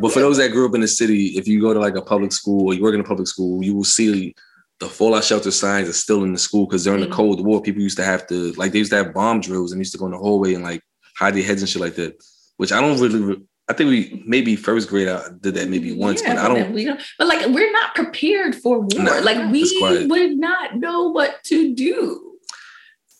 But 0.00 0.12
for 0.12 0.20
those 0.20 0.38
that 0.38 0.50
grew 0.52 0.66
up 0.66 0.74
in 0.74 0.80
the 0.80 0.88
city, 0.88 1.26
if 1.36 1.46
you 1.46 1.60
go 1.60 1.74
to 1.74 1.80
like 1.80 1.94
a 1.94 2.00
public 2.00 2.32
school 2.32 2.68
or 2.68 2.74
you 2.74 2.82
work 2.82 2.94
in 2.94 3.00
a 3.00 3.04
public 3.04 3.28
school, 3.28 3.62
you 3.62 3.74
will 3.74 3.84
see 3.84 4.34
the 4.80 4.88
fallout 4.88 5.24
shelter 5.24 5.50
signs 5.50 5.88
are 5.88 5.92
still 5.92 6.24
in 6.24 6.32
the 6.32 6.38
school 6.38 6.66
because 6.66 6.84
during 6.84 7.00
Mhm. 7.02 7.08
the 7.10 7.14
Cold 7.14 7.44
War, 7.44 7.60
people 7.62 7.82
used 7.82 7.98
to 7.98 8.04
have 8.04 8.26
to 8.28 8.52
like 8.52 8.72
they 8.72 8.78
used 8.78 8.90
to 8.92 8.96
have 8.96 9.14
bomb 9.14 9.40
drills 9.40 9.72
and 9.72 9.80
used 9.80 9.92
to 9.92 9.98
go 9.98 10.06
in 10.06 10.12
the 10.12 10.18
hallway 10.18 10.54
and 10.54 10.64
like 10.64 10.82
hide 11.16 11.34
their 11.34 11.42
heads 11.42 11.60
and 11.62 11.68
shit 11.68 11.82
like 11.82 11.96
that. 11.96 12.14
Which 12.56 12.72
I 12.72 12.80
don't 12.80 12.98
really. 13.00 13.20
re- 13.20 13.42
I 13.68 13.72
think 13.72 13.88
we 13.90 14.22
maybe 14.26 14.56
first 14.56 14.88
grade 14.88 15.06
I 15.06 15.22
did 15.40 15.54
that 15.54 15.68
maybe 15.68 15.92
once, 15.92 16.22
Yeah, 16.22 16.34
but 16.34 16.44
I 16.44 16.48
don't. 16.48 16.72
We 16.72 16.84
don't. 16.86 17.00
But 17.18 17.28
like, 17.28 17.46
we're 17.46 17.70
not 17.70 17.94
prepared 17.94 18.56
for 18.56 18.80
war. 18.80 18.88
Nah, 19.04 19.20
like, 19.20 19.52
we 19.52 20.06
would 20.08 20.36
not 20.38 20.76
know 20.76 21.08
what 21.08 21.36
to 21.44 21.72
do. 21.74 22.32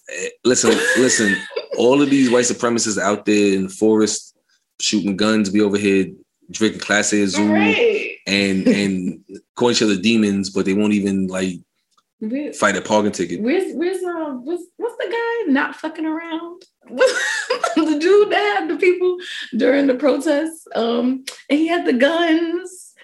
eh, 0.09 0.29
Listen, 0.45 0.71
listen. 0.99 1.37
All 1.79 2.03
of 2.03 2.11
these 2.11 2.31
white 2.31 2.47
supremacists 2.47 2.99
out 2.99 3.27
there 3.27 3.55
in 3.55 3.65
the 3.65 3.69
forest 3.69 4.35
shooting 4.81 5.17
guns, 5.17 5.51
be 5.51 5.61
over 5.61 5.79
here 5.79 6.07
drinking 6.51 6.81
Clase 6.81 7.23
Azul 7.23 7.47
Right. 7.47 8.17
and 8.27 8.67
and 8.67 9.25
calling 9.61 9.75
each 9.77 9.83
other 9.83 9.97
demons, 9.97 10.51
but 10.51 10.65
they 10.65 10.73
won't 10.75 10.95
even 10.95 11.27
like 11.29 11.57
Where- 12.19 12.53
fight 12.53 12.77
a 12.77 12.81
parking 12.81 13.13
ticket. 13.13 13.41
Where's 13.43 13.73
where's 13.75 14.03
uh 14.03 14.33
what's 14.43 14.65
what's 14.79 14.97
the 14.97 15.11
guy 15.11 15.53
not 15.53 15.77
fucking 15.77 16.07
around? 16.07 16.63
the 16.89 17.99
dude 18.01 18.31
that 18.31 18.59
had 18.59 18.69
the 18.71 18.77
people 18.77 19.19
during 19.57 19.87
the 19.87 19.95
protests, 19.95 20.67
um, 20.75 21.25
and 21.49 21.59
he 21.59 21.69
had 21.69 21.85
the 21.87 21.93
guns, 21.93 22.95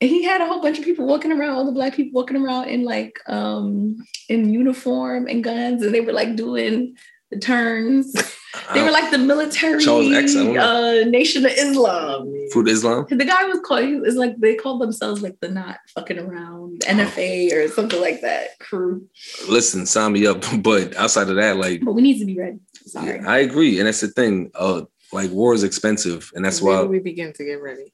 and 0.00 0.08
he 0.08 0.22
had 0.22 0.40
a 0.40 0.46
whole 0.46 0.62
bunch 0.62 0.78
of 0.78 0.84
people 0.84 1.06
walking 1.06 1.32
around, 1.32 1.54
all 1.56 1.66
the 1.66 1.72
black 1.72 1.94
people 1.94 2.18
walking 2.18 2.36
around 2.42 2.68
in 2.68 2.84
like 2.84 3.18
um 3.26 3.96
in 4.28 4.52
uniform 4.52 5.26
and 5.26 5.44
guns, 5.44 5.82
and 5.82 5.92
they 5.94 6.00
were 6.00 6.12
like 6.12 6.36
doing 6.36 6.96
the 7.30 7.38
turns. 7.38 8.14
They 8.72 8.82
were 8.82 8.90
like 8.90 9.10
the 9.10 9.18
military 9.18 9.82
Charles 9.82 10.12
X, 10.12 10.36
I 10.36 10.44
don't 10.44 10.58
uh, 10.58 11.04
nation 11.04 11.44
of 11.44 11.52
Islam. 11.52 12.32
Food 12.52 12.68
Islam. 12.68 13.06
The 13.08 13.24
guy 13.24 13.44
was 13.44 13.60
called. 13.64 13.84
He 13.84 13.96
was 13.96 14.16
like 14.16 14.36
they 14.38 14.54
called 14.54 14.80
themselves 14.80 15.22
like 15.22 15.38
the 15.40 15.48
not 15.48 15.78
fucking 15.94 16.18
around 16.18 16.80
NFA 16.80 17.52
or 17.52 17.68
something 17.68 18.00
like 18.00 18.20
that 18.22 18.58
crew. 18.60 19.06
Listen, 19.48 19.86
sign 19.86 20.12
me 20.12 20.26
up. 20.26 20.42
But 20.62 20.96
outside 20.96 21.28
of 21.28 21.36
that, 21.36 21.56
like 21.56 21.84
But 21.84 21.92
we 21.92 22.02
need 22.02 22.18
to 22.20 22.24
be 22.24 22.38
ready. 22.38 22.58
Sorry. 22.86 23.20
I 23.20 23.38
agree, 23.38 23.78
and 23.78 23.86
that's 23.86 24.00
the 24.00 24.08
thing. 24.08 24.50
Uh, 24.54 24.82
like 25.12 25.30
war 25.30 25.54
is 25.54 25.62
expensive, 25.62 26.30
and 26.34 26.44
that's 26.44 26.60
Where 26.62 26.82
why. 26.82 26.84
we 26.84 26.98
begin 27.00 27.32
to 27.32 27.44
get 27.44 27.60
ready? 27.62 27.92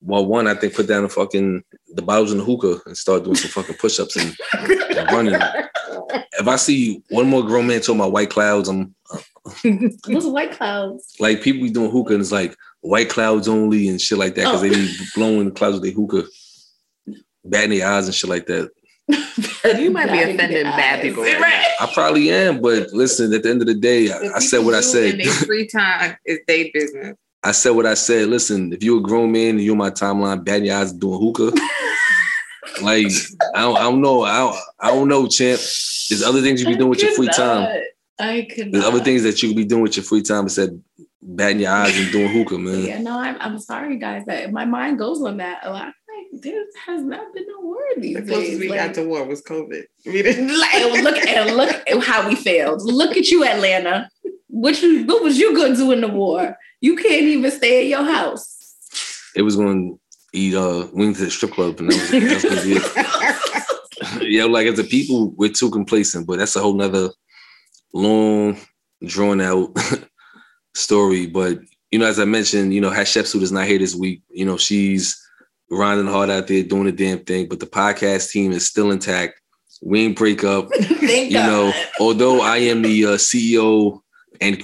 Well, 0.00 0.24
one, 0.26 0.46
I 0.46 0.54
think 0.54 0.74
put 0.74 0.86
down 0.86 1.02
the 1.02 1.08
fucking 1.08 1.62
the 1.96 2.02
bottles 2.02 2.32
in 2.32 2.38
the 2.38 2.44
hookah 2.44 2.80
and 2.86 2.96
start 2.96 3.24
doing 3.24 3.36
some 3.36 3.50
fucking 3.50 3.76
push-ups 3.76 4.16
and, 4.16 4.36
and 4.96 5.10
running. 5.10 5.34
If 6.38 6.46
I 6.46 6.56
see 6.56 7.02
one 7.10 7.28
more 7.28 7.42
grown 7.42 7.66
man 7.66 7.80
talking 7.80 7.96
about 8.00 8.12
white 8.12 8.30
clouds, 8.30 8.68
I'm 8.68 8.94
Those 9.64 10.26
white 10.26 10.52
clouds. 10.52 11.14
Like 11.20 11.42
people 11.42 11.62
be 11.62 11.70
doing 11.70 11.90
hookah 11.90 12.14
and 12.14 12.20
it's 12.20 12.32
like 12.32 12.56
white 12.80 13.08
clouds 13.08 13.48
only 13.48 13.88
and 13.88 14.00
shit 14.00 14.18
like 14.18 14.34
that 14.34 14.42
because 14.44 14.60
Oh. 14.62 14.68
they 14.68 14.70
be 14.70 14.96
oh. 15.00 15.04
blowing 15.14 15.44
the 15.46 15.50
clouds 15.52 15.74
with 15.74 15.82
their 15.84 15.92
hookah, 15.92 16.24
batting 17.44 17.70
their 17.78 17.88
eyes 17.88 18.06
and 18.06 18.14
shit 18.14 18.30
like 18.30 18.46
that. 18.46 18.70
You 19.66 19.90
might 19.90 20.06
be 20.06 20.12
Batting 20.18 20.34
offending 20.36 20.62
bad 20.62 21.02
people. 21.02 21.24
Right. 21.24 21.66
I 21.80 21.90
probably 21.92 22.30
am, 22.30 22.60
but 22.62 22.92
listen, 22.92 23.32
at 23.34 23.42
the 23.42 23.50
end 23.50 23.60
of 23.62 23.66
the 23.66 23.74
day, 23.74 24.12
I, 24.12 24.36
I 24.36 24.38
said 24.38 24.64
what 24.64 24.74
I 24.74 24.80
said. 24.80 25.14
In 25.14 25.18
their 25.18 25.32
free 25.32 25.66
time 25.66 26.16
is 26.24 26.38
their 26.46 26.66
business. 26.72 27.16
I 27.46 27.52
said 27.52 27.70
what 27.70 27.86
I 27.86 27.94
said. 27.94 28.28
Listen, 28.28 28.72
if 28.72 28.82
you're 28.82 28.98
a 28.98 29.02
grown 29.02 29.30
man 29.30 29.50
and 29.50 29.60
you're 29.60 29.76
my 29.76 29.90
timeline, 29.90 30.44
batting 30.44 30.64
your 30.64 30.76
eyes 30.76 30.92
doing 30.92 31.20
hookah, 31.20 31.52
like 32.82 33.06
I 33.54 33.60
don't, 33.62 33.76
I 33.76 33.82
don't 33.82 34.00
know. 34.00 34.22
I 34.24 34.38
don't, 34.38 34.56
I 34.80 34.88
don't 34.90 35.08
know, 35.08 35.28
champ. 35.28 35.60
There's 36.08 36.22
other 36.24 36.42
things 36.42 36.60
you 36.60 36.66
be 36.66 36.76
doing 36.76 36.90
with 36.90 37.02
your 37.02 37.12
free 37.12 37.28
time. 37.28 37.82
I 38.18 38.48
could. 38.52 38.72
There's 38.72 38.84
other 38.84 38.98
things 39.00 39.22
that 39.22 39.40
you 39.42 39.50
could 39.50 39.56
be 39.56 39.64
doing 39.64 39.82
with 39.82 39.96
your 39.96 40.04
free 40.04 40.22
time 40.22 40.44
instead 40.44 40.70
of 40.70 40.80
batting 41.22 41.60
your 41.60 41.70
eyes 41.70 41.96
and 41.96 42.10
doing 42.10 42.32
hookah, 42.32 42.58
man. 42.58 42.82
Yeah, 42.82 42.98
no, 43.00 43.18
I'm, 43.18 43.36
I'm 43.40 43.58
sorry, 43.60 43.96
guys. 43.98 44.24
That 44.26 44.52
my 44.52 44.64
mind 44.64 44.98
goes 44.98 45.22
on 45.22 45.36
that 45.36 45.60
a 45.62 45.70
lot. 45.70 45.86
Like, 45.86 46.42
there 46.42 46.64
has 46.86 47.02
not 47.02 47.32
been 47.32 47.46
a 47.60 47.64
word 47.64 47.94
these 47.98 48.16
The 48.16 48.22
closest 48.22 48.50
days. 48.50 48.58
we 48.60 48.68
Like, 48.70 48.80
got 48.80 48.94
to 48.94 49.06
war 49.06 49.24
was 49.24 49.42
COVID. 49.42 49.84
We 50.04 50.22
didn't 50.22 50.48
like, 50.60 50.74
and 50.74 51.04
look 51.04 51.16
and 51.26 51.56
look 51.56 51.70
at 51.70 52.02
how 52.02 52.28
we 52.28 52.34
failed. 52.34 52.82
Look 52.82 53.16
at 53.16 53.28
you, 53.28 53.44
Atlanta. 53.44 54.08
What 54.48 54.82
you 54.82 55.04
what 55.06 55.22
was 55.22 55.38
you 55.38 55.54
gonna 55.56 55.76
do 55.76 55.92
in 55.92 56.00
the 56.00 56.08
war? 56.08 56.56
You 56.80 56.96
can't 56.96 57.22
even 57.22 57.50
stay 57.50 57.80
at 57.80 57.86
your 57.86 58.04
house. 58.04 58.52
It 59.34 59.42
was 59.42 59.56
going 59.56 59.92
to 59.92 60.00
eat 60.32 60.54
uh 60.54 60.86
wings 60.92 61.20
at 61.20 61.26
the 61.26 61.30
strip 61.30 61.52
club, 61.52 61.80
and 61.80 61.90
that 61.90 61.94
was, 61.94 62.10
that 62.10 62.34
was 62.34 62.44
gonna 62.44 62.62
be 62.62 62.76
it. 62.76 64.22
yeah, 64.30 64.44
like 64.44 64.66
as 64.66 64.78
a 64.78 64.84
people, 64.84 65.30
we're 65.32 65.50
too 65.50 65.70
complacent, 65.70 66.26
but 66.26 66.38
that's 66.38 66.56
a 66.56 66.60
whole 66.60 66.74
nother 66.74 67.10
long, 67.92 68.58
drawn 69.04 69.40
out 69.40 69.76
story. 70.74 71.26
But 71.26 71.60
you 71.90 71.98
know, 71.98 72.06
as 72.06 72.18
I 72.18 72.24
mentioned, 72.24 72.74
you 72.74 72.80
know, 72.80 72.90
Hatshepsut 72.90 73.42
is 73.42 73.52
not 73.52 73.66
here 73.66 73.78
this 73.78 73.94
week. 73.94 74.22
You 74.28 74.44
know, 74.44 74.56
she's 74.56 75.20
grinding 75.70 76.06
hard 76.06 76.30
out 76.30 76.46
there 76.46 76.62
doing 76.62 76.84
the 76.84 76.92
damn 76.92 77.20
thing, 77.20 77.48
but 77.48 77.60
the 77.60 77.66
podcast 77.66 78.30
team 78.30 78.52
is 78.52 78.66
still 78.66 78.90
intact. 78.90 79.40
We 79.82 80.00
ain't 80.04 80.16
break 80.16 80.44
up. 80.44 80.68
You 81.06 81.38
know, 81.38 81.72
although 82.00 82.40
I 82.40 82.58
am 82.58 82.82
the 82.82 83.06
uh, 83.06 83.08
CEO 83.10 84.00
and 84.40 84.62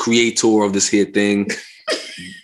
creator 0.00 0.62
of 0.62 0.72
this 0.72 0.88
here 0.88 1.04
thing, 1.04 1.48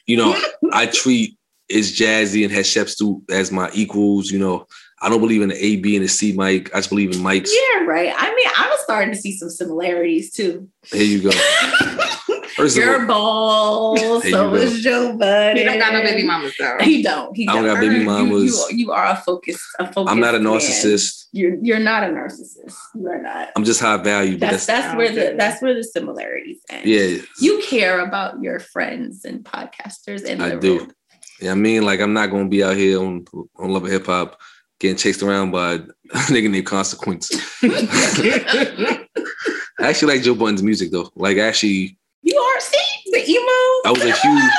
you 0.07 0.17
know, 0.17 0.39
I 0.73 0.87
treat 0.87 1.37
is 1.69 1.99
Jazzy 1.99 2.45
and 2.45 2.53
Hatshepsut 2.55 3.31
as 3.31 3.51
my 3.51 3.71
equals. 3.73 4.31
You 4.31 4.39
know, 4.39 4.67
I 5.01 5.09
don't 5.09 5.21
believe 5.21 5.43
in 5.43 5.49
the 5.49 5.65
A, 5.65 5.77
B, 5.77 5.97
and 5.97 6.05
the 6.05 6.09
C 6.09 6.33
mic. 6.33 6.73
I 6.75 6.79
just 6.79 6.91
believe 6.91 7.13
in 7.13 7.19
mics. 7.19 7.51
Yeah, 7.51 7.85
right. 7.85 8.13
I 8.15 8.35
mean, 8.35 8.49
I 8.57 8.69
was 8.71 8.81
starting 8.81 9.13
to 9.13 9.21
see 9.21 9.37
some 9.37 9.51
similarities 9.51 10.31
too. 10.31 10.69
Here 10.85 11.03
you 11.03 11.23
go. 11.23 11.31
First 12.57 12.79
of 12.79 12.85
You're 12.85 13.11
all, 13.13 13.97
bald, 13.97 13.99
There 14.23 14.31
so 14.33 14.55
you 14.55 14.61
is 14.63 14.83
Joe 14.83 15.15
Budden. 15.17 15.59
He 15.59 15.65
don't 15.65 15.79
got 15.79 15.93
no 15.93 16.03
baby 16.03 16.27
mamas 16.27 16.55
though. 16.59 16.77
He 16.81 17.03
don't. 17.03 17.37
He 17.37 17.47
I 17.47 17.53
don't 17.53 17.65
don't. 17.65 17.75
got 17.75 17.81
baby 17.83 17.97
You- 17.97 18.05
mamas. 18.07 18.67
You, 18.71 18.77
you 18.79 18.93
are 18.93 19.05
a 19.07 19.17
focus. 19.17 19.63
A 19.79 19.93
focus. 19.93 20.11
I'm 20.11 20.21
not 20.21 20.35
a 20.35 20.41
man. 20.41 20.55
narcissist. 20.55 21.27
You're 21.33 21.57
you're 21.63 21.79
not 21.79 22.03
a 22.03 22.07
narcissist. 22.07 22.75
You 22.95 23.07
are 23.09 23.21
not. 23.21 23.51
I'm 23.57 23.65
just 23.65 23.79
high 23.81 23.99
value, 23.99 24.39
That's 24.39 24.65
that's, 24.65 24.87
that's 24.87 24.97
where 24.97 25.13
the 25.13 25.27
Okay. 25.29 25.37
that's 25.37 25.61
where 25.61 25.75
the 25.75 25.85
similarities 25.85 26.61
end. 26.71 26.87
yeah. 26.87 27.19
You 27.41 27.63
care 27.69 28.01
about 28.01 28.41
your 28.43 28.59
friends 28.59 29.25
and 29.27 29.45
podcasters 29.45 30.25
and 30.25 30.43
I 30.43 30.57
do. 30.57 30.79
room. 30.79 30.93
Yeah, 31.43 31.53
I 31.53 31.57
mean, 31.57 31.85
like 31.85 32.01
I'm 32.01 32.15
not 32.15 32.31
gonna 32.31 32.49
be 32.49 32.65
out 32.65 32.77
here 32.77 32.99
on 33.01 33.27
on 33.59 33.71
Love 33.71 33.85
of 33.85 33.91
Hip 33.91 34.07
Hop 34.07 34.41
getting 34.81 34.97
chased 34.97 35.23
around 35.23 35.51
by 35.51 35.73
a 35.75 35.79
nigga 36.33 36.49
named 36.51 36.67
Consequence. 36.67 37.31
I 37.63 39.07
actually 39.81 40.15
like 40.15 40.23
Joe 40.25 40.35
Budden's 40.35 40.63
music 40.63 40.91
though. 40.91 41.11
Like 41.15 41.37
actually, 41.39 41.99
You 42.27 42.37
are 42.37 42.61
see 42.61 43.11
the 43.13 43.19
emo. 43.31 43.47
I 43.85 43.93
was 43.93 44.03
a 44.03 44.13
huge- 44.21 44.53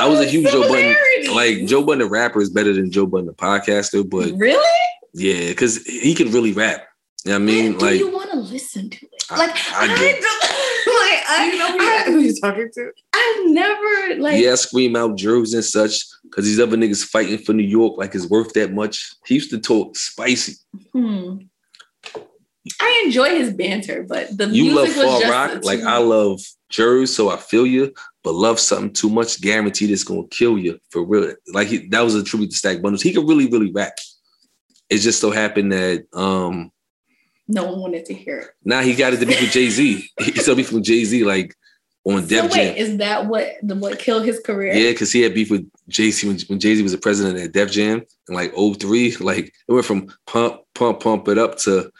I 0.00 0.08
was 0.08 0.20
a 0.20 0.26
huge 0.26 0.50
Joe 0.50 0.68
Budden. 0.68 0.94
Like 1.34 1.64
Joe 1.66 1.82
Budden 1.82 2.00
the 2.00 2.06
rapper 2.06 2.40
is 2.40 2.50
better 2.50 2.72
than 2.74 2.90
Joe 2.90 3.06
Budden 3.06 3.26
the 3.26 3.32
podcaster, 3.32 4.08
but 4.08 4.30
really? 4.38 4.80
yeah, 5.14 5.48
because 5.48 5.82
he 5.86 6.14
can 6.14 6.30
really 6.32 6.52
rap. 6.52 6.82
You 7.24 7.30
know 7.32 7.36
what 7.38 7.42
I 7.42 7.44
mean, 7.46 7.72
do 7.78 7.78
like 7.86 7.98
you 7.98 8.12
want 8.12 8.30
to 8.32 8.38
listen 8.38 8.90
to 8.90 9.06
it? 9.06 9.24
I- 9.30 9.38
Like 9.38 9.56
I 9.72 9.86
do. 9.86 10.20
don't- 10.20 10.42
like 10.86 11.22
I, 11.28 11.50
you 11.52 11.58
know 11.58 11.76
I, 11.80 12.02
who 12.06 12.18
you're 12.18 12.34
talking 12.42 12.68
to? 12.74 12.90
I've 13.14 13.46
never 13.46 14.20
like 14.20 14.42
yeah, 14.42 14.54
scream 14.56 14.94
out 14.96 15.16
jerks 15.16 15.54
and 15.54 15.64
such. 15.64 16.04
Because 16.24 16.44
these 16.46 16.58
other 16.60 16.76
niggas 16.76 17.04
fighting 17.04 17.38
for 17.38 17.52
New 17.54 17.62
York 17.62 17.96
like 17.96 18.14
it's 18.14 18.26
worth 18.28 18.52
that 18.54 18.72
much. 18.72 19.14
He 19.26 19.34
used 19.34 19.50
to 19.50 19.58
talk 19.60 19.96
spicy. 19.96 20.54
Hmm. 20.92 21.36
I 22.80 23.02
enjoy 23.04 23.30
his 23.30 23.52
banter, 23.52 24.04
but 24.04 24.36
the 24.36 24.46
You 24.48 24.74
love 24.74 24.84
music 24.84 25.02
was 25.02 25.06
fall 25.06 25.20
just 25.20 25.32
rock, 25.32 25.64
like 25.64 25.80
I 25.80 25.98
love 25.98 26.40
Jers, 26.68 27.14
so 27.14 27.28
I 27.28 27.36
feel 27.36 27.66
you. 27.66 27.92
But 28.22 28.34
love 28.34 28.60
something 28.60 28.92
too 28.92 29.10
much, 29.10 29.40
guaranteed 29.40 29.90
it's 29.90 30.04
gonna 30.04 30.28
kill 30.30 30.56
you 30.58 30.78
for 30.90 31.04
real. 31.04 31.34
Like 31.52 31.68
he, 31.68 31.88
that 31.88 32.02
was 32.02 32.14
a 32.14 32.22
tribute 32.22 32.50
to 32.50 32.56
Stack 32.56 32.80
Bundles. 32.80 33.02
He 33.02 33.12
could 33.12 33.26
really, 33.28 33.48
really 33.48 33.72
rap. 33.72 33.94
It 34.88 34.98
just 34.98 35.20
so 35.20 35.30
happened 35.32 35.72
that 35.72 36.06
um 36.12 36.70
no 37.48 37.64
one 37.64 37.80
wanted 37.80 38.06
to 38.06 38.14
hear 38.14 38.38
it. 38.38 38.50
now 38.64 38.80
he 38.80 38.94
got 38.94 39.12
it 39.12 39.18
to 39.18 39.26
be 39.26 39.34
with 39.34 39.50
Jay 39.50 39.68
Z. 39.68 40.08
He 40.20 40.32
still 40.32 40.54
be 40.54 40.62
from 40.62 40.82
Jay 40.84 41.04
Z, 41.04 41.24
like 41.24 41.54
on 42.04 42.22
So 42.22 42.28
Def 42.28 42.52
wait, 42.52 42.52
Jam. 42.52 42.76
is 42.76 42.96
that 42.98 43.26
what 43.26 43.54
the 43.62 43.74
what 43.74 43.98
killed 43.98 44.24
his 44.24 44.38
career? 44.38 44.72
Yeah, 44.72 44.92
because 44.92 45.10
he 45.10 45.22
had 45.22 45.34
beef 45.34 45.50
with 45.50 45.68
Jay 45.88 46.12
Z 46.12 46.28
when, 46.28 46.38
when 46.46 46.60
Jay 46.60 46.76
Z 46.76 46.82
was 46.82 46.92
the 46.92 46.98
president 46.98 47.38
at 47.38 47.50
Def 47.52 47.72
Jam 47.72 48.02
in 48.28 48.34
like 48.36 48.54
03. 48.54 49.16
Like 49.16 49.46
it 49.46 49.72
went 49.72 49.84
from 49.84 50.14
pump, 50.28 50.60
pump, 50.76 51.00
pump 51.00 51.26
it 51.26 51.38
up 51.38 51.58
to 51.58 51.90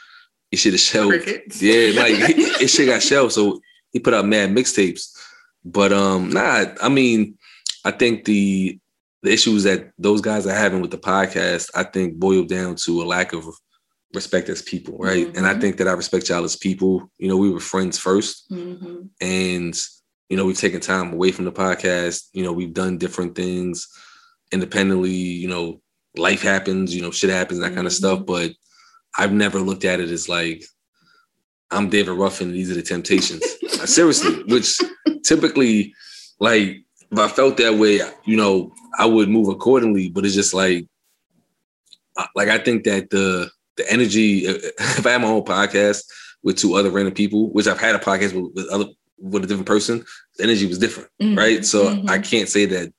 you 0.52 0.58
should 0.58 0.74
have 0.74 0.80
shelved. 0.80 1.10
Crickets. 1.24 1.60
Yeah, 1.60 1.90
like 2.00 2.12
it 2.60 2.68
shit 2.68 2.86
got 2.86 3.02
shelved, 3.02 3.32
so 3.32 3.60
he 3.90 3.98
put 3.98 4.14
out 4.14 4.26
mad 4.26 4.50
mixtapes. 4.50 5.10
But 5.64 5.92
um, 5.92 6.30
nah, 6.30 6.66
I 6.80 6.88
mean, 6.88 7.36
I 7.84 7.90
think 7.90 8.24
the 8.24 8.78
the 9.22 9.32
issues 9.32 9.62
that 9.64 9.90
those 9.98 10.20
guys 10.20 10.46
are 10.46 10.54
having 10.54 10.80
with 10.80 10.90
the 10.90 10.98
podcast, 10.98 11.70
I 11.74 11.84
think 11.84 12.16
boil 12.18 12.44
down 12.44 12.74
to 12.84 13.02
a 13.02 13.04
lack 13.04 13.32
of 13.32 13.44
respect 14.14 14.48
as 14.48 14.60
people, 14.60 14.98
right? 14.98 15.28
And 15.36 15.46
I 15.46 15.54
Mhm. 15.54 15.60
think 15.60 15.76
that 15.78 15.88
I 15.88 15.92
respect 15.92 16.28
y'all 16.28 16.44
as 16.44 16.56
people. 16.56 17.08
You 17.18 17.28
know, 17.28 17.36
we 17.36 17.48
were 17.50 17.60
friends 17.60 17.96
first, 17.98 18.50
Mhm. 18.50 19.08
and 19.20 19.80
you 20.28 20.36
know, 20.36 20.44
we've 20.46 20.58
taken 20.58 20.80
time 20.80 21.12
away 21.12 21.30
from 21.30 21.44
the 21.44 21.52
podcast. 21.52 22.24
You 22.32 22.42
know, 22.42 22.52
we've 22.52 22.72
done 22.74 22.96
different 22.98 23.34
things 23.34 23.86
independently. 24.50 25.10
You 25.12 25.48
know, 25.48 25.80
life 26.16 26.42
happens. 26.42 26.94
You 26.94 27.02
know, 27.02 27.10
shit 27.10 27.30
happens, 27.30 27.60
that 27.60 27.74
kind 27.74 27.86
of 27.86 27.92
stuff. 27.92 28.24
But 28.26 28.52
I've 29.16 29.32
never 29.32 29.60
looked 29.60 29.84
at 29.84 30.00
it 30.00 30.10
as 30.10 30.28
like 30.28 30.64
I'm 31.70 31.88
David 31.88 32.12
Ruffin. 32.12 32.52
These 32.52 32.70
are 32.70 32.74
the 32.74 32.82
Temptations. 32.82 33.42
Seriously, 33.84 34.42
which 34.44 34.78
typically, 35.24 35.94
like, 36.38 36.84
if 37.10 37.18
I 37.18 37.28
felt 37.28 37.56
that 37.58 37.74
way, 37.76 38.00
you 38.24 38.36
know, 38.36 38.72
I 38.98 39.06
would 39.06 39.28
move 39.30 39.48
accordingly. 39.48 40.10
But 40.10 40.26
it's 40.26 40.34
just 40.34 40.52
like, 40.54 40.86
like 42.34 42.48
I 42.48 42.58
think 42.58 42.84
that 42.84 43.10
the 43.10 43.50
the 43.76 43.90
energy. 43.90 44.44
If 44.78 45.06
I 45.06 45.12
had 45.12 45.22
my 45.22 45.28
own 45.28 45.44
podcast 45.44 46.04
with 46.42 46.56
two 46.58 46.74
other 46.74 46.90
random 46.90 47.14
people, 47.14 47.50
which 47.52 47.66
I've 47.66 47.80
had 47.80 47.94
a 47.94 47.98
podcast 47.98 48.34
with, 48.34 48.52
with 48.54 48.68
other 48.70 48.86
with 49.18 49.44
a 49.44 49.46
different 49.46 49.66
person, 49.68 50.04
the 50.36 50.44
energy 50.44 50.66
was 50.66 50.78
different, 50.78 51.08
Mhm. 51.22 51.38
right? 51.38 51.64
So 51.64 51.86
Mhm. 51.86 52.10
I 52.10 52.18
can't 52.18 52.48
say 52.48 52.66
that 52.66 52.92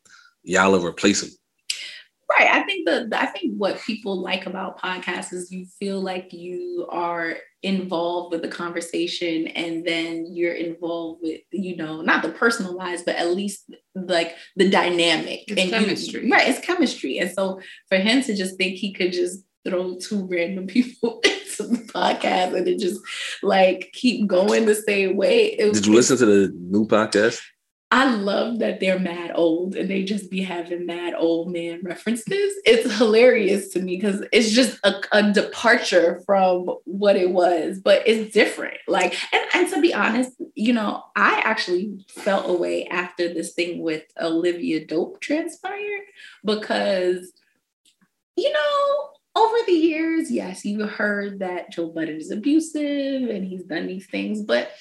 y'all 0.43 0.73
are 0.75 0.79
replaceable. 0.85 1.33
Right. 2.39 2.49
I 2.49 2.63
think 2.63 2.87
the 2.87 3.07
the- 3.09 3.21
I 3.21 3.27
think 3.27 3.53
what 3.57 3.79
people 3.81 4.21
like 4.21 4.45
about 4.45 4.79
podcasts 4.81 5.31
is 5.33 5.51
you 5.51 5.65
feel 5.79 6.01
like 6.01 6.33
you 6.33 6.87
are 6.89 7.37
involved 7.61 8.33
with 8.33 8.41
the 8.41 8.47
conversation 8.47 9.47
and 9.47 9.85
then 9.85 10.25
you're 10.29 10.53
involved 10.53 11.21
with, 11.23 11.41
you 11.51 11.75
know, 11.77 12.01
not 12.01 12.21
the 12.23 12.29
personalized, 12.29 13.05
but 13.05 13.15
at 13.15 13.29
least 13.35 13.69
like 13.95 14.35
the 14.57 14.69
dynamic 14.69 15.41
It's 15.47 15.61
and 15.61 15.69
you- 15.71 15.77
chemistry. 15.79 16.29
right. 16.29 16.49
It's 16.49 16.59
chemistry. 16.65 17.19
And 17.19 17.31
so 17.31 17.61
for 17.87 17.97
him 17.97 18.21
to 18.23 18.35
just 18.35 18.57
think 18.57 18.75
he 18.77 18.93
could 18.93 19.13
just 19.13 19.43
throw 19.65 19.95
two 19.97 20.27
random 20.29 20.67
people 20.67 21.21
into 21.23 21.63
the 21.63 21.77
podcast 21.93 22.53
and 22.57 22.67
it 22.67 22.79
just 22.79 22.99
like 23.41 23.91
keep 23.93 24.27
going 24.27 24.65
the 24.65 24.75
same 24.75 25.15
way. 25.15 25.45
it- 25.53 25.73
Did 25.73 25.85
you 25.85 25.93
listen 25.93 26.17
to 26.17 26.25
the 26.25 26.51
new 26.53 26.85
podcast? 26.85 27.39
I 27.93 28.11
love 28.11 28.57
that 28.57 28.79
they're 28.79 28.97
mad 28.97 29.33
old 29.35 29.75
and 29.75 29.87
they 29.87 30.03
just 30.03 30.31
be 30.31 30.41
having 30.41 30.87
mad 30.87 31.13
old 31.15 31.51
man 31.51 31.81
references. 31.83 32.55
It's 32.65 32.97
hilarious 32.97 33.69
to 33.69 33.81
me 33.83 33.97
because 33.97 34.25
it's 34.31 34.49
just 34.49 34.79
a, 34.83 34.95
a 35.11 35.31
departure 35.31 36.19
from 36.25 36.65
what 36.85 37.15
it 37.15 37.29
was, 37.29 37.77
but 37.77 38.01
it's 38.07 38.33
different. 38.33 38.77
Like, 38.87 39.15
and, 39.31 39.45
and 39.53 39.73
to 39.75 39.79
be 39.79 39.93
honest, 39.93 40.31
you 40.55 40.73
know, 40.73 41.03
I 41.15 41.43
actually 41.45 42.03
felt 42.09 42.49
away 42.49 42.87
after 42.87 43.31
this 43.31 43.53
thing 43.53 43.83
with 43.83 44.05
Olivia 44.19 44.87
Dope 44.87 45.21
transpired 45.21 46.01
because, 46.43 47.31
you 48.35 48.51
know, 48.51 49.09
over 49.35 49.57
the 49.67 49.71
years, 49.71 50.31
yes, 50.31 50.65
you 50.65 50.87
heard 50.87 51.39
that 51.39 51.71
Joe 51.71 51.89
Budden 51.89 52.17
is 52.17 52.31
abusive 52.31 53.29
and 53.29 53.45
he's 53.45 53.65
done 53.65 53.85
these 53.85 54.07
things, 54.07 54.41
but 54.41 54.71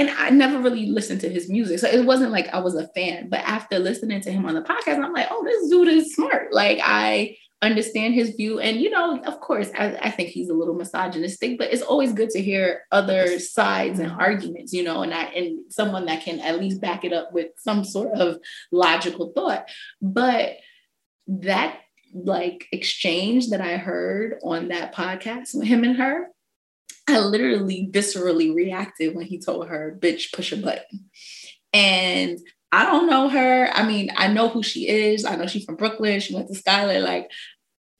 and 0.00 0.08
I 0.16 0.30
never 0.30 0.58
really 0.58 0.86
listened 0.86 1.20
to 1.20 1.28
his 1.28 1.50
music. 1.50 1.78
So 1.78 1.86
it 1.86 2.06
wasn't 2.06 2.32
like 2.32 2.48
I 2.54 2.58
was 2.60 2.74
a 2.74 2.88
fan. 2.88 3.28
But 3.28 3.40
after 3.40 3.78
listening 3.78 4.22
to 4.22 4.32
him 4.32 4.46
on 4.46 4.54
the 4.54 4.62
podcast, 4.62 5.04
I'm 5.04 5.12
like, 5.12 5.28
oh, 5.30 5.44
this 5.44 5.68
dude 5.68 5.88
is 5.88 6.14
smart. 6.14 6.54
Like 6.54 6.80
I 6.82 7.36
understand 7.60 8.14
his 8.14 8.30
view. 8.30 8.60
And, 8.60 8.80
you 8.80 8.88
know, 8.88 9.20
of 9.20 9.40
course, 9.40 9.70
I, 9.78 9.94
I 10.00 10.10
think 10.10 10.30
he's 10.30 10.48
a 10.48 10.54
little 10.54 10.74
misogynistic, 10.74 11.58
but 11.58 11.70
it's 11.70 11.82
always 11.82 12.14
good 12.14 12.30
to 12.30 12.40
hear 12.40 12.84
other 12.90 13.38
sides 13.38 13.98
and 13.98 14.10
arguments, 14.10 14.72
you 14.72 14.82
know, 14.82 15.02
and 15.02 15.12
I, 15.12 15.24
and 15.24 15.70
someone 15.70 16.06
that 16.06 16.24
can 16.24 16.40
at 16.40 16.58
least 16.58 16.80
back 16.80 17.04
it 17.04 17.12
up 17.12 17.34
with 17.34 17.48
some 17.58 17.84
sort 17.84 18.12
of 18.14 18.38
logical 18.72 19.32
thought. 19.34 19.68
But 20.00 20.56
that 21.26 21.78
like 22.14 22.66
exchange 22.72 23.50
that 23.50 23.60
I 23.60 23.76
heard 23.76 24.38
on 24.42 24.68
that 24.68 24.94
podcast 24.94 25.54
with 25.54 25.68
him 25.68 25.84
and 25.84 25.96
her, 25.98 26.28
I 27.10 27.20
literally 27.20 27.88
viscerally 27.90 28.54
reacted 28.54 29.14
when 29.14 29.26
he 29.26 29.38
told 29.38 29.68
her, 29.68 29.98
bitch, 30.00 30.32
push 30.32 30.52
a 30.52 30.56
button. 30.56 31.10
And 31.72 32.38
I 32.72 32.84
don't 32.84 33.08
know 33.08 33.28
her. 33.28 33.68
I 33.72 33.86
mean, 33.86 34.10
I 34.16 34.28
know 34.28 34.48
who 34.48 34.62
she 34.62 34.88
is. 34.88 35.24
I 35.24 35.36
know 35.36 35.46
she's 35.46 35.64
from 35.64 35.76
Brooklyn. 35.76 36.20
She 36.20 36.34
went 36.34 36.48
to 36.48 36.54
Schuyler. 36.54 37.00
Like, 37.00 37.30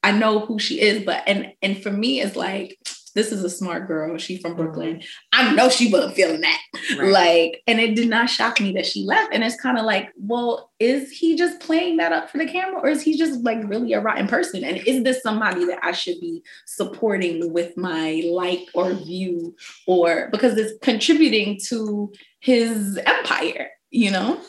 I 0.03 0.13
know 0.13 0.41
who 0.41 0.59
she 0.59 0.81
is. 0.81 1.05
But 1.05 1.25
and 1.27 1.53
and 1.63 1.83
for 1.83 1.91
me, 1.91 2.21
it's 2.21 2.37
like 2.37 2.79
this 3.15 3.33
is 3.33 3.45
a 3.45 3.51
smart 3.51 3.87
girl. 3.87 4.17
She's 4.19 4.41
from 4.41 4.57
Brooklyn. 4.57 4.97
Mm-hmm. 4.97 5.51
I 5.51 5.55
know 5.55 5.69
she 5.69 5.91
wasn't 5.91 6.15
feeling 6.15 6.41
that. 6.41 6.61
Right. 6.99 7.13
Like, 7.13 7.63
and 7.67 7.81
it 7.81 7.95
did 7.95 8.09
not 8.09 8.29
shock 8.29 8.61
me 8.61 8.73
that 8.73 8.87
she 8.87 9.05
left. 9.05 9.33
And 9.33 9.45
it's 9.45 9.61
kind 9.61 9.79
of 9.79 9.85
like, 9.85 10.11
well, 10.17 10.71
is 10.79 11.11
he 11.11 11.37
just 11.37 11.61
playing 11.61 11.99
that 11.99 12.13
up 12.13 12.31
for 12.31 12.39
the 12.39 12.47
camera, 12.47 12.81
or 12.81 12.89
is 12.89 13.03
he 13.03 13.17
just 13.17 13.43
like 13.43 13.59
really 13.69 13.93
a 13.93 14.01
rotten 14.01 14.27
person? 14.27 14.65
And 14.65 14.79
is 14.87 15.03
this 15.03 15.23
somebody 15.23 15.65
that 15.67 15.79
I 15.83 15.93
should 15.93 16.21
be 16.21 16.43
supporting 16.67 17.53
with 17.53 17.77
my 17.77 18.23
like 18.31 18.67
or 18.75 18.93
view, 18.93 19.55
or 19.87 20.29
because 20.33 20.57
it's 20.57 20.73
contributing 20.83 21.59
to 21.69 22.13
his 22.41 22.99
empire, 23.07 23.69
you 23.91 24.11
know? 24.11 24.41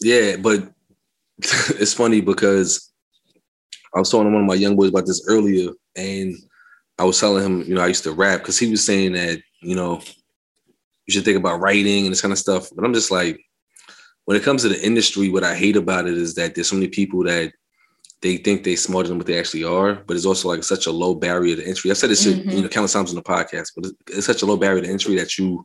Yeah, 0.00 0.36
but 0.36 0.70
it's 1.38 1.94
funny 1.94 2.20
because 2.20 2.90
I 3.94 3.98
was 3.98 4.10
talking 4.10 4.26
to 4.26 4.32
one 4.32 4.42
of 4.42 4.48
my 4.48 4.54
young 4.54 4.76
boys 4.76 4.90
about 4.90 5.06
this 5.06 5.24
earlier, 5.26 5.70
and 5.96 6.36
I 7.00 7.04
was 7.04 7.18
telling 7.18 7.42
him, 7.42 7.62
you 7.62 7.74
know, 7.74 7.80
I 7.80 7.86
used 7.86 8.04
to 8.04 8.12
rap 8.12 8.40
because 8.40 8.58
he 8.58 8.70
was 8.70 8.84
saying 8.84 9.12
that, 9.12 9.40
you 9.62 9.74
know, 9.74 10.02
you 11.06 11.12
should 11.12 11.24
think 11.24 11.38
about 11.38 11.60
writing 11.60 12.04
and 12.04 12.12
this 12.12 12.20
kind 12.20 12.32
of 12.32 12.38
stuff. 12.38 12.68
But 12.74 12.84
I'm 12.84 12.92
just 12.92 13.10
like, 13.10 13.40
when 14.26 14.36
it 14.36 14.42
comes 14.42 14.62
to 14.62 14.68
the 14.68 14.84
industry, 14.84 15.30
what 15.30 15.42
I 15.42 15.54
hate 15.54 15.76
about 15.76 16.06
it 16.06 16.12
is 16.12 16.34
that 16.34 16.54
there's 16.54 16.68
so 16.68 16.76
many 16.76 16.88
people 16.88 17.24
that 17.24 17.52
they 18.20 18.36
think 18.36 18.64
they're 18.64 18.76
smarter 18.76 19.08
than 19.08 19.16
what 19.16 19.26
they 19.26 19.38
actually 19.38 19.64
are, 19.64 19.94
but 19.94 20.14
it's 20.14 20.26
also 20.26 20.48
like 20.48 20.62
such 20.62 20.86
a 20.86 20.92
low 20.92 21.14
barrier 21.14 21.56
to 21.56 21.66
entry. 21.66 21.90
I've 21.90 21.96
said 21.96 22.10
this, 22.10 22.26
mm-hmm. 22.26 22.50
you 22.50 22.62
know, 22.62 22.68
countless 22.68 22.92
times 22.92 23.08
on 23.08 23.16
the 23.16 23.22
podcast, 23.22 23.72
but 23.74 23.86
it's, 23.86 23.94
it's 24.08 24.26
such 24.26 24.42
a 24.42 24.46
low 24.46 24.58
barrier 24.58 24.82
to 24.82 24.90
entry 24.90 25.16
that 25.16 25.38
you 25.38 25.64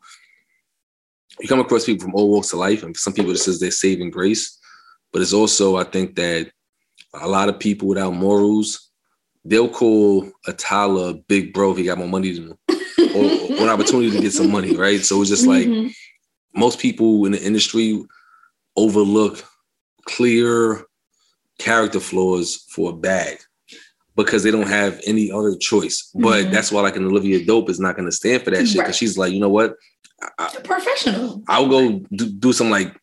you 1.42 1.50
come 1.50 1.60
across 1.60 1.86
people 1.86 2.06
from 2.06 2.16
all 2.16 2.32
walks 2.32 2.54
of 2.54 2.60
life, 2.60 2.84
and 2.84 2.96
some 2.96 3.12
people 3.12 3.34
just 3.34 3.44
says 3.44 3.60
they're 3.60 3.72
saving 3.72 4.10
grace. 4.10 4.58
But 5.12 5.22
it's 5.22 5.34
also, 5.34 5.76
I 5.76 5.84
think 5.84 6.16
that 6.16 6.50
a 7.14 7.28
lot 7.28 7.50
of 7.50 7.60
people 7.60 7.90
without 7.90 8.14
morals, 8.14 8.85
they'll 9.46 9.70
call 9.70 10.30
a 10.48 10.54
Tyler 10.54 11.14
big 11.14 11.54
bro 11.54 11.72
if 11.72 11.78
he 11.78 11.84
got 11.84 11.98
more 11.98 12.08
money 12.08 12.34
than 12.34 12.50
them, 12.50 12.58
or, 13.16 13.24
or, 13.58 13.64
an 13.64 13.70
opportunity 13.70 14.12
to 14.12 14.22
get 14.22 14.34
some 14.34 14.52
money, 14.52 14.76
right? 14.76 15.02
So 15.02 15.22
it's 15.22 15.30
just 15.30 15.48
like 15.48 15.68
mm-hmm. 15.68 15.90
most 16.60 16.80
people 16.80 17.26
in 17.26 17.32
the 17.32 17.42
industry 17.42 18.04
overlook 18.76 19.44
clear 20.06 20.84
character 21.60 22.00
flaws 22.00 22.66
for 22.70 22.90
a 22.90 22.94
bag 22.94 23.38
because 24.16 24.44
they 24.44 24.52
don't 24.52 24.68
have 24.68 25.00
any 25.06 25.32
other 25.32 25.56
choice. 25.56 26.10
But 26.14 26.44
mm-hmm. 26.44 26.52
that's 26.52 26.72
why, 26.72 26.82
like, 26.82 26.96
an 26.96 27.06
Olivia 27.06 27.46
Dope 27.46 27.70
is 27.70 27.80
not 27.80 27.96
going 27.96 28.08
to 28.08 28.16
stand 28.16 28.44
for 28.44 28.52
that 28.52 28.68
shit 28.68 28.78
because 28.78 28.96
she's 28.96 29.18
like, 29.18 29.32
you 29.32 29.40
know 29.40 29.50
what? 29.50 29.76
I, 30.40 30.56
professional. 30.64 31.44
I'll 31.48 31.68
go 31.68 32.00
do, 32.14 32.30
do 32.30 32.54
some 32.54 32.70
like 32.70 32.96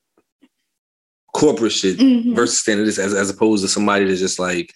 corporate 1.34 1.72
shit 1.72 1.98
mm-hmm. 1.98 2.34
versus 2.34 2.60
standing 2.60 2.86
this 2.86 2.98
as, 2.98 3.14
as 3.14 3.30
opposed 3.30 3.62
to 3.62 3.68
somebody 3.68 4.06
that's 4.06 4.20
just 4.20 4.38
like 4.38 4.72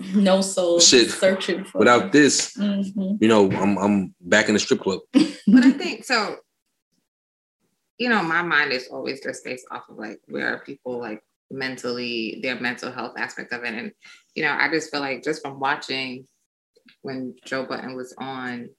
no 0.14 0.40
soul 0.40 0.80
shit 0.80 1.10
searching 1.10 1.64
for 1.64 1.78
without 1.78 2.12
this 2.12 2.56
mm-hmm. 2.56 3.16
you 3.20 3.28
know 3.28 3.50
I'm 3.52 3.78
I'm 3.78 4.14
back 4.20 4.48
in 4.48 4.54
the 4.54 4.60
strip 4.60 4.80
club 4.80 5.00
but 5.12 5.64
I 5.64 5.72
think 5.72 6.04
so 6.04 6.36
you 7.98 8.08
know 8.08 8.22
my 8.22 8.42
mind 8.42 8.72
is 8.72 8.88
always 8.88 9.22
just 9.22 9.44
based 9.44 9.66
off 9.70 9.88
of 9.88 9.96
like 9.96 10.20
where 10.26 10.62
people 10.64 10.98
like 10.98 11.22
mentally 11.50 12.40
their 12.42 12.58
mental 12.60 12.92
health 12.92 13.14
aspect 13.16 13.52
of 13.52 13.64
it 13.64 13.74
and 13.74 13.92
you 14.34 14.42
know 14.42 14.56
I 14.58 14.70
just 14.70 14.90
feel 14.90 15.00
like 15.00 15.22
just 15.22 15.42
from 15.42 15.60
watching 15.60 16.26
when 17.02 17.34
Joe 17.44 17.66
Budden 17.66 17.96
was 17.96 18.14
on 18.18 18.70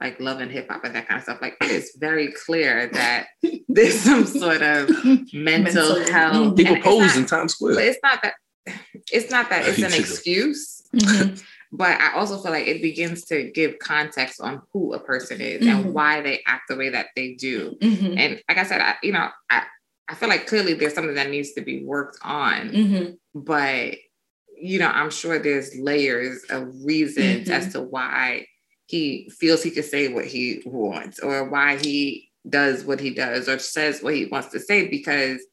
like 0.00 0.20
love 0.20 0.40
and 0.40 0.50
hip 0.50 0.68
hop 0.70 0.84
and 0.84 0.94
that 0.94 1.08
kind 1.08 1.18
of 1.18 1.24
stuff, 1.24 1.38
like 1.40 1.56
it 1.62 1.70
is 1.70 1.96
very 1.98 2.32
clear 2.32 2.88
that 2.92 3.28
there's 3.68 3.98
some 3.98 4.26
sort 4.26 4.62
of 4.62 4.90
mental, 5.32 6.04
health. 6.04 6.56
People 6.56 6.76
pose 6.80 7.16
in 7.16 7.26
Times 7.26 7.54
Square. 7.54 7.76
But 7.76 7.84
it's 7.84 7.98
not 8.02 8.22
that 8.22 8.34
it's 9.12 9.30
not 9.30 9.50
that 9.50 9.66
it's 9.66 9.78
an 9.78 9.94
excuse. 9.98 10.82
Mm-hmm. 10.94 11.34
But 11.72 12.00
I 12.00 12.14
also 12.14 12.38
feel 12.38 12.52
like 12.52 12.68
it 12.68 12.80
begins 12.80 13.24
to 13.26 13.50
give 13.50 13.80
context 13.80 14.40
on 14.40 14.62
who 14.72 14.94
a 14.94 15.00
person 15.00 15.40
is 15.40 15.60
mm-hmm. 15.60 15.68
and 15.68 15.92
why 15.92 16.20
they 16.20 16.40
act 16.46 16.68
the 16.68 16.76
way 16.76 16.90
that 16.90 17.08
they 17.16 17.34
do. 17.34 17.76
Mm-hmm. 17.82 18.18
And 18.18 18.42
like 18.48 18.56
I 18.56 18.62
said, 18.62 18.80
I, 18.80 18.94
you 19.02 19.12
know, 19.12 19.28
I, 19.50 19.64
I 20.08 20.14
feel 20.14 20.28
like 20.28 20.46
clearly 20.46 20.74
there's 20.74 20.94
something 20.94 21.16
that 21.16 21.28
needs 21.28 21.52
to 21.52 21.60
be 21.62 21.84
worked 21.84 22.18
on. 22.22 22.70
Mm-hmm. 22.70 23.40
But 23.40 23.96
you 24.58 24.78
know, 24.78 24.88
I'm 24.88 25.10
sure 25.10 25.38
there's 25.38 25.76
layers 25.76 26.44
of 26.48 26.72
reasons 26.84 27.50
as 27.50 27.64
mm-hmm. 27.64 27.72
to 27.72 27.82
why 27.82 28.46
he 28.86 29.30
feels 29.36 29.62
he 29.62 29.70
can 29.70 29.82
say 29.82 30.08
what 30.08 30.24
he 30.24 30.62
wants 30.64 31.18
or 31.18 31.48
why 31.50 31.76
he 31.76 32.30
does 32.48 32.84
what 32.84 33.00
he 33.00 33.10
does 33.10 33.48
or 33.48 33.58
says 33.58 34.02
what 34.02 34.14
he 34.14 34.26
wants 34.26 34.48
to 34.48 34.60
say 34.60 34.88
because 34.88 35.44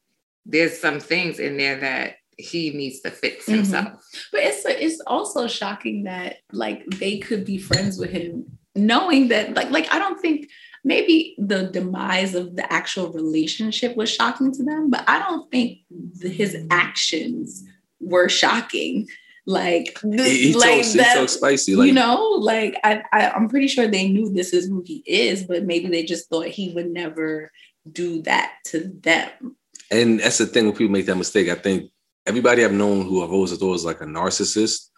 there's 0.46 0.78
some 0.78 1.00
things 1.00 1.38
in 1.40 1.56
there 1.56 1.80
that 1.80 2.14
he 2.38 2.70
needs 2.70 3.00
to 3.00 3.10
fix 3.10 3.44
mm-hmm. 3.44 3.54
himself. 3.54 3.86
Mm-hmm. 3.86 4.18
But 4.32 4.40
it's 4.42 4.64
it's 4.66 5.00
also 5.06 5.46
shocking 5.46 6.04
that 6.04 6.36
like 6.52 6.84
they 6.86 7.18
could 7.18 7.44
be 7.44 7.58
friends 7.58 7.98
with 7.98 8.10
him 8.10 8.46
knowing 8.74 9.28
that 9.28 9.54
like 9.54 9.70
like 9.70 9.92
I 9.92 9.98
don't 9.98 10.20
think 10.20 10.48
maybe 10.84 11.34
the 11.38 11.64
demise 11.64 12.34
of 12.34 12.56
the 12.56 12.70
actual 12.72 13.10
relationship 13.12 13.96
was 13.96 14.10
shocking 14.10 14.52
to 14.52 14.62
them, 14.62 14.90
but 14.90 15.04
I 15.08 15.18
don't 15.18 15.50
think 15.50 15.78
the, 15.90 16.28
his 16.28 16.56
actions 16.70 17.64
were 18.00 18.28
shocking 18.28 19.06
like 19.46 19.98
this, 20.02 20.26
he, 20.26 20.48
he 20.48 20.54
like 20.54 20.76
talks, 20.76 20.92
that, 20.94 21.18
he 21.18 21.28
spicy. 21.28 21.76
Like, 21.76 21.86
you 21.86 21.92
know, 21.92 22.38
like 22.40 22.78
I, 22.82 23.02
I 23.12 23.30
I'm 23.30 23.48
pretty 23.48 23.68
sure 23.68 23.86
they 23.86 24.08
knew 24.08 24.32
this 24.32 24.52
is 24.52 24.66
who 24.66 24.82
he 24.84 25.02
is, 25.06 25.44
but 25.44 25.64
maybe 25.64 25.88
they 25.88 26.02
just 26.02 26.28
thought 26.28 26.46
he 26.46 26.72
would 26.72 26.90
never 26.90 27.50
do 27.90 28.22
that 28.22 28.54
to 28.66 28.90
them. 29.00 29.56
And 29.90 30.20
that's 30.20 30.38
the 30.38 30.46
thing 30.46 30.64
when 30.66 30.74
people 30.74 30.92
make 30.92 31.06
that 31.06 31.16
mistake. 31.16 31.48
I 31.48 31.56
think 31.56 31.90
everybody 32.26 32.64
I've 32.64 32.72
known 32.72 33.06
who 33.06 33.22
I've 33.22 33.32
always 33.32 33.56
thought 33.56 33.70
was 33.70 33.84
like 33.84 34.00
a 34.00 34.06
narcissist, 34.06 34.88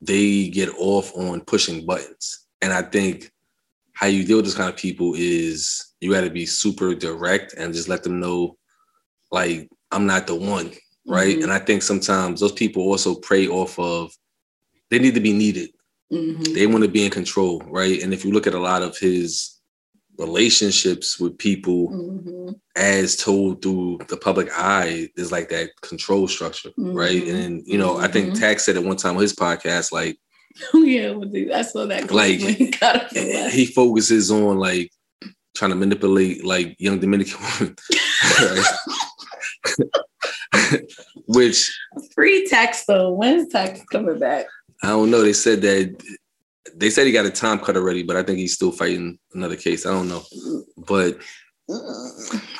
they 0.00 0.48
get 0.48 0.70
off 0.78 1.14
on 1.16 1.42
pushing 1.42 1.84
buttons. 1.84 2.46
And 2.62 2.72
I 2.72 2.82
think 2.82 3.30
how 3.92 4.06
you 4.06 4.24
deal 4.24 4.38
with 4.38 4.46
this 4.46 4.56
kind 4.56 4.70
of 4.70 4.76
people 4.76 5.14
is 5.16 5.94
you 6.00 6.12
got 6.12 6.22
to 6.22 6.30
be 6.30 6.46
super 6.46 6.94
direct 6.94 7.54
and 7.54 7.74
just 7.74 7.88
let 7.88 8.02
them 8.02 8.20
know, 8.20 8.56
like, 9.30 9.68
I'm 9.90 10.06
not 10.06 10.26
the 10.26 10.34
one 10.34 10.72
right? 11.06 11.34
Mm-hmm. 11.34 11.42
And 11.44 11.52
I 11.52 11.58
think 11.58 11.82
sometimes 11.82 12.40
those 12.40 12.52
people 12.52 12.82
also 12.82 13.14
prey 13.14 13.48
off 13.48 13.78
of 13.78 14.12
they 14.90 14.98
need 14.98 15.14
to 15.14 15.20
be 15.20 15.32
needed. 15.32 15.70
Mm-hmm. 16.12 16.54
They 16.54 16.66
want 16.66 16.84
to 16.84 16.90
be 16.90 17.04
in 17.04 17.10
control, 17.10 17.60
right? 17.66 18.02
And 18.02 18.12
if 18.12 18.24
you 18.24 18.32
look 18.32 18.46
at 18.46 18.54
a 18.54 18.60
lot 18.60 18.82
of 18.82 18.96
his 18.98 19.59
relationships 20.20 21.18
with 21.18 21.36
people 21.38 21.88
mm-hmm. 21.88 22.50
as 22.76 23.16
told 23.16 23.62
through 23.62 23.98
the 24.08 24.16
public 24.16 24.48
eye, 24.56 25.08
is 25.16 25.32
like 25.32 25.48
that 25.48 25.70
control 25.80 26.28
structure, 26.28 26.70
right? 26.76 27.22
Mm-hmm. 27.22 27.36
And 27.36 27.66
you 27.66 27.78
know, 27.78 27.96
I 27.96 28.06
think 28.06 28.26
mm-hmm. 28.26 28.40
Tax 28.40 28.64
said 28.64 28.76
at 28.76 28.84
one 28.84 28.96
time 28.96 29.16
on 29.16 29.22
his 29.22 29.34
podcast, 29.34 29.92
like, 29.92 30.18
oh 30.74 30.82
yeah, 30.82 31.14
I 31.56 31.62
saw 31.62 31.86
that. 31.86 32.12
Like 32.12 32.40
he 33.52 33.66
focuses 33.66 34.30
on 34.30 34.58
like 34.58 34.92
trying 35.56 35.70
to 35.70 35.76
manipulate 35.76 36.44
like 36.44 36.76
young 36.78 37.00
Dominican 37.00 37.38
women. 37.58 37.76
Which 41.26 41.76
free 42.14 42.46
tax 42.46 42.84
though. 42.84 43.12
When's 43.12 43.48
tax 43.48 43.82
coming 43.90 44.18
back? 44.18 44.46
I 44.82 44.88
don't 44.88 45.10
know. 45.10 45.22
They 45.22 45.32
said 45.32 45.62
that 45.62 46.02
they 46.74 46.90
said 46.90 47.06
he 47.06 47.12
got 47.12 47.26
a 47.26 47.30
time 47.30 47.58
cut 47.58 47.76
already, 47.76 48.02
but 48.02 48.16
I 48.16 48.22
think 48.22 48.38
he's 48.38 48.54
still 48.54 48.72
fighting 48.72 49.18
another 49.34 49.56
case. 49.56 49.86
I 49.86 49.90
don't 49.90 50.08
know, 50.08 50.22
but 50.76 51.18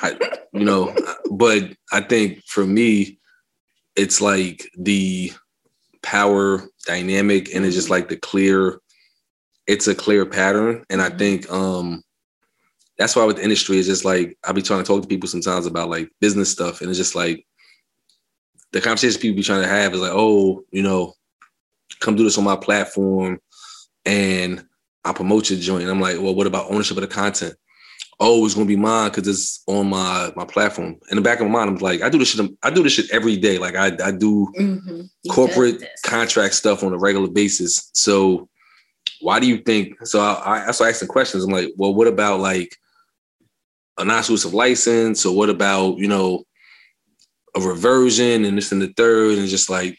I, 0.03 0.17
you 0.53 0.65
know, 0.65 0.95
but 1.31 1.75
I 1.93 2.01
think 2.01 2.43
for 2.47 2.67
me, 2.67 3.19
it's 3.97 4.21
like 4.21 4.69
the 4.79 5.33
power 6.03 6.69
dynamic, 6.87 7.55
and 7.55 7.65
it's 7.65 7.77
just 7.77 7.91
like 7.91 8.09
the 8.09 8.17
clear. 8.17 8.81
It's 9.67 9.87
a 9.87 9.95
clear 9.95 10.27
pattern, 10.27 10.85
and 10.91 11.01
I 11.01 11.09
mm-hmm. 11.09 11.19
think 11.19 11.51
um 11.51 12.03
that's 12.99 13.17
why 13.17 13.25
with 13.25 13.37
the 13.37 13.45
industry, 13.45 13.79
it's 13.79 13.89
just 13.89 14.05
like 14.05 14.37
I'll 14.45 14.55
be 14.55 14.63
trying 14.63 14.83
to 14.83 14.87
talk 14.87 15.03
to 15.03 15.09
people 15.09 15.29
sometimes 15.29 15.67
about 15.67 15.91
like 15.91 16.11
business 16.21 16.51
stuff, 16.51 16.81
and 16.81 16.89
it's 16.89 16.99
just 16.99 17.15
like 17.15 17.47
the 18.73 18.81
conversation 18.81 19.21
people 19.21 19.37
be 19.37 19.43
trying 19.43 19.63
to 19.63 19.69
have 19.69 19.95
is 19.95 20.01
like, 20.01 20.13
oh, 20.15 20.65
you 20.71 20.83
know, 20.83 21.15
come 21.99 22.17
do 22.17 22.25
this 22.25 22.39
on 22.39 22.45
my 22.45 22.57
platform 22.57 23.41
and 24.05 24.65
I'll 25.05 25.15
promote 25.15 25.51
your 25.51 25.59
joint. 25.59 25.83
And 25.83 25.91
I'm 25.91 26.01
like, 26.01 26.19
well, 26.21 26.35
what 26.35 26.47
about 26.47 26.71
ownership 26.71 26.97
of 26.97 27.03
the 27.03 27.09
content? 27.09 27.55
oh, 28.23 28.45
it's 28.45 28.53
gonna 28.55 28.67
be 28.67 28.77
mine 28.77 29.09
because 29.11 29.27
it's 29.27 29.63
on 29.67 29.89
my 29.89 30.31
my 30.37 30.45
platform. 30.45 30.95
In 31.11 31.17
the 31.17 31.23
back 31.23 31.41
of 31.41 31.47
my 31.47 31.53
mind, 31.53 31.71
I'm 31.71 31.77
like, 31.77 32.03
I 32.03 32.11
do 32.11 32.19
this 32.19 32.29
shit. 32.29 32.51
I 32.63 32.69
do 32.69 32.83
this 32.83 32.93
shit 32.93 33.11
every 33.11 33.37
day. 33.39 33.57
Like 33.57 33.75
I 33.77 33.87
I 34.05 34.11
do 34.11 34.47
Mhm. 34.59 35.09
Corporate 35.31 35.83
contract 36.05 36.53
stuff 36.55 36.85
on 36.85 36.93
a 36.93 36.99
regular 36.99 37.29
basis. 37.29 37.91
So 37.95 38.47
why 39.23 39.41
do 39.41 39.47
you 39.47 39.59
think? 39.59 40.07
So 40.07 40.21
I, 40.21 40.69
I 40.69 40.71
started 40.73 40.95
asking 40.95 41.09
questions. 41.09 41.45
I'm 41.45 41.51
like, 41.51 41.71
well, 41.77 41.95
what 41.95 42.07
about 42.09 42.41
like 42.41 42.77
a 43.97 44.05
non-exclusive 44.05 44.53
license, 44.53 45.25
or 45.25 45.35
what 45.35 45.49
about 45.49 45.97
you 45.97 46.07
know 46.09 46.45
a 47.57 47.61
reversion 47.61 48.45
and 48.45 48.59
this 48.59 48.71
and 48.71 48.83
the 48.83 48.93
third, 48.99 49.39
and 49.39 49.49
just 49.49 49.71
like, 49.71 49.99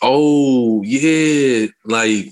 oh 0.00 0.80
yeah, 0.84 1.66
like 1.84 2.28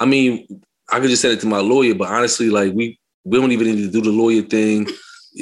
I 0.00 0.06
mean, 0.06 0.62
I 0.90 0.98
could 0.98 1.10
just 1.10 1.22
send 1.22 1.34
it 1.34 1.40
to 1.40 1.46
my 1.46 1.60
lawyer, 1.60 1.94
but 1.94 2.08
honestly, 2.08 2.48
like 2.50 2.72
we 2.72 2.98
we 3.24 3.38
don't 3.38 3.52
even 3.52 3.66
need 3.68 3.82
to 3.84 3.90
do 3.90 4.00
the 4.00 4.10
lawyer 4.10 4.42
thing. 4.42 4.88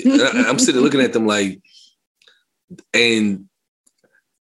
I- 0.04 0.44
I'm 0.48 0.58
sitting 0.58 0.80
looking 0.82 1.00
at 1.00 1.12
them 1.12 1.26
like, 1.26 1.60
and 2.92 3.48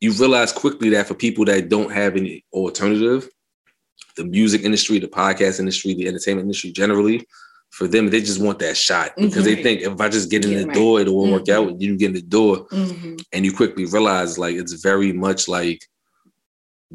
you 0.01 0.13
realize 0.13 0.53
quickly 0.53 0.89
that 0.91 1.07
for 1.07 1.15
people 1.15 1.45
that 1.45 1.69
don't 1.69 1.93
have 1.93 2.17
any 2.17 2.45
alternative, 2.53 3.29
the 4.17 4.25
music 4.25 4.63
industry, 4.63 4.99
the 4.99 5.07
podcast 5.07 5.61
industry, 5.61 5.95
the 5.95 6.09
entertainment 6.09 6.47
industry 6.47 6.73
generally, 6.73 7.27
for 7.71 7.87
them, 7.87 8.09
they 8.09 8.21
just 8.21 8.41
want 8.41 8.59
that 8.61 8.77
shot 8.77 9.13
because 9.17 9.45
they 9.45 9.57
Mhm. 9.57 9.63
think 9.63 9.81
if 9.83 10.01
I 10.01 10.09
just 10.09 10.31
get 10.31 10.45
in 10.45 10.53
Yeah, 10.53 10.59
the 10.61 10.67
right. 10.67 10.75
door, 10.75 11.01
it 11.01 11.13
won't 11.13 11.33
work 11.33 11.45
Mhm. 11.45 11.53
out. 11.73 11.81
You 11.81 11.97
get 11.97 12.07
in 12.09 12.15
the 12.15 12.23
door, 12.23 12.67
Mhm. 12.69 13.21
and 13.33 13.45
you 13.45 13.53
quickly 13.53 13.85
realize 13.85 14.39
like 14.39 14.57
it's 14.57 14.73
very 14.73 15.13
much 15.13 15.47
like 15.47 15.81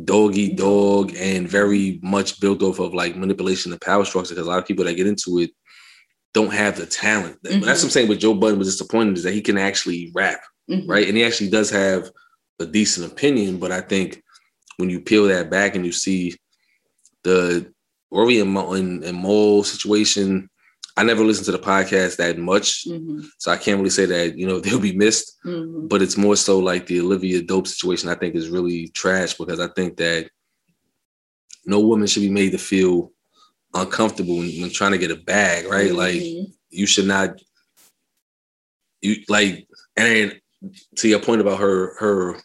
dog 0.03 0.35
eat 0.37 0.57
dog 0.57 1.13
and 1.17 1.47
very 1.47 1.99
much 2.01 2.39
built 2.39 2.61
off 2.63 2.79
of 2.79 2.93
like 2.93 3.15
manipulation 3.15 3.71
and 3.71 3.81
power 3.81 4.05
structure 4.05 4.33
because 4.33 4.47
a 4.47 4.49
lot 4.49 4.59
of 4.59 4.65
people 4.65 4.85
that 4.85 4.93
get 4.95 5.07
into 5.07 5.39
it 5.39 5.51
don't 6.33 6.53
have 6.53 6.77
the 6.77 6.85
talent. 6.85 7.37
That's 7.43 7.59
what 7.61 7.83
I'm 7.83 7.89
saying. 7.89 8.07
With 8.07 8.19
Joe 8.19 8.33
Budden 8.33 8.57
was 8.57 8.69
disappointed 8.69 9.17
is 9.17 9.23
that 9.23 9.33
he 9.33 9.41
can 9.41 9.57
actually 9.57 10.11
rap, 10.15 10.39
Mhm. 10.69 10.87
right? 10.87 11.07
And 11.07 11.17
he 11.17 11.25
actually 11.25 11.49
does 11.49 11.69
have 11.71 12.09
a 12.59 12.65
decent 12.65 13.11
opinion, 13.11 13.57
but 13.57 13.71
I 13.73 13.81
think 13.81 14.23
when 14.77 14.89
you 14.89 15.01
peel 15.01 15.25
that 15.27 15.49
back 15.49 15.75
and 15.75 15.85
you 15.85 15.91
see 15.91 16.35
the 17.23 17.71
Rory 18.11 18.39
and, 18.39 18.51
Mo- 18.51 18.73
and, 18.73 19.03
and 19.03 19.21
Mal 19.21 19.63
situation, 19.63 20.49
I 20.97 21.03
never 21.03 21.23
listened 21.23 21.45
to 21.45 21.51
the 21.53 21.59
podcast 21.59 22.17
that 22.17 22.37
much, 22.37 22.85
Mhm. 22.87 23.25
so 23.37 23.51
I 23.51 23.57
can't 23.57 23.77
really 23.77 23.89
say 23.89 24.05
that 24.07 24.37
you 24.37 24.45
know 24.45 24.59
they'll 24.63 24.79
be 24.79 24.95
missed 24.95 25.37
Mhm. 25.45 25.87
but 25.89 26.01
it's 26.01 26.17
more 26.17 26.35
so 26.35 26.59
like 26.59 26.85
the 26.87 26.99
Olivia 27.01 27.41
Dope 27.41 27.67
situation. 27.67 28.09
I 28.09 28.15
think 28.15 28.35
is 28.35 28.49
really 28.49 28.87
trash 28.89 29.33
because 29.35 29.59
I 29.59 29.67
think 29.67 29.97
that 29.97 30.29
no 31.65 31.79
woman 31.79 32.07
should 32.07 32.21
be 32.21 32.29
made 32.29 32.51
to 32.51 32.57
feel 32.57 33.11
uncomfortable 33.73 34.37
when, 34.37 34.49
when 34.61 34.69
trying 34.69 34.91
to 34.91 34.97
get 34.97 35.11
a 35.11 35.15
bag, 35.15 35.65
right? 35.67 35.93
Like 35.93 36.21
Mhm. 36.21 36.53
you 36.69 36.85
should 36.85 37.07
not, 37.07 37.39
you 39.01 39.23
like, 39.29 39.67
and 39.95 40.39
to 40.97 41.07
your 41.07 41.19
point 41.19 41.41
about 41.41 41.59
her 41.59 41.95
her 41.99 42.41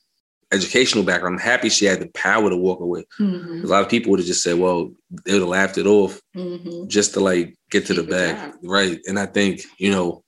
educational 0.57 1.05
background, 1.05 1.37
I'm 1.37 1.41
happy 1.53 1.69
she 1.69 1.85
had 1.85 2.01
the 2.01 2.09
power 2.09 2.51
to 2.51 2.57
walk 2.57 2.81
away. 2.81 3.05
Mhm. 3.21 3.65
A 3.65 3.67
lot 3.67 3.83
of 3.83 3.89
people 3.89 4.11
would 4.11 4.21
have 4.21 4.27
just 4.27 4.43
said, 4.43 4.59
well, 4.59 4.91
they 5.25 5.33
would 5.33 5.43
have 5.43 5.49
laughed 5.49 5.79
it 5.79 5.87
off 5.87 6.21
Mhm. 6.35 6.89
just 6.89 7.15
to 7.15 7.21
like 7.21 7.55
get 7.71 7.87
to 7.87 7.95
the 7.95 8.03
Keep 8.03 8.11
the 8.11 8.17
bag, 8.17 8.55
right? 8.63 9.01
And 9.07 9.19
I 9.19 9.27
think 9.27 9.63
you 9.79 9.91
know 9.91 10.23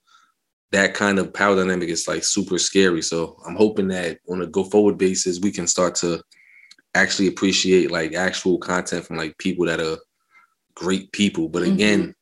that 0.71 0.93
kind 0.93 1.17
of 1.19 1.33
power 1.33 1.55
dynamic 1.55 1.89
is 1.89 2.07
like 2.07 2.23
super 2.23 2.57
scary. 2.59 3.01
So 3.01 3.37
I'm 3.45 3.55
hoping 3.55 3.87
that 3.89 4.19
on 4.29 4.41
a 4.41 4.47
go 4.47 4.63
forward 4.63 4.97
basis, 4.97 5.39
we 5.39 5.51
can 5.51 5.67
start 5.67 5.95
to 5.95 6.21
actually 6.95 7.27
appreciate 7.27 7.91
like 7.91 8.13
actual 8.13 8.57
content 8.59 9.05
from 9.05 9.17
like 9.17 9.37
people 9.37 9.65
that 9.65 9.79
are 9.79 9.97
great 10.75 11.11
people. 11.11 11.49
But 11.49 11.63
again, 11.63 12.13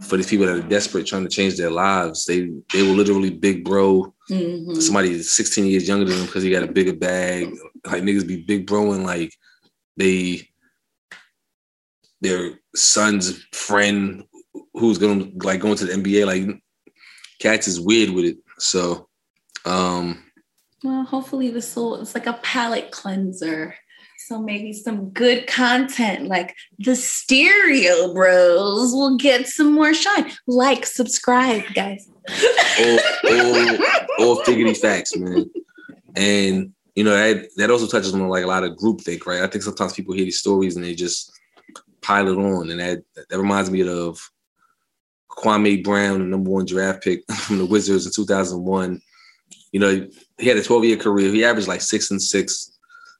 for 0.00 0.16
the 0.16 0.24
people 0.24 0.46
that 0.46 0.56
are 0.56 0.68
desperate 0.68 1.06
trying 1.06 1.22
to 1.24 1.30
change 1.30 1.56
their 1.56 1.70
lives, 1.70 2.24
they 2.26 2.50
they 2.72 2.82
will 2.82 2.94
literally 2.94 3.30
big 3.30 3.64
bro 3.64 4.13
Mhm. 4.30 4.80
somebody 4.80 5.14
that's 5.14 5.30
16 5.32 5.66
years 5.66 5.86
younger 5.86 6.06
than 6.06 6.16
them 6.16 6.26
because 6.26 6.42
he 6.42 6.50
got 6.50 6.62
a 6.62 6.72
bigger 6.72 6.94
bag. 6.94 7.54
Like 7.84 8.02
niggas 8.02 8.26
be 8.26 8.42
big 8.42 8.66
broing 8.66 9.04
like 9.04 9.34
they 9.96 10.48
their 12.20 12.58
son's 12.74 13.44
friend 13.52 14.24
who's 14.72 14.98
gonna 14.98 15.26
like 15.42 15.60
going 15.60 15.76
to 15.76 15.84
the 15.84 15.92
NBA. 15.92 16.26
Like 16.26 16.62
cats 17.38 17.68
is 17.68 17.80
weird 17.80 18.10
with 18.10 18.24
it. 18.24 18.38
So 18.58 19.08
um 19.66 20.24
Well, 20.82 21.04
hopefully 21.04 21.50
this 21.50 21.76
will 21.76 21.96
it's 22.00 22.14
like 22.14 22.26
a 22.26 22.40
palate 22.42 22.90
cleanser. 22.90 23.74
So 24.26 24.40
maybe 24.40 24.72
some 24.72 25.10
good 25.10 25.46
content 25.46 26.28
like 26.28 26.56
the 26.78 26.96
stereo 26.96 28.14
bros 28.14 28.92
will 28.92 29.16
get 29.16 29.46
some 29.46 29.72
more 29.72 29.92
shine. 29.92 30.32
Like, 30.46 30.86
subscribe, 30.86 31.62
guys. 31.74 32.08
all, 32.80 32.98
all, 33.30 33.76
all 34.18 34.42
figgity 34.44 34.76
facts, 34.76 35.16
man. 35.16 35.50
And 36.16 36.72
you 36.94 37.04
know 37.04 37.10
that 37.10 37.48
that 37.56 37.70
also 37.70 37.86
touches 37.86 38.14
on 38.14 38.28
like 38.28 38.44
a 38.44 38.48
lot 38.48 38.64
of 38.64 38.76
groupthink, 38.76 39.26
right? 39.26 39.42
I 39.42 39.46
think 39.46 39.64
sometimes 39.64 39.92
people 39.92 40.14
hear 40.14 40.24
these 40.24 40.38
stories 40.38 40.76
and 40.76 40.84
they 40.84 40.94
just 40.94 41.32
pile 42.00 42.28
it 42.28 42.38
on, 42.38 42.70
and 42.70 42.80
that 42.80 43.02
that 43.28 43.38
reminds 43.38 43.70
me 43.70 43.86
of 43.86 44.18
Kwame 45.28 45.82
Brown, 45.82 46.20
the 46.20 46.24
number 46.24 46.50
one 46.50 46.64
draft 46.64 47.02
pick 47.02 47.30
from 47.32 47.58
the 47.58 47.66
Wizards 47.66 48.06
in 48.06 48.12
2001. 48.12 49.00
You 49.72 49.80
know, 49.80 50.08
he 50.38 50.48
had 50.48 50.56
a 50.56 50.62
12 50.62 50.84
year 50.84 50.96
career. 50.96 51.32
He 51.32 51.44
averaged 51.44 51.68
like 51.68 51.80
six 51.80 52.10
and 52.10 52.22
six, 52.22 52.73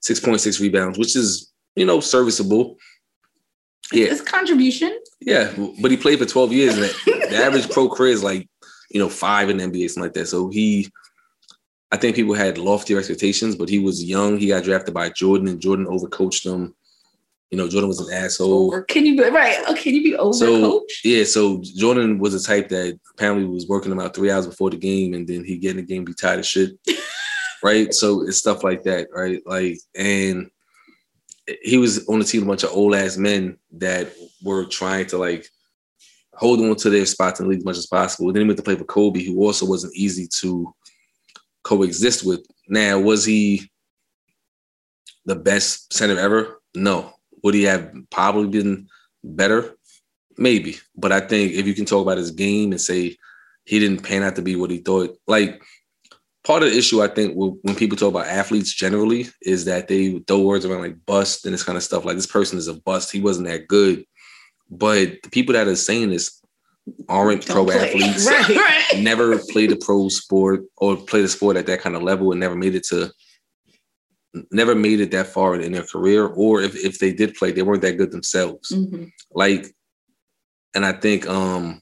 6.6 0.04 0.60
rebounds, 0.60 0.98
which 0.98 1.16
is 1.16 1.52
you 1.76 1.86
know 1.86 2.00
serviceable. 2.00 2.76
Yeah, 3.92 4.06
It's 4.06 4.22
contribution. 4.22 4.98
yeah, 5.20 5.52
but 5.82 5.90
he 5.90 5.96
played 5.96 6.18
for 6.18 6.24
12 6.24 6.52
years, 6.52 6.74
and 6.74 6.84
the, 7.30 7.36
average 7.36 7.68
pro 7.70 7.88
career 7.88 8.12
is 8.12 8.24
like, 8.24 8.48
you 8.90 8.98
know, 8.98 9.10
five 9.10 9.50
in 9.50 9.58
the 9.58 9.64
NBA, 9.64 9.90
something 9.90 10.04
like 10.04 10.14
that. 10.14 10.26
So 10.26 10.48
he, 10.48 10.90
I 11.92 11.98
think 11.98 12.16
people 12.16 12.34
had 12.34 12.56
loftier 12.56 12.98
expectations, 12.98 13.56
but 13.56 13.68
he 13.68 13.78
was 13.78 14.02
young. 14.02 14.38
He 14.38 14.48
got 14.48 14.64
drafted 14.64 14.94
by 14.94 15.10
Jordan, 15.10 15.48
and 15.48 15.60
Jordan 15.60 15.86
overcoached 15.86 16.50
him. 16.50 16.74
You 17.50 17.58
know, 17.58 17.68
Jordan 17.68 17.88
was 17.88 18.00
an 18.00 18.12
asshole. 18.12 18.82
Can 18.84 19.04
you 19.04 19.16
be 19.16 19.28
right? 19.28 19.58
Oh, 19.68 19.74
can 19.74 19.94
you 19.94 20.02
be 20.02 20.16
over 20.16 20.32
So 20.32 20.84
yeah, 21.04 21.24
so 21.24 21.60
Jordan 21.62 22.18
was 22.18 22.34
a 22.34 22.42
type 22.42 22.68
that 22.70 22.98
apparently 23.12 23.44
was 23.44 23.68
working 23.68 23.92
him 23.92 24.00
out 24.00 24.14
three 24.16 24.30
hours 24.30 24.46
before 24.46 24.70
the 24.70 24.76
game, 24.78 25.12
and 25.14 25.28
then 25.28 25.44
he 25.44 25.58
get 25.58 25.72
in 25.72 25.76
the 25.76 25.82
game, 25.82 26.04
be 26.04 26.14
tired 26.14 26.40
of 26.40 26.46
shit, 26.46 26.70
right? 27.64 27.94
So 27.94 28.22
it's 28.22 28.36
stuff 28.36 28.62
like 28.62 28.82
that, 28.82 29.08
right? 29.10 29.40
Like, 29.46 29.78
and 29.96 30.50
he 31.62 31.78
was 31.78 32.06
on 32.08 32.18
the 32.18 32.24
team 32.24 32.42
a 32.42 32.46
bunch 32.46 32.62
of 32.62 32.70
old 32.70 32.94
ass 32.94 33.16
men 33.16 33.56
that 33.72 34.12
were 34.42 34.66
trying 34.66 35.06
to 35.06 35.18
like 35.18 35.46
hold 36.34 36.60
on 36.60 36.76
to 36.76 36.90
their 36.90 37.06
spots 37.06 37.40
in 37.40 37.46
the 37.46 37.50
league 37.50 37.60
as 37.60 37.64
much 37.64 37.78
as 37.78 37.86
possible. 37.86 38.30
Then 38.30 38.42
he 38.42 38.48
went 38.48 38.58
to 38.58 38.62
play 38.62 38.76
for 38.76 38.84
Kobe, 38.84 39.24
who 39.24 39.42
also 39.42 39.64
wasn't 39.66 39.96
easy 39.96 40.28
to 40.40 40.74
coexist 41.62 42.26
with. 42.26 42.46
Now, 42.68 42.98
was 42.98 43.24
he 43.24 43.70
the 45.24 45.36
best 45.36 45.92
center 45.92 46.18
ever? 46.18 46.60
No. 46.74 47.14
Would 47.42 47.54
he 47.54 47.62
have 47.62 47.92
probably 48.10 48.48
been 48.48 48.88
better? 49.22 49.74
Maybe. 50.36 50.76
But 50.96 51.12
I 51.12 51.20
think 51.20 51.52
if 51.52 51.66
you 51.66 51.74
can 51.74 51.86
talk 51.86 52.02
about 52.02 52.18
his 52.18 52.30
game 52.30 52.72
and 52.72 52.80
say 52.80 53.16
he 53.64 53.78
didn't 53.78 54.02
pan 54.02 54.22
out 54.22 54.36
to 54.36 54.42
be 54.42 54.54
what 54.54 54.70
he 54.70 54.78
thought, 54.78 55.16
like 55.26 55.62
part 56.44 56.62
of 56.62 56.70
the 56.70 56.76
issue 56.78 57.02
I 57.02 57.08
think 57.08 57.34
when 57.36 57.74
people 57.74 57.96
talk 57.96 58.10
about 58.10 58.26
athletes 58.26 58.72
generally 58.74 59.26
is 59.42 59.64
that 59.64 59.88
they 59.88 60.18
throw 60.26 60.40
words 60.40 60.64
around 60.64 60.82
like 60.82 61.04
bust 61.06 61.44
and 61.46 61.54
this 61.54 61.62
kind 61.64 61.76
of 61.76 61.82
stuff. 61.82 62.04
Like 62.04 62.16
this 62.16 62.26
person 62.26 62.58
is 62.58 62.68
a 62.68 62.74
bust. 62.74 63.10
He 63.12 63.20
wasn't 63.20 63.48
that 63.48 63.66
good. 63.68 64.04
But 64.70 65.22
the 65.22 65.30
people 65.30 65.54
that 65.54 65.66
are 65.68 65.76
saying 65.76 66.10
this 66.10 66.40
aren't 67.08 67.46
pro 67.46 67.64
Don't 67.64 67.66
play. 67.66 67.88
athletes 67.88 68.26
Right. 68.56 69.02
never 69.02 69.38
played 69.50 69.72
a 69.72 69.76
pro 69.76 70.08
sport 70.10 70.64
or 70.76 70.96
played 70.96 71.24
a 71.24 71.28
sport 71.28 71.56
at 71.56 71.66
that 71.66 71.80
kind 71.80 71.96
of 71.96 72.02
level 72.02 72.30
and 72.30 72.40
never 72.40 72.54
made 72.54 72.74
it 72.74 72.84
to 72.88 73.10
never 74.50 74.74
made 74.74 75.00
it 75.00 75.10
that 75.12 75.28
far 75.28 75.54
in 75.54 75.72
their 75.72 75.84
career 75.84 76.26
or 76.26 76.60
if, 76.60 76.74
if 76.84 76.98
they 76.98 77.12
did 77.12 77.34
play 77.36 77.52
they 77.52 77.62
weren't 77.62 77.82
that 77.82 77.96
good 77.96 78.10
themselves 78.10 78.70
Mhm. 78.72 79.10
like 79.32 79.72
and 80.74 80.84
i 80.84 80.92
think 80.92 81.26
um 81.28 81.80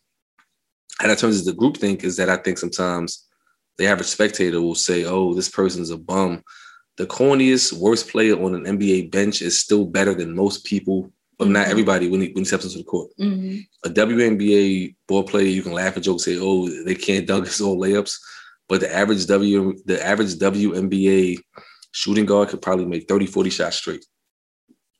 and 1.01 1.11
that 1.11 1.19
turns 1.19 1.41
into 1.41 1.53
group 1.55 1.79
think 1.79 2.05
is 2.05 2.17
that 2.19 2.29
i 2.29 2.37
think 2.37 2.59
sometimes 2.59 3.27
the 3.79 3.87
average 3.87 4.07
spectator 4.09 4.61
will 4.61 4.75
say 4.75 5.05
oh 5.05 5.35
this 5.35 5.49
person's 5.49 5.91
a 5.91 5.97
bum 5.97 6.43
the 6.99 7.07
corniest 7.07 7.73
worst 7.73 8.09
player 8.09 8.35
on 8.43 8.55
an 8.55 8.65
nba 8.79 9.11
bench 9.11 9.43
is 9.43 9.59
still 9.59 9.85
better 9.85 10.15
than 10.15 10.35
most 10.37 10.65
people 10.65 11.13
but 11.39 11.49
not 11.49 11.67
Mhm. 11.67 11.71
everybody 11.71 12.09
when 12.09 12.21
he, 12.21 12.29
when 12.29 12.43
he 12.43 12.45
steps 12.45 12.65
into 12.65 12.79
the 12.79 12.85
court 12.85 13.11
Mhm. 13.19 13.67
a 13.85 13.89
WNBA 13.89 14.95
ball 15.09 15.25
player, 15.25 15.47
you 15.49 15.63
can 15.63 15.73
laugh 15.73 15.97
at 15.97 16.05
jokes, 16.05 16.25
say, 16.25 16.39
"Oh, 16.39 16.69
they 16.85 16.95
can't 16.95 17.27
dunk 17.27 17.47
his 17.47 17.61
all 17.61 17.77
layups," 17.81 18.15
but 18.69 18.81
the 18.81 18.95
average 18.95 19.27
W, 19.27 19.75
the 19.87 19.99
average 20.07 20.37
WNBA 20.39 21.39
shooting 21.91 22.27
guard 22.27 22.49
could 22.51 22.63
probably 22.63 22.85
make 22.87 23.09
30, 23.09 23.27
40 23.27 23.51
shots 23.51 23.77
straight, 23.77 24.05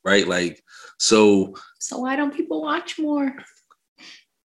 right? 0.05 0.27
Like, 0.27 0.65
so 0.99 1.55
So 1.79 1.99
why 1.99 2.17
don't 2.17 2.35
people 2.35 2.61
watch 2.63 2.99
more? 2.99 3.33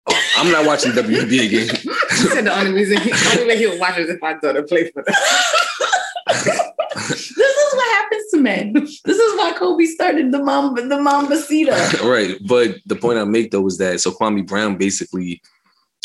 Oh, 0.06 0.20
I'm 0.36 0.50
not 0.50 0.66
watching 0.66 0.94
the 0.94 1.02
WNBA 1.02 1.50
game. 1.50 1.68
He 1.68 2.28
said 2.28 2.44
the 2.44 2.58
only 2.58 2.72
reason, 2.72 2.96
the 2.96 3.30
only 3.32 3.46
way 3.46 3.58
he 3.58 3.66
would 3.66 3.80
watch 3.80 3.98
is 3.98 4.10
if 4.10 4.22
I 4.22 4.34
daughter 4.34 4.62
play 4.62 4.90
for 4.90 5.02
them. 5.02 5.14
this 6.26 7.30
is 7.30 7.74
what 7.74 7.96
happens 7.96 8.30
to 8.30 8.38
men. 8.38 8.72
This 8.72 9.18
is 9.18 9.38
why 9.38 9.52
Kobe 9.56 9.84
started 9.84 10.32
the 10.32 10.42
Mamba, 10.42 10.82
the 10.82 10.96
Mambacita. 10.96 12.02
right, 12.02 12.36
but 12.46 12.76
the 12.86 12.96
point 12.96 13.18
I 13.18 13.24
make 13.24 13.50
though 13.50 13.66
is 13.66 13.78
that 13.78 14.00
so 14.00 14.12
Kwame 14.12 14.46
Brown 14.46 14.76
basically 14.76 15.42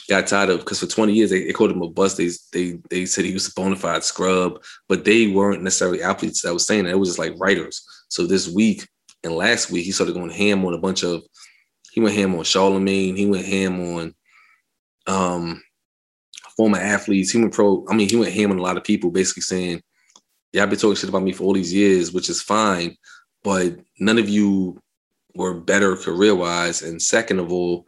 got 0.10 0.28
tired 0.28 0.50
of 0.50 0.60
because 0.60 0.80
for 0.80 0.88
20 0.88 1.14
years 1.14 1.30
they, 1.30 1.46
they 1.46 1.54
called 1.54 1.72
him 1.72 1.82
a 1.82 1.90
bust. 1.90 2.18
They, 2.18 2.30
they 2.54 2.80
they 2.90 3.06
said 3.06 3.26
he 3.26 3.34
was 3.34 3.48
a 3.48 3.52
bona 3.56 3.76
fide 3.76 4.04
scrub, 4.04 4.64
but 4.88 5.06
they 5.06 5.28
weren't 5.28 5.64
necessarily 5.64 6.02
athletes 6.02 6.42
that 6.42 6.54
was 6.54 6.66
saying 6.66 6.86
that. 6.86 6.92
It 6.92 7.00
was 7.00 7.10
just 7.10 7.20
like 7.20 7.36
writers. 7.38 7.86
So 8.10 8.26
this 8.26 8.48
week 8.48 8.88
and 9.24 9.34
last 9.34 9.72
week 9.72 9.86
he 9.86 9.92
started 9.92 10.16
going 10.16 10.30
ham 10.30 10.66
on 10.66 10.74
a 10.74 10.80
bunch 10.80 11.04
of 11.04 11.24
he 11.98 12.02
went 12.02 12.16
ham 12.16 12.36
on 12.36 12.44
Charlemagne, 12.44 13.16
he 13.16 13.26
went 13.26 13.44
ham 13.44 13.82
on 13.82 14.14
um 15.08 15.64
former 16.56 16.78
athletes, 16.78 17.32
he 17.32 17.40
went 17.40 17.52
pro, 17.52 17.84
I 17.90 17.96
mean, 17.96 18.08
he 18.08 18.16
went 18.16 18.36
ham 18.36 18.52
on 18.52 18.60
a 18.60 18.62
lot 18.62 18.78
of 18.78 18.84
people, 18.84 19.10
basically 19.10 19.42
saying, 19.42 19.82
Yeah, 20.54 20.62
I've 20.62 20.70
been 20.70 20.78
talking 20.78 20.96
shit 20.96 21.10
about 21.10 21.24
me 21.24 21.32
for 21.32 21.46
all 21.46 21.56
these 21.56 21.74
years, 21.74 22.14
which 22.14 22.30
is 22.30 22.40
fine, 22.40 22.96
but 23.44 23.80
none 24.00 24.20
of 24.20 24.30
you 24.30 24.80
were 25.34 25.56
better 25.56 25.96
career 25.96 26.36
wise. 26.36 26.84
And 26.84 27.02
second 27.02 27.40
of 27.40 27.52
all, 27.52 27.88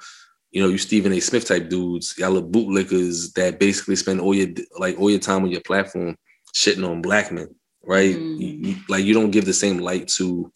you 0.50 0.64
know, 0.64 0.70
you 0.70 0.80
Stephen 0.80 1.14
A. 1.14 1.20
Smith 1.20 1.46
type 1.46 1.70
dudes, 1.70 2.16
y'all 2.18 2.36
are 2.36 2.42
bootlickers 2.42 3.32
that 3.34 3.60
basically 3.60 3.96
spend 3.96 4.22
all 4.22 4.34
your 4.34 4.50
like 4.80 5.00
all 5.00 5.12
your 5.12 5.20
time 5.20 5.44
on 5.44 5.52
your 5.52 5.62
platform 5.62 6.18
shitting 6.56 6.90
on 6.90 7.04
black 7.04 7.32
men, 7.32 7.54
right? 7.84 8.16
Mm. 8.16 8.66
You, 8.66 8.76
like 8.90 9.04
you 9.04 9.14
don't 9.14 9.30
give 9.30 9.46
the 9.46 9.54
same 9.54 9.78
light 9.78 10.08
to 10.18 10.52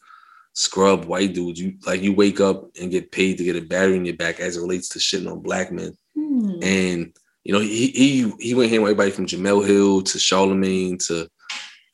scrub 0.53 1.05
white 1.05 1.33
dudes. 1.33 1.59
You 1.59 1.73
like 1.85 2.01
you 2.01 2.13
wake 2.13 2.39
up 2.39 2.69
and 2.79 2.91
get 2.91 3.11
paid 3.11 3.37
to 3.37 3.43
get 3.43 3.55
a 3.55 3.61
battery 3.61 3.97
in 3.97 4.05
your 4.05 4.15
back 4.15 4.39
as 4.39 4.57
it 4.57 4.61
relates 4.61 4.89
to 4.89 4.99
shitting 4.99 5.31
on 5.31 5.41
black 5.41 5.71
men. 5.71 5.97
Hmm. 6.15 6.59
And 6.61 7.13
you 7.43 7.53
know, 7.53 7.59
he 7.59 7.87
he 7.87 8.31
he 8.39 8.53
went 8.53 8.69
here 8.71 8.81
with 8.81 8.91
everybody 8.91 9.11
from 9.11 9.25
Jemele 9.25 9.67
Hill 9.67 10.01
to 10.03 10.19
Charlemagne 10.19 10.97
to 10.99 11.27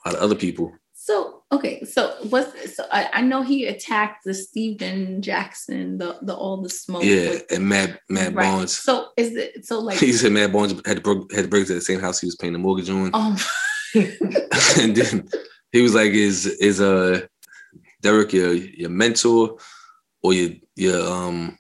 a 0.05 0.09
lot 0.09 0.15
of 0.15 0.21
other 0.21 0.35
people. 0.35 0.71
So 0.93 1.43
okay, 1.51 1.83
so 1.85 2.13
what's 2.29 2.75
so 2.75 2.85
I, 2.91 3.09
I 3.13 3.21
know 3.21 3.41
he 3.41 3.65
attacked 3.65 4.25
the 4.25 4.33
Stephen 4.33 5.21
Jackson, 5.21 5.97
the 5.97 6.19
the 6.21 6.35
all 6.35 6.61
the 6.61 6.69
smoke. 6.69 7.03
Yeah, 7.03 7.29
with- 7.29 7.51
and 7.51 7.67
Matt 7.67 7.99
Matt 8.09 8.35
right. 8.35 8.43
Barnes. 8.43 8.77
So 8.77 9.07
is 9.17 9.35
it 9.35 9.65
so 9.65 9.79
like 9.87 9.97
He 9.97 10.11
said 10.13 10.31
Matt 10.33 10.53
Barnes 10.53 10.73
had 10.85 10.97
to 10.97 11.01
break, 11.01 11.31
had 11.33 11.45
to 11.45 11.47
break 11.47 11.65
to 11.67 11.73
the 11.73 11.81
same 11.81 11.99
house 11.99 12.19
he 12.19 12.27
was 12.27 12.35
paying 12.35 12.53
the 12.53 12.59
mortgage 12.59 12.89
on. 12.89 13.09
um 13.13 13.37
and 13.95 14.95
then 14.95 15.27
he 15.71 15.81
was 15.81 15.95
like, 15.95 16.11
"Is 16.11 16.45
is 16.45 16.79
uh 16.79 17.25
Derek 18.01 18.33
your 18.33 18.53
your 18.53 18.89
mentor 18.89 19.57
or 20.21 20.33
your 20.33 20.51
your 20.75 21.11
um 21.11 21.57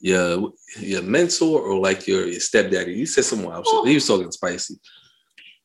your 0.00 0.52
your 0.78 1.02
mentor 1.02 1.60
or 1.60 1.78
like 1.78 2.06
your 2.06 2.26
your 2.26 2.40
stepdaddy?" 2.40 2.92
You 2.92 3.06
said 3.06 3.24
something 3.24 3.50
else. 3.50 3.68
He 3.84 3.94
was 3.94 4.06
talking 4.06 4.30
spicy. 4.30 4.78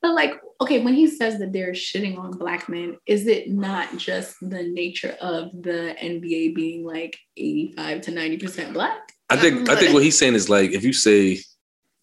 But 0.02 0.16
like, 0.16 0.34
okay, 0.60 0.84
when 0.84 0.94
he 0.94 1.08
says 1.08 1.39
that 1.39 1.54
they're 1.54 1.72
shitting 1.72 2.20
on 2.20 2.32
black 2.32 2.68
men, 2.68 2.98
is 3.06 3.26
it 3.26 3.50
not 3.50 3.98
just 3.98 4.36
the 4.41 4.64
nature 4.64 5.16
of 5.22 5.50
the 5.54 5.96
NBA 6.02 6.56
being 6.56 6.86
like 6.86 7.18
85 7.38 8.02
to 8.02 8.12
90% 8.12 8.74
black? 8.74 9.14
I 9.30 9.38
think 9.38 9.70
I 9.70 9.76
think 9.76 9.94
what 9.94 10.04
he's 10.04 10.18
saying 10.18 10.36
is 10.36 10.50
like 10.50 10.72
if 10.72 10.84
you 10.84 10.91
say 10.94 11.39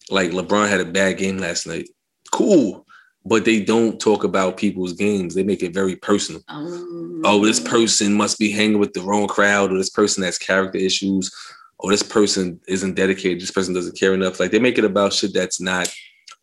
like 0.09 0.31
LeBron 0.31 0.67
had 0.67 0.81
a 0.81 0.85
bad 0.85 1.17
game 1.17 1.37
last 1.37 1.67
night, 1.67 1.89
cool. 2.31 2.85
But 3.23 3.45
they 3.45 3.61
don't 3.63 3.99
talk 3.99 4.23
about 4.23 4.57
people's 4.57 4.93
games. 4.93 5.35
They 5.35 5.43
make 5.43 5.61
it 5.61 5.73
very 5.75 5.95
personal. 5.95 6.41
Um, 6.47 7.21
oh, 7.23 7.45
this 7.45 7.59
person 7.59 8.15
must 8.15 8.39
be 8.39 8.51
hanging 8.51 8.79
with 8.79 8.93
the 8.93 9.01
wrong 9.01 9.27
crowd, 9.27 9.71
or 9.71 9.77
this 9.77 9.91
person 9.91 10.23
has 10.23 10.39
character 10.39 10.79
issues, 10.79 11.31
or 11.77 11.91
this 11.91 12.03
person 12.03 12.59
isn't 12.67 12.95
dedicated, 12.95 13.41
this 13.41 13.51
person 13.51 13.73
doesn't 13.73 13.99
care 13.99 14.13
enough. 14.13 14.39
Like 14.39 14.51
they 14.51 14.59
make 14.59 14.77
it 14.77 14.85
about 14.85 15.13
shit 15.13 15.33
that's 15.33 15.59
not 15.61 15.91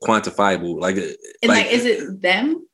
quantifiable. 0.02 0.80
Like, 0.80 0.96
And 0.96 1.48
like, 1.48 1.66
is 1.66 1.84
it 1.84 2.22
them, 2.22 2.66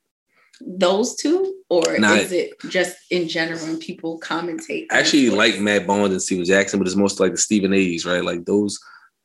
those 0.61 1.15
two, 1.15 1.55
or 1.69 1.97
Nah. 1.97 2.13
is 2.13 2.31
it 2.31 2.53
just 2.69 2.95
in 3.09 3.27
general 3.27 3.59
when 3.59 3.79
people 3.79 4.19
commentate? 4.19 4.87
I 4.91 4.99
actually 4.99 5.29
like 5.29 5.59
Matt 5.59 5.87
Barnes 5.87 6.11
and 6.11 6.21
Stephen 6.21 6.45
Jackson, 6.45 6.79
but 6.79 6.87
it's 6.87 6.95
most 6.95 7.19
like 7.19 7.31
the 7.31 7.37
Stephen 7.37 7.73
A's, 7.73 8.05
right? 8.05 8.23
Like 8.23 8.45
those, 8.45 8.79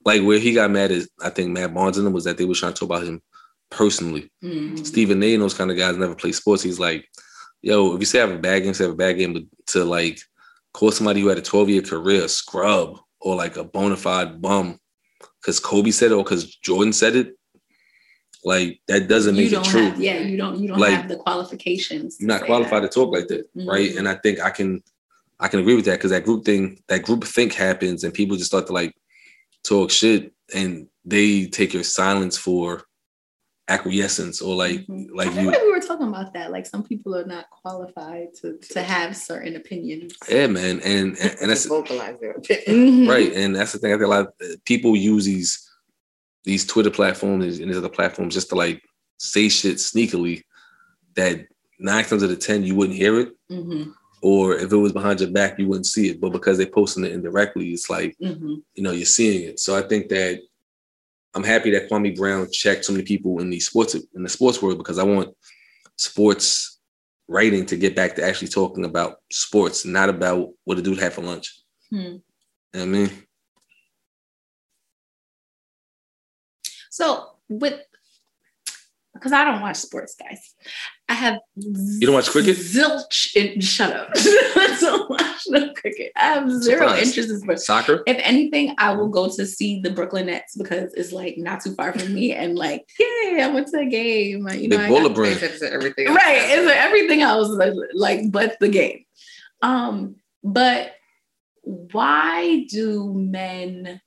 like 0.04 0.22
where 0.22 0.38
he 0.38 0.54
got 0.54 0.70
mad 0.70 0.90
is 0.90 1.08
I 1.22 1.30
think 1.30 1.50
Matt 1.50 1.74
Barnes 1.74 1.98
and 1.98 2.06
them 2.06 2.12
was 2.14 2.24
that 2.24 2.38
they 2.38 2.44
were 2.46 2.54
trying 2.54 2.72
to 2.72 2.80
talk 2.80 2.88
about 2.88 3.06
him 3.06 3.20
personally. 3.70 4.30
Mm. 4.42 4.84
Stephen 4.86 5.22
A 5.22 5.34
and 5.34 5.42
those 5.42 5.54
kind 5.54 5.70
of 5.70 5.76
guys 5.76 5.96
never 5.96 6.14
play 6.14 6.32
sports. 6.32 6.62
He's 6.62 6.80
like, 6.80 7.06
yo, 7.62 7.94
if 7.94 8.00
you 8.00 8.06
say 8.06 8.18
I 8.18 8.26
have 8.26 8.36
a 8.36 8.38
bad 8.38 8.62
game, 8.62 8.74
say 8.74 8.84
I 8.84 8.88
have 8.88 8.94
a 8.94 8.96
bad 8.98 9.16
game, 9.18 9.32
but 9.32 9.42
to 9.68 9.84
like 9.84 10.18
call 10.74 10.90
somebody 10.90 11.20
who 11.20 11.28
had 11.28 11.38
a 11.38 11.42
12 11.42 11.68
year 11.70 11.82
career 11.82 12.24
a 12.24 12.28
scrub 12.28 12.98
or 13.20 13.36
like 13.36 13.56
a 13.56 13.64
bona 13.64 13.96
fide 13.96 14.40
bum 14.40 14.78
because 15.40 15.60
Kobe 15.60 15.90
said 15.90 16.10
it 16.10 16.14
or 16.14 16.24
because 16.24 16.54
Jordan 16.56 16.92
said 16.92 17.16
it, 17.16 17.36
like 18.44 18.80
that 18.88 19.08
doesn't 19.08 19.36
You 19.36 19.44
make 19.44 19.52
it 19.52 19.64
true. 19.64 19.82
have, 19.82 20.00
yeah, 20.00 20.18
you 20.18 20.36
don't, 20.36 20.58
you 20.58 20.68
don't 20.68 20.78
Like, 20.78 20.92
have 20.92 21.08
the 21.08 21.16
qualifications. 21.16 22.16
You're 22.20 22.28
not 22.28 22.44
qualified 22.44 22.82
that. 22.82 22.92
to 22.92 22.94
talk 23.00 23.12
like 23.14 23.28
that, 23.28 23.48
right? 23.54 23.90
Mhm. 23.92 23.98
And 23.98 24.08
I 24.08 24.14
think 24.14 24.40
I 24.40 24.50
can, 24.50 24.82
I 25.38 25.48
can 25.48 25.60
agree 25.60 25.74
with 25.74 25.84
that 25.86 25.92
because 25.98 26.10
that 26.10 26.24
group 26.24 26.44
thing, 26.44 26.82
that 26.88 27.02
group 27.02 27.24
think 27.24 27.52
happens, 27.54 28.02
and 28.04 28.12
people 28.14 28.36
just 28.36 28.48
start 28.50 28.66
to 28.68 28.72
like 28.72 28.94
talk 29.64 29.90
shit, 29.90 30.32
and 30.54 30.86
they 31.04 31.46
take 31.46 31.72
your 31.74 31.82
silence 31.84 32.36
for 32.38 32.84
acquiescence 33.70 34.42
or 34.42 34.54
like, 34.54 34.86
Mhm. 34.86 35.08
like 35.14 35.28
I 35.28 35.40
you, 35.40 35.46
like 35.50 35.62
we 35.62 35.70
were 35.70 35.80
talking 35.80 36.08
about 36.08 36.34
that. 36.34 36.50
Like 36.50 36.66
some 36.66 36.82
people 36.82 37.14
are 37.16 37.24
not 37.24 37.48
qualified 37.50 38.28
to 38.40 38.58
to 38.74 38.82
have 38.82 39.16
certain 39.16 39.54
opinions. 39.56 40.12
yeah, 40.28 40.46
man, 40.48 40.80
and 40.80 41.16
and, 41.16 41.36
and 41.40 41.50
that's 41.50 41.64
vocalize 41.78 42.18
their 42.20 42.32
opinion. 42.32 43.06
Mhm. 43.06 43.08
right, 43.08 43.32
and 43.32 43.54
that's 43.56 43.72
the 43.72 43.78
thing. 43.78 43.92
I 43.92 43.94
think 43.94 44.04
a 44.06 44.08
lot 44.16 44.26
of 44.26 44.64
people 44.64 44.96
use 44.96 45.24
these 45.24 45.66
these 46.44 46.66
Twitter 46.66 46.90
platforms 46.90 47.58
and 47.58 47.68
these 47.70 47.76
other 47.78 47.88
platforms 47.88 48.34
just 48.34 48.48
to 48.50 48.54
like 48.54 48.82
say 49.18 49.48
shit 49.48 49.76
sneakily 49.76 50.42
that 51.14 51.46
nine 51.78 52.04
times 52.04 52.22
out 52.24 52.30
of 52.30 52.38
ten 52.40 52.62
you 52.64 52.74
wouldn't 52.74 52.98
hear 52.98 53.20
it, 53.20 53.30
Mhm. 53.50 53.92
or 54.22 54.54
if 54.56 54.72
it 54.72 54.76
was 54.76 54.92
behind 54.92 55.20
your 55.20 55.30
back 55.30 55.58
you 55.58 55.68
wouldn't 55.68 55.86
see 55.86 56.08
it. 56.08 56.20
But 56.20 56.30
because 56.32 56.56
they're 56.58 56.66
posting 56.66 57.04
it 57.04 57.12
indirectly, 57.12 57.70
it's 57.72 57.88
like 57.88 58.16
Mhm. 58.20 58.62
you 58.74 58.82
know 58.82 58.90
you're 58.90 59.06
seeing 59.18 59.42
it. 59.48 59.60
So 59.60 59.76
I 59.76 59.82
think 59.82 60.08
that 60.08 60.40
I'm 61.34 61.44
happy 61.44 61.70
that 61.70 61.88
Kwame 61.88 62.16
Brown 62.16 62.48
checked 62.50 62.84
so 62.84 62.92
many 62.92 63.04
people 63.04 63.40
in 63.40 63.50
the 63.50 63.60
sports 63.60 63.94
in 63.94 64.22
the 64.22 64.28
sports 64.28 64.60
world 64.60 64.78
because 64.78 64.98
I 64.98 65.04
want 65.04 65.34
sports 65.96 66.80
writing 67.28 67.64
to 67.66 67.76
get 67.76 67.94
back 67.94 68.16
to 68.16 68.24
actually 68.24 68.48
talking 68.48 68.84
about 68.84 69.18
sports, 69.30 69.84
not 69.84 70.08
about 70.08 70.48
what 70.64 70.78
a 70.78 70.82
dude 70.82 70.98
had 70.98 71.12
for 71.12 71.22
lunch. 71.22 71.60
Hmm. 71.90 71.96
You 71.96 72.22
know 72.74 72.80
what 72.80 72.82
I 72.82 72.86
mean. 72.86 73.10
So 76.90 77.30
with 77.48 77.80
because 79.14 79.32
I 79.32 79.44
don't 79.44 79.60
watch 79.60 79.76
sports, 79.76 80.14
guys. 80.18 80.54
I 81.08 81.14
have 81.14 81.38
you 81.56 82.00
don't 82.06 82.14
watch 82.14 82.28
cricket? 82.30 82.56
Zilch 82.56 83.34
in 83.34 83.60
shut 83.60 83.92
up. 83.94 84.10
I 84.14 84.76
don't 84.80 85.10
watch 85.10 85.42
no 85.48 85.72
cricket. 85.74 86.12
I 86.16 86.20
have 86.34 86.50
zero 86.50 86.78
Surprised. 86.86 87.06
interest 87.08 87.30
in 87.30 87.40
sports. 87.40 87.66
Soccer. 87.66 88.02
If 88.06 88.18
anything, 88.22 88.74
I 88.78 88.94
will 88.94 89.08
go 89.08 89.28
to 89.28 89.44
see 89.46 89.80
the 89.80 89.90
Brooklyn 89.90 90.26
Nets 90.26 90.56
because 90.56 90.94
it's 90.94 91.12
like 91.12 91.36
not 91.36 91.60
too 91.62 91.74
far 91.74 91.92
from 91.92 92.14
me, 92.14 92.32
and 92.32 92.56
like, 92.56 92.88
yay, 92.98 93.40
I 93.42 93.48
went 93.52 93.66
to 93.68 93.80
a 93.80 93.86
game. 93.86 94.46
You 94.48 94.68
know, 94.68 94.78
Big 94.78 94.86
I 94.86 94.88
baller 94.90 95.08
got- 95.08 95.14
brand. 95.16 95.42
Everything 95.62 96.06
else. 96.06 96.16
right 96.16 96.36
it's 96.38 96.70
everything 96.72 97.22
else 97.22 97.48
like, 97.48 97.72
like 97.94 98.20
but 98.30 98.56
the 98.60 98.68
game 98.68 99.04
um 99.62 100.16
but 100.44 100.92
why 101.62 102.64
do 102.70 103.12
men 103.14 104.00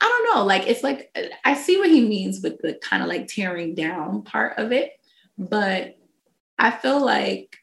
i 0.00 0.04
don't 0.04 0.34
know 0.36 0.44
like 0.44 0.66
it's 0.66 0.82
like 0.82 1.10
i 1.44 1.54
see 1.54 1.78
what 1.78 1.90
he 1.90 2.06
means 2.06 2.40
with 2.42 2.58
the 2.60 2.74
kind 2.82 3.02
of 3.02 3.08
like 3.08 3.26
tearing 3.28 3.74
down 3.74 4.22
part 4.22 4.58
of 4.58 4.72
it 4.72 4.92
but 5.38 5.96
i 6.58 6.70
feel 6.70 7.04
like 7.04 7.56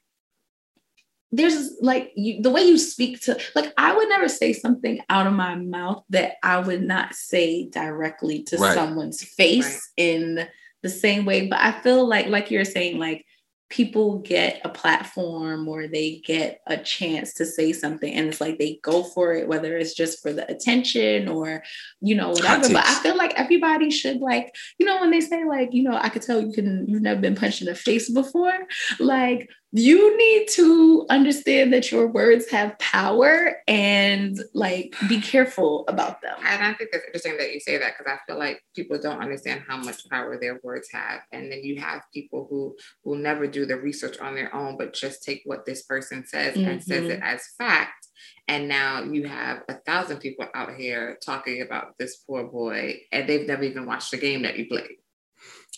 there's 1.31 1.71
like 1.81 2.11
you, 2.15 2.41
the 2.43 2.51
way 2.51 2.61
you 2.61 2.77
speak 2.77 3.19
to 3.21 3.39
like 3.55 3.73
i 3.77 3.95
would 3.95 4.07
never 4.09 4.27
say 4.29 4.53
something 4.53 4.99
out 5.09 5.25
of 5.27 5.33
my 5.33 5.55
mouth 5.55 6.03
that 6.09 6.33
i 6.43 6.59
would 6.59 6.83
not 6.83 7.13
say 7.15 7.67
directly 7.69 8.43
to 8.43 8.57
Right. 8.57 8.75
someone's 8.75 9.23
face 9.23 9.65
Right. 9.97 10.05
in 10.05 10.47
the 10.83 10.89
same 10.89 11.25
way 11.25 11.47
but 11.47 11.59
i 11.59 11.71
feel 11.71 12.07
like 12.07 12.27
like 12.27 12.51
you're 12.51 12.65
saying 12.65 12.99
like 12.99 13.25
people 13.73 14.19
get 14.19 14.61
a 14.63 14.69
platform 14.69 15.67
or 15.67 15.87
they 15.87 16.21
get 16.23 16.61
a 16.67 16.77
chance 16.77 17.33
to 17.33 17.43
say 17.43 17.73
something 17.73 18.13
and 18.13 18.27
it's 18.27 18.39
like 18.39 18.59
they 18.59 18.77
go 18.83 19.01
for 19.01 19.33
it 19.33 19.47
whether 19.47 19.75
it's 19.75 19.95
just 19.95 20.21
for 20.21 20.31
the 20.31 20.47
attention 20.47 21.27
or 21.27 21.63
you 21.99 22.13
know 22.13 22.29
whatever. 22.29 22.71
But 22.71 22.85
i 22.85 22.93
feel 23.01 23.17
like 23.17 23.33
everybody 23.33 23.89
should 23.89 24.17
like 24.17 24.53
you 24.77 24.85
know 24.85 25.01
when 25.01 25.09
they 25.09 25.21
say 25.21 25.43
like 25.45 25.73
you 25.73 25.81
know 25.81 25.97
i 25.97 26.09
could 26.09 26.21
tell 26.21 26.39
you 26.39 26.53
can 26.53 26.85
you've 26.87 27.01
never 27.01 27.19
been 27.19 27.33
punched 27.33 27.61
in 27.61 27.67
the 27.67 27.73
face 27.73 28.11
before 28.11 28.53
like 28.99 29.49
you 29.75 30.15
need 30.15 30.47
to 30.49 31.03
understand 31.09 31.73
that 31.73 31.91
your 31.91 32.05
words 32.05 32.47
have 32.51 32.77
power 32.77 33.55
and 33.67 34.39
like 34.53 34.93
be 35.09 35.19
careful 35.19 35.83
about 35.87 36.21
them 36.21 36.35
And 36.45 36.63
I 36.63 36.73
think 36.73 36.91
that's 36.91 37.05
interesting 37.05 37.37
that 37.37 37.51
you 37.51 37.59
say 37.59 37.79
that 37.79 37.93
because 37.97 38.13
I 38.13 38.19
feel 38.27 38.37
like 38.37 38.61
people 38.75 38.99
don't 38.99 39.19
understand 39.19 39.63
how 39.67 39.77
much 39.77 40.07
power 40.09 40.37
their 40.39 40.59
words 40.63 40.89
have. 40.91 41.21
And 41.31 41.51
then 41.51 41.63
you 41.63 41.81
have 41.81 42.03
people 42.13 42.45
who 42.51 42.75
will 43.03 43.17
never 43.17 43.47
do 43.47 43.65
the 43.65 43.77
research 43.77 44.19
on 44.19 44.35
their 44.35 44.53
own, 44.53 44.77
but 44.77 44.93
just 44.93 45.23
take 45.23 45.41
what 45.45 45.65
this 45.65 45.81
person 45.81 46.23
says 46.23 46.55
and 46.55 46.83
says 46.83 47.05
it 47.05 47.19
mm-hmm. 47.19 47.23
as 47.23 47.41
fact. 47.57 48.07
And 48.47 48.67
now 48.67 49.01
you 49.03 49.27
have 49.27 49.63
a 49.69 49.73
thousand 49.73 50.19
people 50.19 50.45
out 50.53 50.75
here 50.75 51.17
talking 51.25 51.63
about 51.63 51.97
this 51.97 52.17
poor 52.17 52.43
boy, 52.43 52.99
and 53.11 53.27
they've 53.27 53.47
never 53.47 53.63
even 53.63 53.87
watched 53.87 54.11
the 54.11 54.17
game 54.17 54.43
that 54.43 54.57
you 54.57 54.67
played. 54.67 54.97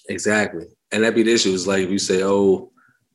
Exactly. 0.10 0.66
And 0.92 1.04
that'd 1.04 1.16
be 1.16 1.24
the 1.24 1.34
issue. 1.34 1.52
Is 1.52 1.68
like 1.68 1.84
if 1.84 1.90
you 1.90 2.00
say, 2.00 2.24
oh, 2.24 2.72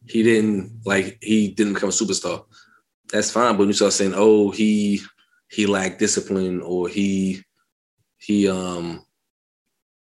he 0.07 0.23
didn't 0.23 0.81
like 0.85 1.19
he 1.23 1.49
didn't 1.49 1.75
become 1.75 1.91
a 1.91 1.93
superstar. 1.93 2.45
That's 3.13 3.31
fine. 3.31 3.53
But 3.55 3.61
when 3.61 3.69
you 3.69 3.75
start 3.75 3.93
saying, 3.93 4.15
oh, 4.15 4.51
he 4.51 5.01
he 5.49 5.67
lacked 5.67 5.99
discipline 5.99 6.61
or 6.63 6.89
he 6.89 7.43
he 8.19 8.49
um 8.49 9.05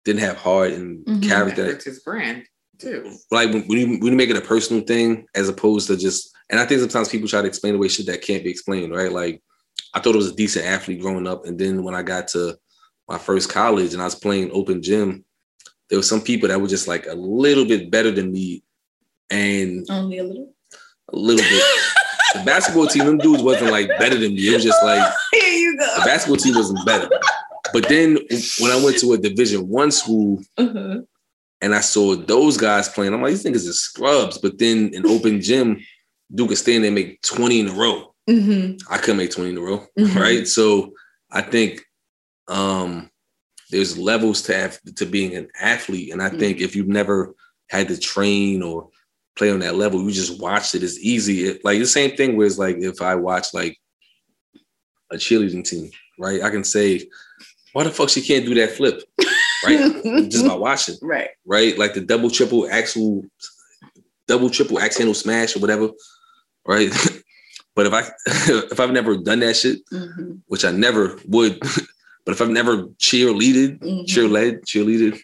didn't 0.06 0.22
have 0.22 0.38
heart 0.38 0.72
and 0.74 1.06
Mhm. 1.06 1.22
That 1.22 1.28
character. 1.28 1.66
hurts 1.66 1.86
his 1.86 2.00
brand 2.00 2.44
too. 2.78 3.12
Like 3.32 3.52
when, 3.52 3.64
when 3.68 3.78
you 3.80 3.88
when 4.00 4.12
you 4.12 4.18
make 4.18 4.30
it 4.30 4.38
a 4.38 4.42
personal 4.42 4.84
thing 4.84 5.26
as 5.36 5.50
opposed 5.50 5.88
to 5.88 5.98
just 5.98 6.32
and 6.50 6.60
I 6.60 6.66
think 6.66 6.80
sometimes 6.82 7.10
people 7.10 7.28
try 7.28 7.42
to 7.42 7.48
explain 7.48 7.76
away 7.76 7.88
shit 7.90 8.06
that 8.08 8.22
can't 8.22 8.44
be 8.44 8.50
explained, 8.50 8.94
right? 8.96 9.12
Like 9.12 9.42
I 9.94 10.00
thought 10.00 10.14
it 10.16 10.18
was 10.18 10.32
a 10.32 10.36
decent 10.36 10.66
athlete 10.66 11.02
growing 11.02 11.28
up, 11.28 11.46
and 11.46 11.58
then 11.60 11.84
when 11.84 11.96
I 11.96 12.04
got 12.04 12.28
to 12.30 12.58
my 13.08 13.18
first 13.18 13.50
college 13.50 13.94
and 13.94 14.02
I 14.02 14.06
was 14.06 14.16
playing 14.16 14.52
open 14.52 14.82
gym, 14.84 15.26
there 15.90 15.98
were 15.98 16.04
some 16.04 16.22
people 16.22 16.48
that 16.50 16.62
were 16.62 16.68
just 16.68 16.88
like 16.88 17.08
a 17.08 17.16
little 17.16 17.66
bit 17.66 17.90
better 17.90 18.12
than 18.12 18.32
me, 18.32 18.64
and 19.30 19.86
Only 19.90 20.18
a 20.20 20.24
little. 20.24 20.54
a 21.12 21.16
little 21.16 21.42
bit. 21.44 21.64
the 22.36 22.44
basketball 22.46 22.88
team, 22.88 23.06
them 23.06 23.18
dudes 23.18 23.44
wasn't 23.44 23.72
like 23.72 23.88
better 24.00 24.16
than 24.18 24.34
me. 24.36 24.48
It 24.50 24.54
was 24.56 24.64
just 24.64 24.84
like 24.84 25.12
Here 25.34 25.54
you 25.54 25.76
the 25.78 26.02
basketball 26.06 26.38
team 26.38 26.56
wasn't 26.56 26.86
better. 26.86 27.10
But 27.74 27.88
then 27.88 28.18
when 28.60 28.72
I 28.72 28.84
went 28.84 28.98
to 29.00 29.14
a 29.14 29.18
Division 29.18 29.68
One 29.68 29.92
school 29.92 30.42
Uh-huh. 30.58 31.02
and 31.62 31.76
I 31.76 31.82
saw 31.82 32.16
those 32.16 32.58
guys 32.58 32.90
playing, 32.90 33.14
I'm 33.14 33.22
like, 33.22 33.32
these 33.32 33.44
niggas 33.44 33.70
are 33.70 33.74
scrubs. 33.74 34.38
But 34.38 34.58
then 34.58 34.92
in 34.94 35.06
open 35.06 35.42
gym, 35.42 35.80
Duke 36.34 36.50
could 36.50 36.58
stand 36.58 36.84
there 36.84 36.90
and 36.90 36.96
make 36.96 37.22
20 37.22 37.60
in 37.60 37.68
a 37.70 37.74
row. 37.74 38.14
Mhm. 38.30 38.80
I 38.90 38.98
couldn't 39.00 39.18
make 39.18 39.32
20 39.32 39.52
in 39.52 39.58
a 39.58 39.62
row, 39.62 39.86
Mhm. 39.98 40.16
right? 40.16 40.48
So 40.48 40.94
I 41.32 41.42
think 41.42 41.84
um 42.48 43.10
there's 43.72 43.98
levels 44.00 44.42
to 44.44 44.54
have, 44.56 44.80
to 44.96 45.06
being 45.06 45.36
an 45.36 45.48
athlete. 45.60 46.12
And 46.12 46.24
I 46.24 46.30
think 46.30 46.60
if 46.60 46.76
you've 46.76 46.88
never 46.88 47.36
had 47.70 47.88
to 47.90 47.98
train 48.00 48.64
or 48.64 48.90
play 49.40 49.50
on 49.52 49.60
that 49.60 49.76
level, 49.76 50.04
you 50.04 50.12
just 50.12 50.40
watch 50.42 50.76
it. 50.76 50.84
It's 50.84 51.00
easy. 51.00 51.46
It, 51.46 51.64
like 51.66 51.80
the 51.80 51.86
same 51.88 52.16
thing 52.16 52.36
where 52.36 52.46
it's 52.46 52.60
like 52.60 52.76
if 52.78 53.02
I 53.02 53.16
watch 53.16 53.54
like 53.54 53.80
a 55.12 55.16
cheerleading 55.16 55.64
team, 55.64 55.90
right? 56.20 56.44
I 56.44 56.50
can 56.52 56.64
say, 56.66 57.08
why 57.74 57.86
the 57.86 57.90
fuck 57.90 58.10
she 58.10 58.22
can't 58.22 58.46
do 58.46 58.54
that 58.56 58.72
flip? 58.72 59.02
Right? 59.66 59.80
just 60.30 60.46
by 60.46 60.54
watching 60.56 60.96
Right. 61.02 61.30
right? 61.46 61.78
Like 61.78 61.94
the 61.94 62.02
double, 62.02 62.30
triple, 62.30 62.70
axel, 62.70 63.24
double, 64.28 64.50
triple 64.50 64.78
handle 64.78 65.14
smash 65.14 65.56
or 65.56 65.60
whatever, 65.60 65.90
right? 66.68 66.92
but 67.76 67.86
if 67.88 67.94
I 67.94 68.10
if 68.72 68.80
I've 68.80 68.92
never 68.92 69.16
done 69.18 69.40
that 69.40 69.56
shit, 69.56 69.80
Mhm. 69.92 70.42
which 70.48 70.66
I 70.66 70.72
never 70.72 71.18
would, 71.28 71.60
but 72.26 72.34
if 72.34 72.42
I've 72.42 72.50
never 72.50 72.84
cheerleaded, 73.00 73.80
Mhm. 73.80 74.06
cheerled, 74.08 74.64
cheerleaded, 74.66 75.20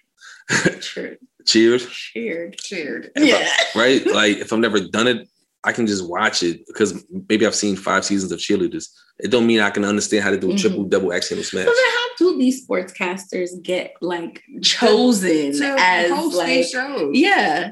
Cheered. 1.46 1.82
cheered, 1.82 2.58
Cheered. 2.58 3.12
Cheered. 3.16 3.28
Yeah. 3.28 3.48
right? 3.76 4.06
like 4.08 4.38
if 4.38 4.52
I've 4.52 4.60
never 4.60 4.80
done 4.80 5.08
it, 5.08 5.28
I 5.64 5.72
can 5.72 5.88
just 5.88 6.08
watch 6.08 6.44
it 6.44 6.66
because 6.68 7.04
maybe 7.30 7.46
I've 7.46 7.56
seen 7.56 7.76
five 7.76 8.06
seasons 8.06 8.32
of 8.32 8.40
cheerleaders. 8.40 8.88
It 9.20 9.32
don't 9.32 9.48
mean 9.48 9.62
I 9.62 9.70
can 9.72 9.84
understand 9.86 10.24
how 10.24 10.30
to 10.30 10.38
do 10.40 10.52
a 10.52 10.54
Mhm. 10.54 10.60
triple, 10.62 10.84
double 10.84 11.12
axe 11.14 11.30
handle 11.30 11.44
smash. 11.44 11.66
So 11.66 11.72
then 11.74 11.86
how 11.98 12.08
do 12.18 12.38
these 12.38 12.68
sportscasters 12.68 13.50
get 13.64 13.94
like 14.02 14.44
chosen 14.62 15.54
To 15.54 15.76
as 15.80 16.12
host 16.12 16.36
like 16.36 16.48
these 16.48 16.70
shows. 16.72 17.12
yeah. 17.18 17.72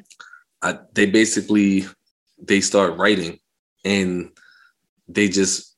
I, 0.61 0.79
they 0.93 1.05
basically 1.07 1.85
they 2.41 2.61
start 2.61 2.97
writing 2.97 3.39
and 3.83 4.31
they 5.07 5.27
just 5.29 5.75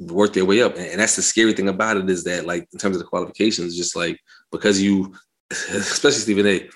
work 0.00 0.32
their 0.32 0.44
way 0.44 0.60
up 0.60 0.74
and, 0.76 0.86
and 0.86 1.00
that's 1.00 1.14
the 1.16 1.22
scary 1.22 1.52
thing 1.52 1.68
about 1.68 1.96
it 1.96 2.10
is 2.10 2.24
that 2.24 2.44
like 2.46 2.66
in 2.72 2.78
terms 2.80 2.96
of 2.96 3.02
the 3.02 3.08
qualifications 3.08 3.76
just 3.76 3.94
like 3.94 4.18
because 4.50 4.82
you 4.82 5.14
especially 5.50 6.18
stephen 6.18 6.46
a 6.48 6.68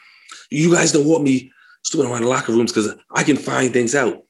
you 0.50 0.72
guys 0.74 0.92
don't 0.92 1.06
want 1.06 1.22
me 1.24 1.52
stupid 1.82 2.06
around 2.06 2.22
the 2.22 2.28
locker 2.28 2.52
rooms 2.52 2.72
because 2.72 2.94
i 3.14 3.22
can 3.22 3.36
find 3.36 3.72
things 3.72 3.94
out 3.94 4.24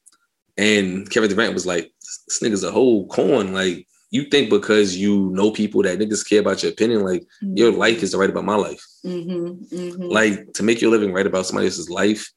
and 0.56 1.08
kevin 1.10 1.30
durant 1.30 1.54
was 1.54 1.66
like 1.66 1.92
this 2.28 2.40
nigga's 2.42 2.64
a 2.64 2.70
whole 2.70 3.06
corn 3.08 3.52
like 3.52 3.86
you 4.10 4.24
think 4.24 4.48
because 4.50 4.96
you 4.96 5.30
know 5.30 5.50
people 5.50 5.82
that 5.82 5.98
niggas 5.98 6.28
care 6.28 6.40
about 6.40 6.62
your 6.62 6.72
opinion 6.72 7.02
like 7.04 7.24
your 7.40 7.70
life 7.70 8.02
is 8.02 8.14
write 8.14 8.30
about 8.30 8.44
my 8.44 8.56
life 8.56 8.84
Mhm, 9.04 9.68
mhm. 9.70 10.10
like 10.10 10.52
to 10.54 10.62
make 10.62 10.80
your 10.80 10.90
living 10.90 11.12
write 11.12 11.26
about 11.26 11.46
somebody 11.46 11.66
else's 11.66 11.90
life 11.90 12.30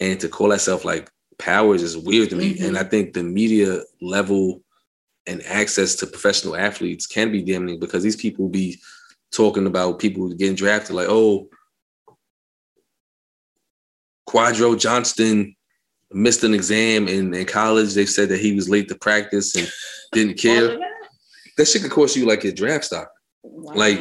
and 0.00 0.18
to 0.20 0.28
call 0.28 0.48
that 0.48 0.60
self 0.60 0.84
like 0.84 1.10
powers 1.38 1.82
is 1.82 1.96
weird 1.96 2.30
to 2.30 2.36
me. 2.36 2.54
Mhm. 2.54 2.64
And 2.64 2.78
I 2.78 2.84
think 2.84 3.12
the 3.12 3.22
media 3.22 3.80
level 4.00 4.62
and 5.26 5.42
access 5.46 5.94
to 5.96 6.06
professional 6.06 6.56
athletes 6.56 7.06
can 7.06 7.32
be 7.32 7.42
damning 7.42 7.78
because 7.80 8.02
these 8.02 8.16
people 8.16 8.48
be 8.48 8.80
talking 9.32 9.66
about 9.66 9.98
people 9.98 10.28
getting 10.34 10.54
drafted 10.54 10.94
like, 10.94 11.08
oh, 11.08 11.48
Quadro 14.34 14.78
Johnston 14.78 15.54
missed 16.12 16.42
an 16.42 16.54
exam 16.54 17.06
in, 17.08 17.32
in 17.34 17.46
college. 17.46 17.94
They 17.94 18.06
said 18.06 18.28
that 18.30 18.40
he 18.40 18.54
was 18.54 18.68
late 18.68 18.88
to 18.88 18.96
practice 18.96 19.54
and 19.54 19.70
didn't 20.12 20.38
care. 20.38 20.78
that? 21.56 21.66
Shit 21.66 21.82
could 21.82 21.90
cost 21.90 22.16
you 22.16 22.26
like 22.26 22.42
your 22.42 22.52
draft 22.52 22.84
stock. 22.84 23.10
Wow. 23.42 23.74
Like, 23.74 24.00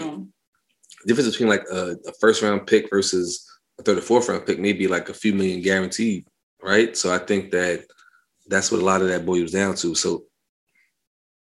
difference 1.05 1.29
between 1.29 1.49
like 1.49 1.63
a, 1.71 1.95
a 2.07 2.13
first 2.19 2.41
round 2.41 2.65
pick 2.65 2.89
versus 2.89 3.47
a 3.79 3.83
third 3.83 3.97
or 3.97 4.01
fourth 4.01 4.29
round 4.29 4.45
pick 4.45 4.59
maybe 4.59 4.87
like 4.87 5.09
a 5.09 5.13
few 5.13 5.33
million 5.33 5.61
guaranteed, 5.61 6.25
right? 6.61 6.95
So 6.95 7.13
I 7.13 7.19
think 7.19 7.51
that 7.51 7.85
that's 8.47 8.71
what 8.71 8.81
a 8.81 8.85
lot 8.85 9.01
of 9.01 9.07
that 9.09 9.25
boils 9.25 9.51
down 9.51 9.75
to. 9.75 9.95
So 9.95 10.25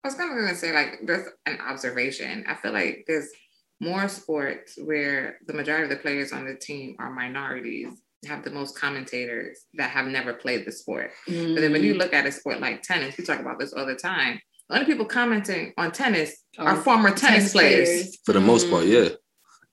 I 0.04 0.08
was 0.08 0.14
kind 0.14 0.30
of 0.30 0.36
gonna 0.36 0.56
say 0.56 0.72
like 0.72 1.00
there's 1.04 1.28
an 1.46 1.58
observation. 1.60 2.44
I 2.48 2.54
feel 2.54 2.72
like 2.72 3.04
there's 3.06 3.28
more 3.80 4.08
sports 4.08 4.78
where 4.82 5.38
the 5.46 5.52
majority 5.52 5.84
of 5.84 5.90
the 5.90 6.02
players 6.02 6.32
on 6.32 6.46
the 6.46 6.54
team 6.54 6.96
are 6.98 7.10
minorities, 7.10 7.88
have 8.28 8.44
the 8.44 8.50
most 8.50 8.78
commentators 8.78 9.64
that 9.74 9.90
have 9.90 10.06
never 10.06 10.32
played 10.32 10.64
the 10.64 10.72
sport. 10.72 11.10
But 11.26 11.32
then 11.34 11.44
Mm-hmm. 11.56 11.72
when 11.72 11.82
you 11.84 11.94
look 11.94 12.12
at 12.12 12.26
a 12.26 12.32
sport 12.32 12.60
like 12.60 12.82
tennis, 12.82 13.16
we 13.18 13.24
talk 13.24 13.40
about 13.40 13.58
this 13.58 13.72
all 13.72 13.86
the 13.86 13.94
time. 13.96 14.40
The 14.68 14.76
only 14.76 14.86
people 14.86 15.06
commenting 15.06 15.72
on 15.76 15.90
tennis 15.92 16.36
are 16.58 16.76
former 16.76 17.10
tennis, 17.10 17.52
players. 17.52 18.16
for 18.24 18.32
the 18.32 18.40
most 18.40 18.70
part, 18.70 18.84
Mm. 18.84 18.92
yeah. 18.92 19.08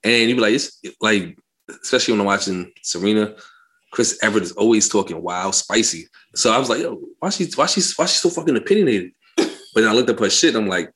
And 0.02 0.28
you 0.30 0.34
be 0.34 0.40
like, 0.40 0.54
it's 0.54 0.80
like, 1.00 1.38
especially 1.82 2.12
when 2.12 2.20
I'm 2.20 2.26
watching 2.26 2.72
Serena, 2.82 3.34
Chris 3.92 4.18
Evert 4.22 4.42
is 4.42 4.52
always 4.52 4.88
talking 4.88 5.22
wild, 5.22 5.54
spicy. 5.54 6.08
So 6.34 6.52
I 6.52 6.58
was 6.58 6.68
like, 6.68 6.80
yo, 6.80 7.00
why 7.18 7.30
she 7.30 7.48
why 7.54 7.66
she 7.66 7.80
why 7.96 8.06
she 8.06 8.16
so 8.18 8.30
fucking 8.30 8.56
opinionated? 8.56 9.12
But 9.72 9.82
then 9.82 9.90
I 9.90 9.92
looked 9.94 10.10
up 10.10 10.18
her 10.18 10.28
shit. 10.30 10.54
And 10.56 10.64
I'm 10.64 10.68
like, 10.68 10.90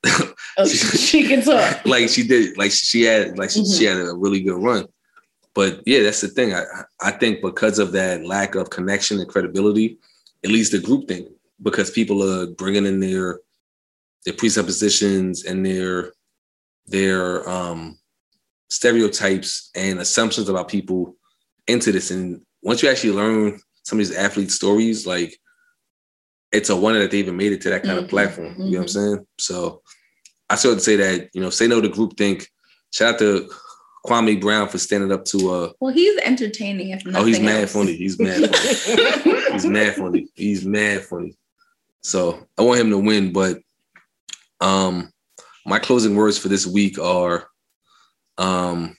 Oh, 0.58 0.66
she 0.66 1.22
can 1.28 1.42
talk. 1.42 1.84
like 1.86 2.08
she 2.08 2.26
did, 2.26 2.56
like 2.58 2.72
she 2.72 3.02
had, 3.02 3.38
like 3.38 3.50
she, 3.50 3.60
Mm-hmm. 3.60 3.72
she 3.78 3.84
had 3.84 3.98
a 3.98 4.12
really 4.14 4.40
good 4.42 4.60
run. 4.60 4.86
But 5.54 5.82
yeah, 5.86 6.02
that's 6.02 6.20
the 6.20 6.28
thing. 6.28 6.54
I 6.54 6.64
I 7.00 7.10
think 7.12 7.40
because 7.42 7.78
of 7.78 7.92
that 7.92 8.24
lack 8.24 8.54
of 8.54 8.70
connection 8.70 9.18
and 9.20 9.28
credibility, 9.28 9.98
it 10.42 10.50
leads 10.50 10.70
to 10.70 10.78
groupthink 10.78 11.28
because 11.62 11.90
people 11.90 12.22
are 12.22 12.46
bringing 12.48 12.86
in 12.86 13.00
their 13.00 13.40
their 14.24 14.34
presuppositions 14.34 15.44
and 15.44 15.64
their 15.64 16.12
their 16.86 17.48
um 17.48 17.98
stereotypes 18.68 19.70
and 19.74 20.00
assumptions 20.00 20.48
about 20.48 20.68
people 20.68 21.16
into 21.68 21.92
this. 21.92 22.10
And 22.10 22.40
once 22.62 22.82
you 22.82 22.88
actually 22.88 23.12
learn 23.12 23.60
some 23.84 24.00
of 24.00 24.06
these 24.06 24.16
athlete 24.16 24.50
stories, 24.50 25.06
like 25.06 25.38
it's 26.52 26.70
a 26.70 26.76
wonder 26.76 27.00
that 27.00 27.10
they 27.10 27.18
even 27.18 27.36
made 27.36 27.52
it 27.52 27.60
to 27.62 27.70
that 27.70 27.82
kind 27.84 27.98
of 27.98 28.06
Mhm, 28.06 28.10
platform. 28.10 28.54
You 28.58 28.64
know 28.64 28.64
what 28.64 28.78
I'm 28.78 28.84
mhm. 28.86 28.90
saying? 28.90 29.26
So 29.38 29.82
I 30.50 30.56
sort 30.56 30.74
of 30.76 30.82
say 30.82 30.96
that, 30.96 31.30
you 31.32 31.40
know, 31.40 31.50
say 31.50 31.66
no 31.66 31.80
to 31.80 31.88
groupthink. 31.88 32.46
Shout 32.92 33.14
out 33.14 33.18
to 33.20 33.50
Kwame 34.06 34.40
Brown 34.40 34.68
for 34.68 34.78
standing 34.78 35.12
up 35.12 35.24
to 35.26 35.50
uh 35.50 35.72
Well, 35.80 35.92
he's 35.92 36.18
entertaining. 36.20 36.90
If 36.90 37.04
nothing 37.06 37.22
oh 37.22 37.24
he's 37.24 37.40
mad 37.40 37.62
else. 37.62 37.72
funny. 37.72 37.94
He's 37.94 38.18
mad 38.18 38.54
funny. 38.54 39.52
he's 39.52 39.66
mad 39.66 39.94
funny. 39.94 40.28
He's 40.34 40.64
mad 40.64 41.02
funny. 41.04 41.36
So 42.02 42.46
I 42.58 42.62
want 42.62 42.80
him 42.80 42.90
to 42.90 42.98
win, 42.98 43.32
but 43.32 43.60
um 44.60 45.10
my 45.66 45.78
closing 45.78 46.16
words 46.16 46.36
for 46.38 46.48
this 46.48 46.66
week 46.66 46.98
are 46.98 47.48
um 48.38 48.96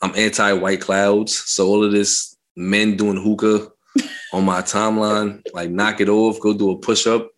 I'm 0.00 0.14
anti 0.14 0.52
white 0.52 0.80
clouds. 0.80 1.36
So 1.36 1.66
all 1.66 1.82
of 1.84 1.92
this 1.92 2.36
men 2.56 2.96
doing 2.96 3.16
hookah 3.16 3.68
on 4.32 4.44
my 4.44 4.60
timeline, 4.60 5.42
like 5.54 5.70
knock 5.70 6.00
it 6.00 6.08
off, 6.08 6.38
go 6.40 6.52
do 6.52 6.70
a 6.70 6.78
push-up, 6.78 7.30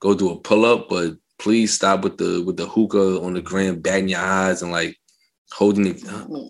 go 0.00 0.12
do 0.14 0.30
a 0.30 0.40
pull-up, 0.40 0.88
but 0.88 1.14
please 1.38 1.72
stop 1.72 2.02
with 2.02 2.18
the 2.18 2.42
with 2.44 2.56
the 2.56 2.66
hookah 2.66 3.20
on 3.22 3.34
the 3.34 3.40
gram, 3.42 3.80
batting 3.80 4.08
your 4.08 4.20
eyes 4.20 4.62
and 4.62 4.72
like 4.72 4.96
holding 5.52 5.86
it 5.86 6.02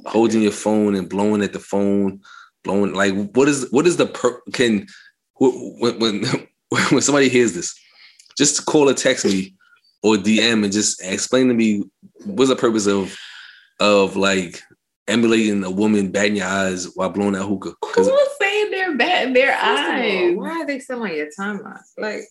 holding 0.06 0.42
your 0.42 0.52
phone 0.52 0.94
and 0.94 1.08
blowing 1.08 1.42
at 1.42 1.52
the 1.52 1.58
phone, 1.58 2.20
blowing 2.64 2.94
like 2.94 3.14
what 3.32 3.48
is 3.48 3.68
what 3.70 3.86
is 3.86 3.96
the 3.96 4.06
per 4.06 4.40
can 4.52 4.86
wh- 5.34 5.80
when 5.80 5.98
when 5.98 6.24
when 6.90 7.02
somebody 7.02 7.28
hears 7.28 7.54
this, 7.54 7.78
just 8.36 8.66
call 8.66 8.88
or 8.88 8.94
text 8.94 9.24
me 9.24 9.54
or 10.02 10.16
DM 10.16 10.64
and 10.64 10.72
just 10.72 11.02
explain 11.02 11.48
to 11.48 11.54
me 11.54 11.84
what's 12.24 12.50
the 12.50 12.56
purpose 12.56 12.86
of 12.86 13.16
of 13.80 14.16
like 14.16 14.62
emulating 15.08 15.62
a 15.64 15.70
woman 15.70 16.10
batting 16.10 16.36
your 16.36 16.46
eyes 16.46 16.88
while 16.94 17.10
blowing 17.10 17.32
that 17.32 17.44
hookah. 17.44 17.74
Because 17.80 18.08
Who's 18.08 18.28
saying 18.40 18.70
they're 18.70 18.96
bad? 18.96 19.34
Their 19.34 19.52
First 19.52 19.64
of 19.64 19.88
all, 19.88 19.94
eyes. 19.94 20.36
why 20.36 20.50
are 20.62 20.66
they 20.66 20.78
still 20.80 21.02
on 21.02 21.14
your 21.14 21.28
timeline? 21.38 21.80
Like, 21.96 22.22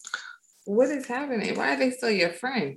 what 0.66 0.90
is 0.90 1.06
happening? 1.06 1.56
Why 1.58 1.74
are 1.74 1.78
they 1.80 1.92
still 1.92 2.12
your 2.12 2.32
friend? 2.32 2.76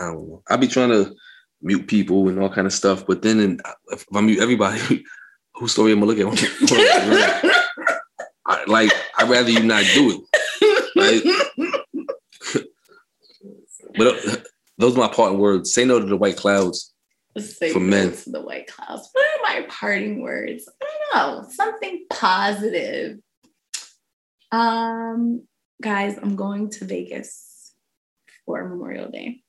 I 0.00 0.06
don't 0.06 0.28
know. 0.28 0.42
I 0.48 0.56
be 0.56 0.66
trying 0.66 0.90
to 0.90 1.14
mute 1.62 1.86
people 1.86 2.28
and 2.28 2.38
all 2.40 2.50
kind 2.50 2.66
of 2.66 2.72
stuff, 2.72 3.06
but 3.06 3.22
then 3.22 3.40
in, 3.40 3.60
if 3.88 4.04
I 4.14 4.20
mute 4.20 4.40
everybody, 4.40 5.04
whose 5.54 5.72
story 5.72 5.92
am 5.92 6.02
I 6.02 6.06
looking 6.06 6.28
at? 6.28 6.38
I, 8.46 8.64
like 8.66 8.90
I'd 9.18 9.30
rather 9.30 9.50
you 9.50 9.62
not 9.62 9.84
do 9.94 10.26
it. 10.96 11.38
But 13.94 14.06
uh, 14.06 14.36
those 14.78 14.96
are 14.96 15.00
my 15.00 15.08
parting 15.08 15.38
words. 15.38 15.72
Say 15.72 15.84
no 15.84 16.00
to 16.00 16.06
the 16.06 16.16
white 16.16 16.36
clouds. 16.36 16.92
Say 17.38 17.72
For 17.72 17.78
no 17.78 17.86
men. 17.86 18.12
to 18.12 18.30
the 18.30 18.40
white 18.40 18.66
clouds. 18.66 19.08
What 19.12 19.24
are 19.24 19.42
my 19.42 19.66
parting 19.68 20.22
words? 20.22 20.68
I 20.82 20.86
don't 21.12 21.42
know. 21.42 21.48
Something 21.50 22.06
positive. 22.10 23.18
Um, 24.50 25.46
guys, 25.82 26.18
I'm 26.18 26.36
going 26.36 26.70
to 26.70 26.84
Vegas 26.84 27.72
for 28.44 28.66
Memorial 28.68 29.10
Day. 29.10 29.41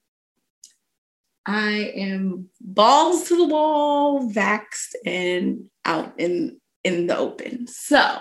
I 1.45 1.91
am 1.95 2.49
balls 2.61 3.27
to 3.27 3.35
the 3.37 3.45
wall, 3.47 4.29
vaxxed, 4.29 4.93
and 5.05 5.65
out 5.85 6.13
in 6.17 6.59
in 6.83 7.07
the 7.07 7.17
open. 7.17 7.67
So 7.67 8.19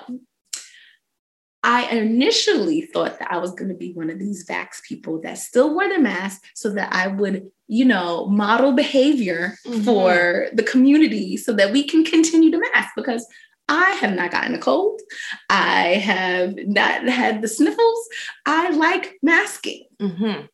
I 1.64 1.84
initially 1.96 2.82
thought 2.82 3.20
that 3.20 3.30
I 3.30 3.38
was 3.38 3.52
going 3.52 3.68
to 3.68 3.76
be 3.76 3.92
one 3.92 4.10
of 4.10 4.18
these 4.18 4.46
vax 4.48 4.82
people 4.82 5.20
that 5.22 5.38
still 5.38 5.72
wore 5.72 5.88
the 5.88 5.98
mask 5.98 6.42
so 6.54 6.70
that 6.70 6.92
I 6.92 7.06
would, 7.06 7.50
you 7.68 7.84
know, 7.84 8.26
model 8.26 8.72
behavior 8.72 9.56
Mhm. 9.64 9.84
for 9.84 10.48
the 10.52 10.64
community 10.64 11.36
so 11.36 11.52
that 11.52 11.72
we 11.72 11.84
can 11.84 12.04
continue 12.04 12.50
to 12.50 12.58
mask 12.74 12.90
because 12.96 13.24
I 13.68 13.92
have 13.92 14.14
not 14.14 14.32
gotten 14.32 14.54
a 14.56 14.58
cold. 14.58 15.00
I 15.48 15.94
have 15.94 16.56
not 16.66 17.06
had 17.08 17.42
the 17.42 17.48
sniffles. 17.48 18.08
I 18.44 18.70
like 18.70 19.18
masking. 19.22 19.84
Mhm. 20.00 20.48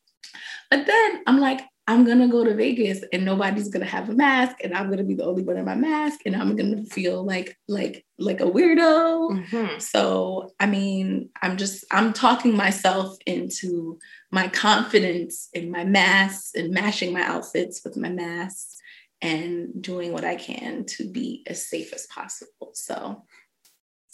But 0.70 0.84
then 0.86 1.22
I'm 1.26 1.40
like, 1.40 1.62
I'm 1.88 2.04
gonna 2.04 2.28
go 2.28 2.44
to 2.44 2.54
Vegas 2.54 3.02
and 3.14 3.24
nobody's 3.24 3.68
gonna 3.70 3.86
have 3.86 4.10
a 4.10 4.12
mask, 4.14 4.56
and 4.62 4.74
I'm 4.74 4.90
gonna 4.90 5.04
be 5.04 5.14
the 5.14 5.24
only 5.24 5.42
one 5.42 5.56
in 5.56 5.64
my 5.64 5.74
mask, 5.74 6.20
and 6.26 6.36
I'm 6.36 6.54
gonna 6.54 6.84
feel 6.84 7.24
like 7.24 7.56
like 7.66 8.04
like 8.18 8.40
a 8.40 8.44
weirdo. 8.44 9.46
Mhm. 9.48 9.80
So 9.80 10.52
I 10.60 10.66
mean, 10.66 11.30
I'm 11.40 11.56
just 11.56 11.84
I'm 11.90 12.12
talking 12.12 12.54
myself 12.54 13.16
into 13.24 13.98
my 14.30 14.48
confidence 14.48 15.48
in 15.54 15.70
my 15.70 15.84
masks 15.84 16.50
and 16.54 16.72
matching 16.72 17.12
my 17.14 17.22
outfits 17.22 17.80
with 17.82 17.96
my 17.96 18.10
masks 18.10 18.76
and 19.22 19.70
doing 19.80 20.12
what 20.12 20.24
I 20.24 20.36
can 20.36 20.84
to 20.84 21.08
be 21.10 21.42
as 21.46 21.66
safe 21.66 21.94
as 21.94 22.06
possible. 22.06 22.72
So 22.74 23.24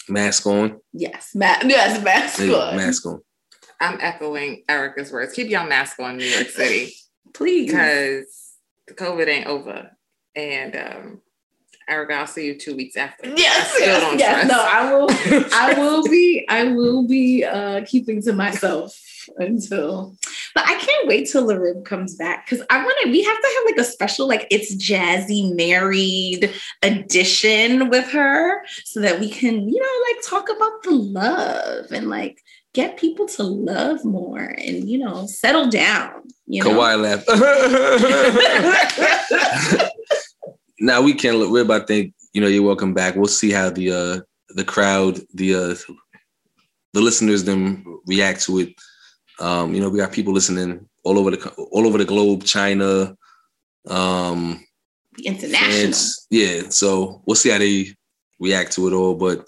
Mask 0.08 0.46
on. 0.46 0.78
yes, 0.92 1.32
ma- 1.34 1.58
yes, 1.64 2.02
mask 2.04 2.36
There 2.38 2.46
you 2.46 2.56
on. 2.56 2.76
Mask 2.76 3.04
on. 3.06 3.20
I'm 3.80 3.98
echoing 4.00 4.62
Erica's 4.68 5.10
words. 5.10 5.32
Keep 5.34 5.48
your 5.50 5.66
mask 5.66 5.98
on, 5.98 6.18
New 6.18 6.24
York 6.24 6.48
City, 6.50 6.94
please. 7.34 7.66
because 7.66 8.56
the 8.86 8.94
COVID 8.94 9.28
ain't 9.28 9.46
over. 9.46 9.90
And 10.36 10.76
um, 10.76 11.20
Erica, 11.88 12.14
I'll 12.14 12.26
see 12.26 12.46
you 12.46 12.58
two 12.58 12.74
weeks 12.74 12.96
after. 12.96 13.28
Yes, 13.28 13.72
I 13.76 13.78
yes, 13.84 14.20
yes. 14.20 14.50
No, 14.50 14.58
I 14.58 14.92
will. 14.92 15.08
I 15.52 15.74
will 15.74 16.02
be. 16.04 16.46
I 16.48 16.64
will 16.64 17.06
be 17.06 17.44
uh, 17.44 17.84
keeping 17.86 18.22
to 18.22 18.32
myself 18.32 18.98
until. 19.38 20.16
But 20.54 20.64
I 20.66 20.76
can't 20.76 21.08
wait 21.08 21.28
till 21.28 21.46
the 21.46 21.58
rib 21.58 21.84
comes 21.84 22.14
back 22.14 22.46
because 22.46 22.64
I 22.70 22.82
want 22.84 22.96
to. 23.02 23.10
We 23.10 23.22
have 23.22 23.36
to 23.36 23.48
have 23.56 23.64
like 23.66 23.78
a 23.78 23.84
special, 23.84 24.28
like 24.28 24.46
it's 24.50 24.74
jazzy 24.76 25.54
married 25.54 26.50
edition 26.82 27.90
with 27.90 28.08
her, 28.10 28.64
so 28.84 29.00
that 29.00 29.20
we 29.20 29.28
can, 29.28 29.68
you 29.68 29.80
know, 29.80 30.12
like 30.12 30.24
talk 30.26 30.48
about 30.56 30.82
the 30.84 30.92
love 30.92 31.92
and 31.92 32.08
like 32.08 32.40
get 32.74 32.98
people 32.98 33.26
to 33.26 33.42
love 33.42 34.04
more 34.04 34.40
and 34.40 34.88
you 34.88 34.98
know 34.98 35.26
settle 35.26 35.70
down. 35.70 36.10
You 36.46 36.62
know. 36.62 36.70
Kawhi 36.70 37.00
laughed. 37.00 37.28
now 40.80 41.00
we 41.00 41.14
can 41.14 41.36
look 41.36 41.50
rib. 41.50 41.70
I 41.70 41.80
think 41.80 42.12
you 42.34 42.42
know 42.42 42.48
you're 42.48 42.62
welcome 42.62 42.92
back. 42.92 43.16
We'll 43.16 43.26
see 43.26 43.50
how 43.50 43.70
the 43.70 43.90
uh 43.90 44.20
the 44.50 44.64
crowd, 44.64 45.20
the 45.32 45.54
uh 45.54 45.74
the 46.92 47.00
listeners, 47.00 47.44
them 47.44 48.00
react 48.06 48.42
to 48.42 48.58
it. 48.58 48.74
Um, 49.40 49.74
you 49.74 49.80
know, 49.80 49.88
we 49.88 49.98
got 49.98 50.12
people 50.12 50.32
listening 50.32 50.86
all 51.04 51.18
over 51.18 51.30
the 51.30 51.50
all 51.72 51.86
over 51.86 51.98
the 51.98 52.04
globe, 52.04 52.44
China, 52.44 53.16
um, 53.88 54.64
international. 55.24 55.70
France. 55.70 56.26
Yeah, 56.30 56.68
so 56.68 57.22
we'll 57.26 57.36
see 57.36 57.50
how 57.50 57.58
they 57.58 57.88
react 58.38 58.72
to 58.72 58.88
it 58.88 58.92
all. 58.92 59.14
But 59.14 59.46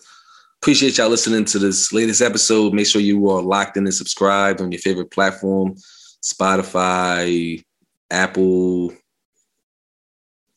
appreciate 0.61 0.99
y'all 0.99 1.09
listening 1.09 1.45
to 1.47 1.59
this 1.59 1.93
latest 1.93 2.23
episode. 2.23 2.73
Make 2.73 2.87
sure 2.87 3.01
you 3.01 3.31
are 3.31 3.43
locked 3.43 3.77
in 3.77 3.85
and 3.85 3.95
subscribed 3.95 4.61
on 4.61 4.73
your 4.73 4.81
favorite 4.81 5.11
platform, 5.11 5.75
Spotify, 6.23 7.63
Apple, 8.11 8.93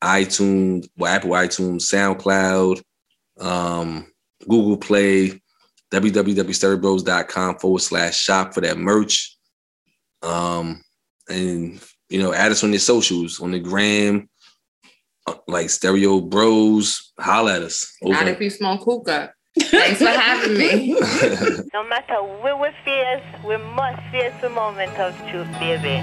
iTunes, 0.03 0.89
well, 0.97 1.13
Apple 1.13 1.31
iTunes, 1.31 1.81
SoundCloud, 1.81 2.81
um, 3.39 4.11
Google 4.47 4.77
Play, 4.77 5.41
www.stereobros.com 5.91 7.59
forward 7.59 7.81
slash 7.81 8.17
shop 8.17 8.53
for 8.53 8.61
that 8.61 8.77
merch. 8.77 9.37
Um, 10.21 10.81
and 11.29 11.81
you 12.09 12.21
know, 12.21 12.33
add 12.33 12.51
us 12.51 12.63
on 12.63 12.71
your 12.71 12.79
socials 12.79 13.39
on 13.39 13.51
the 13.51 13.59
gram, 13.59 14.29
uh, 15.27 15.35
like 15.47 15.69
Stereo 15.69 16.21
Bros. 16.21 17.13
Holla 17.19 17.57
at 17.57 17.61
us. 17.61 17.93
Not 18.01 18.27
if 18.27 18.39
you 18.41 18.49
smoke 18.49 18.83
hookah. 18.83 19.33
Thanks 19.57 19.99
for 19.99 20.07
having 20.07 20.57
me. 20.57 20.93
No 21.73 21.83
matter 21.87 22.15
where 22.41 22.57
we 22.57 22.69
face, 22.83 23.23
we 23.45 23.57
must 23.57 24.01
face 24.11 24.33
the 24.41 24.49
moment 24.49 24.91
of 24.99 25.15
truth, 25.29 25.47
baby. 25.59 26.01